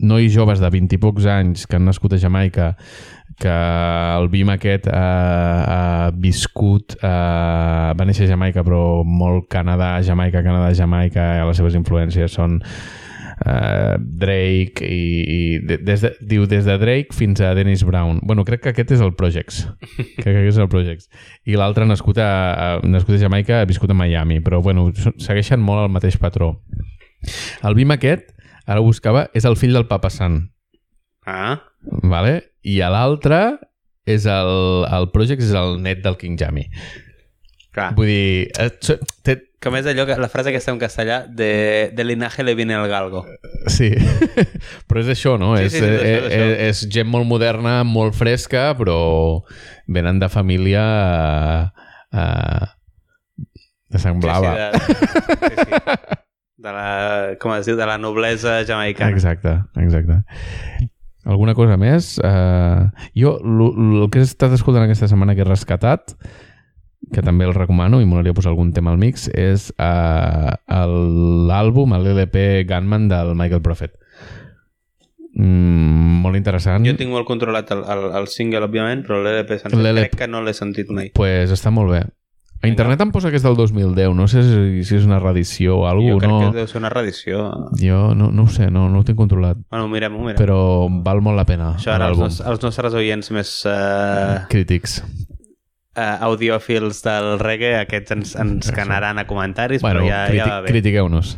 nois 0.01 0.31
joves 0.33 0.61
de 0.61 0.71
20 0.73 0.97
i 0.97 1.01
pocs 1.01 1.29
anys 1.29 1.67
que 1.69 1.77
han 1.77 1.85
nascut 1.89 2.17
a 2.17 2.21
Jamaica 2.21 2.75
que 3.41 3.53
el 3.53 4.31
BIM 4.33 4.55
aquest 4.55 4.89
ha, 4.89 5.05
ha 5.69 6.11
viscut, 6.17 6.97
eh, 6.97 7.93
va 7.93 8.07
néixer 8.09 8.25
a 8.25 8.33
Jamaica 8.33 8.65
però 8.65 9.03
molt 9.05 9.51
Canadà, 9.53 9.99
Jamaica, 10.05 10.41
Canadà, 10.45 10.73
Jamaica, 10.77 11.27
les 11.45 11.61
seves 11.61 11.77
influències 11.77 12.33
són 12.33 12.63
uh, 13.45 13.97
Drake 13.99 14.87
i, 14.87 15.03
i 15.37 15.39
de, 15.67 15.79
des 15.85 16.05
de, 16.05 16.13
diu 16.21 16.47
des 16.49 16.65
de 16.65 16.77
Drake 16.81 17.17
fins 17.17 17.41
a 17.41 17.53
Dennis 17.59 17.85
Brown. 17.85 18.21
Bueno, 18.23 18.47
crec 18.49 18.65
que 18.65 18.73
aquest 18.75 18.97
és 18.97 19.05
el 19.05 19.15
Projects. 19.19 19.67
Crec 20.23 20.33
que 20.33 20.39
aquest 20.41 20.57
és 20.57 20.63
el 20.63 20.71
Projects. 20.73 21.11
I 21.45 21.59
l'altre 21.61 21.87
nascut, 21.89 22.21
a, 22.23 22.31
a, 22.55 22.69
nascut 22.87 23.19
a 23.19 23.23
Jamaica 23.27 23.61
ha 23.61 23.69
viscut 23.69 23.93
a 23.93 23.99
Miami 23.99 24.41
però 24.45 24.63
bueno, 24.65 24.89
segueixen 24.95 25.63
molt 25.63 25.85
el 25.85 25.93
mateix 25.93 26.19
patró. 26.23 26.55
El 27.67 27.77
BIM 27.79 27.97
aquest 27.97 28.33
ara 28.67 28.83
ho 28.83 28.87
buscava, 28.87 29.29
és 29.35 29.45
el 29.47 29.55
fill 29.59 29.77
del 29.77 29.87
Papa 29.87 30.11
Sant. 30.11 30.41
Ah, 31.27 31.59
vale? 32.03 32.41
i 32.67 32.81
l'altre 32.83 33.41
és 34.07 34.27
el, 34.31 34.87
el 34.91 35.09
Projects 35.15 35.49
és 35.49 35.55
el 35.59 35.81
net 35.83 36.03
del 36.03 36.19
King 36.19 36.39
Jammy 36.39 36.67
clar. 37.77 37.91
vull 37.99 38.09
dir 38.11 38.49
eh, 38.59 38.71
té, 39.25 39.37
Com 39.67 39.75
és 39.75 39.87
allò, 39.89 40.05
que 40.07 40.15
la 40.21 40.29
frase 40.31 40.53
que 40.55 40.61
està 40.61 40.71
en 40.71 40.79
castellà, 40.79 41.23
de, 41.27 41.89
de 41.97 42.05
linaje 42.05 42.45
le 42.45 42.55
viene 42.55 42.77
el 42.77 42.85
galgo. 42.87 43.25
Sí, 43.73 43.89
però 44.87 45.01
és 45.01 45.09
això, 45.11 45.33
no? 45.41 45.55
Sí, 45.57 45.65
és, 45.67 45.73
sí, 45.75 45.81
sí, 45.81 45.87
és 45.87 45.97
això, 45.97 46.05
és, 46.05 46.27
és 46.27 46.27
això. 46.29 46.51
és, 46.53 46.85
és 46.85 46.93
gent 46.95 47.09
molt 47.11 47.27
moderna, 47.27 47.81
molt 47.89 48.15
fresca, 48.15 48.69
però 48.79 48.99
venen 49.91 50.21
de 50.23 50.29
família 50.31 50.85
uh, 51.67 52.69
de 53.91 54.03
sang 54.05 54.21
blava. 54.23 54.55
Sí, 54.77 54.93
sí, 54.93 55.01
de, 55.01 55.51
sí, 55.57 55.57
sí. 55.65 56.21
de 56.69 56.77
la, 56.79 56.91
com 57.43 57.57
es 57.57 57.67
diu, 57.67 57.81
de 57.81 57.89
la 57.89 57.97
noblesa 57.99 58.61
jamaicana. 58.69 59.11
Exacte, 59.17 59.57
exacte. 59.83 60.21
Alguna 61.27 61.57
cosa 61.59 61.75
més? 61.81 62.21
Uh, 62.23 62.87
jo, 63.19 63.35
el 63.43 64.07
que 64.13 64.23
he 64.23 64.29
estat 64.29 64.55
escoltant 64.55 64.87
aquesta 64.87 65.09
setmana 65.11 65.35
que 65.35 65.43
he 65.43 65.49
rescatat, 65.49 66.15
que 67.13 67.23
també 67.23 67.47
el 67.47 67.55
recomano 67.55 68.01
i 68.03 68.07
m'agradaria 68.09 68.35
posar 68.35 68.53
algun 68.53 68.73
tema 68.75 68.93
al 68.93 68.99
mix, 68.99 69.29
és 69.31 69.69
uh, 69.77 70.57
l'àlbum, 71.51 71.95
l'LP 71.95 72.67
Gunman 72.69 73.09
del 73.13 73.35
Michael 73.39 73.63
Prophet. 73.63 73.95
Mm, 75.37 76.23
molt 76.25 76.39
interessant. 76.39 76.85
Jo 76.87 76.97
tinc 76.97 77.13
molt 77.13 77.29
controlat 77.29 77.71
el, 77.75 77.85
el, 77.93 78.07
el 78.23 78.29
single, 78.33 78.65
òbviament, 78.67 79.05
però 79.07 79.21
l'LP 79.21 79.59
crec 79.69 80.17
que 80.17 80.31
no 80.31 80.41
l'he 80.43 80.57
sentit 80.57 80.91
mai. 80.91 81.13
pues 81.15 81.53
està 81.53 81.71
molt 81.75 81.93
bé. 81.93 82.07
A 82.63 82.69
internet 82.69 83.03
em 83.05 83.11
posa 83.13 83.29
que 83.31 83.37
és 83.37 83.45
del 83.45 83.55
2010, 83.55 84.15
no 84.17 84.25
sé 84.33 84.41
si, 84.43 84.85
si 84.89 84.97
és 84.97 85.05
una 85.05 85.19
reedició 85.21 85.77
o 85.77 85.83
jo 85.85 85.91
alguna 85.91 86.23
crec 86.23 86.33
no. 86.33 86.39
que 86.41 86.57
deu 86.57 86.71
ser 86.71 86.81
una 86.81 86.91
reedició. 86.91 87.43
Jo 87.79 88.15
no, 88.17 88.31
no 88.33 88.47
ho 88.47 88.51
sé, 88.51 88.71
no, 88.73 88.89
no 88.91 89.03
ho 89.03 89.07
tinc 89.07 89.21
controlat, 89.21 89.61
Bueno, 89.71 89.91
mirem-ho, 89.93 90.25
mirem 90.25 90.41
però 90.41 90.59
val 91.05 91.21
molt 91.23 91.37
la 91.37 91.45
pena 91.47 91.75
Això 91.77 91.93
ara 91.93 92.09
els, 92.11 92.19
nos, 92.19 92.41
els 92.41 92.65
nostres 92.65 92.97
oients 92.97 93.31
més 93.37 93.53
uh, 93.69 94.47
Crítics. 94.51 95.03
Uh, 95.97 96.25
audiòfils 96.29 97.03
del 97.05 97.39
reggae, 97.41 97.75
aquests 97.81 98.13
ens, 98.17 98.35
ens 98.37 98.71
canaran 98.73 99.19
a 99.19 99.27
comentaris, 99.27 99.83
Bueno, 99.83 100.01
però 100.05 100.09
ja, 100.11 100.25
criti 100.29 100.39
ja 100.39 100.47
va 100.51 100.61
bé. 100.63 100.69
critiqueu-nos. 100.75 101.37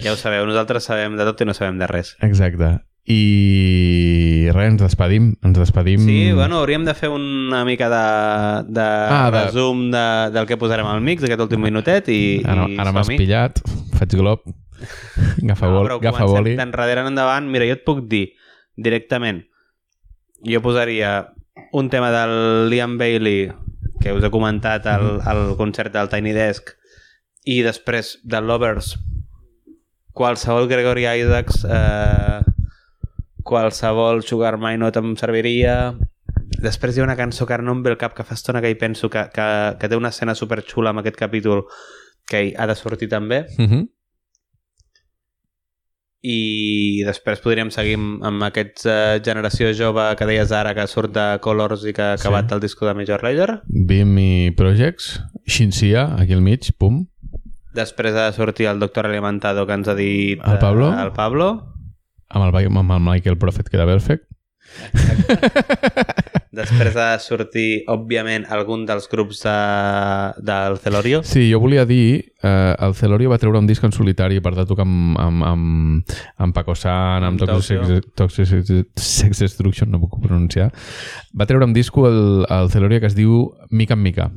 Ja 0.00 0.12
ho 0.14 0.16
sabeu, 0.16 0.46
nosaltres 0.48 0.84
sabem 0.88 1.16
de 1.18 1.24
tot 1.28 1.40
i 1.42 1.44
no 1.44 1.52
sabem 1.54 1.78
de 1.78 1.86
res. 1.90 2.14
Exacte. 2.24 2.78
I 3.10 4.48
res, 4.54 4.68
ens 4.72 4.82
despedim. 4.82 5.32
Ens 5.44 5.58
despedim. 5.58 6.00
Sí, 6.04 6.32
bueno, 6.32 6.58
hauríem 6.60 6.84
de 6.86 6.94
fer 6.94 7.08
una 7.12 7.64
mica 7.64 7.88
de, 7.90 8.72
de, 8.72 8.86
Ah, 8.86 9.30
de- 9.30 9.44
resum 9.46 9.90
de, 9.90 10.04
del 10.34 10.46
que 10.46 10.56
posarem 10.60 10.86
al 10.86 11.00
mix, 11.04 11.24
aquest 11.26 11.40
últim 11.44 11.60
minutet, 11.64 12.08
i, 12.08 12.40
Ara, 12.44 12.66
i 12.70 12.78
ara 12.80 12.92
m'has 12.96 13.10
pillat, 13.10 13.60
faig 13.98 14.14
glob, 14.16 14.44
agafa, 15.42 15.66
No, 15.68 15.72
bol, 15.80 15.90
agafa 15.98 16.24
boli. 16.30 16.54
d'enrere 16.56 17.00
en 17.04 17.10
endavant. 17.12 17.48
Mira, 17.50 17.66
jo 17.68 17.76
et 17.78 17.84
puc 17.84 18.04
dir 18.08 18.30
directament, 18.76 19.42
jo 20.46 20.62
posaria 20.64 21.34
un 21.76 21.90
tema 21.92 22.08
del 22.14 22.70
Liam 22.70 22.96
Bailey, 22.98 23.50
que 24.00 24.12
us 24.12 24.24
he 24.24 24.30
comentat 24.30 24.86
al, 24.86 25.18
Mhm. 25.18 25.28
al 25.28 25.56
concert 25.56 25.92
del 25.92 26.08
Tiny 26.08 26.32
Desk, 26.32 26.70
i 27.44 27.62
després 27.62 28.18
de 28.24 28.40
Lovers, 28.40 28.98
qualsevol 30.12 30.68
Gregory 30.68 31.06
Isaacs, 31.06 31.64
eh, 31.68 32.40
qualsevol 33.42 34.22
Sugar 34.22 34.58
Minot 34.58 34.96
em 34.96 35.14
serviria... 35.16 35.94
Després 36.60 36.96
hi 36.96 37.00
ha 37.00 37.04
una 37.06 37.16
cançó 37.16 37.46
que 37.46 37.54
ara 37.54 37.62
no 37.64 37.72
em 37.72 37.82
ve 37.82 37.92
al 37.94 37.96
cap 37.96 38.12
que 38.12 38.24
fa 38.26 38.34
estona 38.34 38.60
que 38.60 38.68
hi 38.68 38.74
penso 38.76 39.08
que, 39.08 39.22
que, 39.32 39.44
que 39.80 39.88
té 39.88 39.96
una 39.96 40.10
escena 40.12 40.34
superxula 40.34 40.90
amb 40.90 41.00
aquest 41.00 41.16
capítol 41.16 41.62
que 42.28 42.52
ha 42.58 42.66
de 42.66 42.74
sortir 42.76 43.08
també 43.08 43.46
Uh 43.56 43.64
-huh. 43.64 43.88
I 46.22 47.02
després 47.06 47.40
podríem 47.40 47.70
seguir 47.72 47.94
amb, 47.96 48.18
amb 48.28 48.42
aquest 48.50 48.82
uh, 48.84 49.16
generació 49.24 49.70
jove 49.72 50.04
que 50.20 50.26
deies 50.28 50.50
ara 50.52 50.74
que 50.76 50.84
surt 50.90 51.14
de 51.16 51.24
Colors 51.40 51.86
i 51.88 51.94
que 51.96 52.02
ha 52.02 52.12
acabat 52.18 52.48
Sí. 52.50 52.54
el 52.54 52.60
disco 52.60 52.86
de 52.86 52.94
Major 52.94 53.22
Lazer 53.24 53.60
Bim 53.66 54.18
i 54.20 54.50
Projects, 54.56 55.20
Shinsia, 55.46 56.04
aquí 56.20 56.32
al 56.36 56.42
mig, 56.44 56.68
pum. 56.76 57.06
després 57.72 58.14
ha 58.14 58.26
de 58.28 58.36
sortir 58.36 58.66
el 58.66 58.80
Doctor 58.80 59.06
Alimentado 59.06 59.66
que 59.66 59.72
ens 59.72 59.88
ha 59.88 59.94
dit 59.94 60.40
El 60.44 60.58
Pablo? 60.58 60.92
eh, 60.92 61.02
el 61.02 61.12
Pablo 61.12 61.50
Amb 62.28 62.44
el, 62.54 62.66
amb 62.76 62.92
el 62.92 63.00
Michael 63.00 63.38
Prophet 63.38 63.68
queda 63.68 63.86
perfect. 63.86 64.24
Després 66.50 66.96
ha 66.96 67.12
de 67.12 67.22
sortir 67.22 67.68
òbviament 67.90 68.46
algun 68.50 68.82
dels 68.88 69.06
grups 69.10 69.44
de, 69.44 69.56
del 70.46 70.78
Celorio 70.82 71.22
Sí, 71.26 71.46
jo 71.50 71.60
volia 71.62 71.84
dir, 71.86 72.32
eh, 72.42 72.74
el 72.74 72.94
Celorio 72.98 73.30
va 73.30 73.38
treure 73.42 73.60
un 73.62 73.68
disc 73.70 73.84
en 73.86 73.94
solitari 73.94 74.40
per 74.42 74.54
de 74.56 74.66
tocar 74.68 74.86
amb, 74.86 75.18
amb, 75.20 75.46
amb, 75.46 76.16
amb 76.42 76.56
Paco 76.56 76.74
San, 76.74 77.24
amb 77.26 77.40
Amb 77.40 77.46
Toxic, 77.46 77.80
Tokyo. 77.80 78.02
Toxic 78.18 78.98
Sex 78.98 79.44
Destruction, 79.44 79.90
no 79.90 80.02
puc 80.02 80.18
pronunciar. 80.22 80.70
Va 81.36 81.46
treure 81.46 81.68
un 81.68 81.76
disco 81.76 82.08
el, 82.08 82.44
el 82.48 82.70
Celorio 82.74 83.00
que 83.00 83.10
es 83.10 83.16
diu 83.18 83.46
Mica 83.70 83.94
en 83.94 84.02
Mica, 84.02 84.30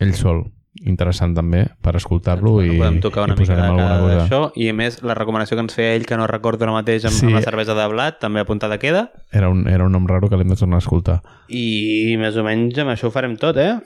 ell 0.00 0.14
sol. 0.18 0.44
Interessant 0.84 1.32
també 1.34 1.62
per 1.80 1.94
escoltar-lo 1.96 2.58
i, 2.62 2.74
podem 2.76 2.98
tocar 3.00 3.24
una 3.24 3.32
i 3.34 3.38
mica 3.38 3.54
posarem 3.54 3.64
alguna 3.70 3.86
cada 3.88 4.00
cosa. 4.02 4.16
d'això 4.18 4.40
i 4.60 4.68
a 4.68 4.74
més 4.76 4.98
la 5.02 5.14
recomanació 5.16 5.56
que 5.56 5.62
ens 5.64 5.74
feia 5.74 5.94
ell 5.96 6.04
que 6.06 6.16
no 6.20 6.26
recordo 6.28 6.64
ara 6.66 6.72
mateix 6.74 7.06
amb, 7.08 7.14
Sí. 7.16 7.26
amb 7.26 7.34
la 7.38 7.42
cervesa 7.42 7.74
de 7.74 7.86
blat 7.88 8.18
també 8.20 8.40
apuntada 8.40 8.76
queda 8.78 9.10
Era 9.32 9.48
un, 9.48 9.66
era 9.68 9.84
un 9.86 9.92
nom 9.92 10.06
raro 10.06 10.28
que 10.28 10.36
l'hem 10.36 10.48
de 10.52 10.56
tornar 10.56 10.76
a 10.76 10.84
escoltar. 10.84 11.22
i 11.48 12.16
més 12.18 12.36
o 12.36 12.44
menys 12.44 12.76
amb 12.78 12.90
això 12.92 13.08
ho 13.08 13.10
farem 13.14 13.36
tot 13.40 13.56
eh? 13.56 13.78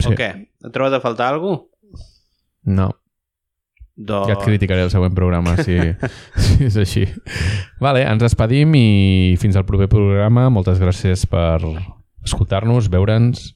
Sí. 0.00 0.08
o 0.08 0.16
què? 0.16 0.30
Et 0.64 0.72
trobes 0.72 0.92
a 0.96 1.00
faltar 1.00 1.34
alguna 1.34 1.58
cosa? 1.58 2.06
No, 2.64 2.88
Doncs... 4.00 4.28
ja 4.28 4.34
et 4.38 4.44
criticaré 4.46 4.82
el 4.86 4.90
següent 4.90 5.12
programa 5.14 5.56
si, 5.60 5.76
si 6.40 6.64
és 6.64 6.76
així. 6.80 7.04
Vale, 7.80 8.00
ens 8.08 8.22
despedim 8.22 8.72
i 8.78 9.36
fins 9.40 9.56
al 9.60 9.66
proper 9.68 9.88
programa. 9.92 10.48
Moltes 10.48 10.78
gràcies 10.80 11.26
per 11.28 11.58
escoltar-nos, 12.24 12.88
veure'ns. 12.88 13.50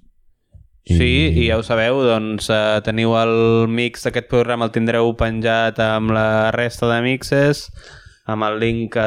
I- 0.84 0.96
Sí, 0.98 1.10
i 1.40 1.46
ja 1.48 1.56
ho 1.56 1.62
sabeu, 1.64 2.02
doncs 2.04 2.50
eh, 2.52 2.80
teniu 2.84 3.14
el 3.16 3.68
mix 3.72 4.02
d'aquest 4.04 4.28
programa, 4.28 4.66
el 4.68 4.72
tindreu 4.74 5.14
penjat 5.16 5.78
amb 5.80 6.10
la 6.12 6.50
resta 6.52 6.90
de 6.90 6.98
mixes, 7.06 7.70
amb 8.28 8.44
el 8.44 8.58
link 8.60 8.92
que, 8.92 9.06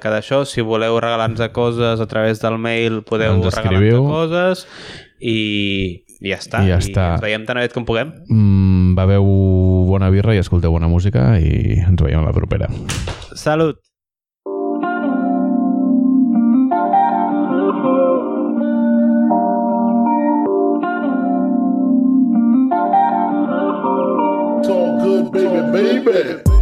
que 0.00 0.08
d'això. 0.12 0.42
Si 0.48 0.60
voleu 0.64 0.96
regalar-nos 1.00 1.48
coses 1.52 2.00
a 2.00 2.06
través 2.08 2.40
del 2.40 2.56
mail, 2.58 3.02
podeu 3.04 3.36
regalar-nos 3.60 4.08
coses 4.08 4.66
i, 5.20 6.04
i 6.20 6.32
ja 6.32 6.36
està. 6.40 6.62
I 6.64 6.72
ja 6.72 6.78
està. 6.80 7.06
ens 7.16 7.24
veiem 7.24 7.44
tan 7.48 7.60
aviat 7.60 7.76
com 7.76 7.84
puguem. 7.88 8.12
Mm, 8.28 8.94
beveu 8.96 9.28
bona 9.88 10.08
birra 10.14 10.34
i 10.34 10.40
escolteu 10.40 10.72
bona 10.72 10.88
música 10.88 11.34
i 11.40 11.76
ens 11.84 12.00
veiem 12.00 12.20
a 12.24 12.28
la 12.30 12.32
propera. 12.36 12.68
Salut! 13.36 13.80
Baby. 25.72 26.57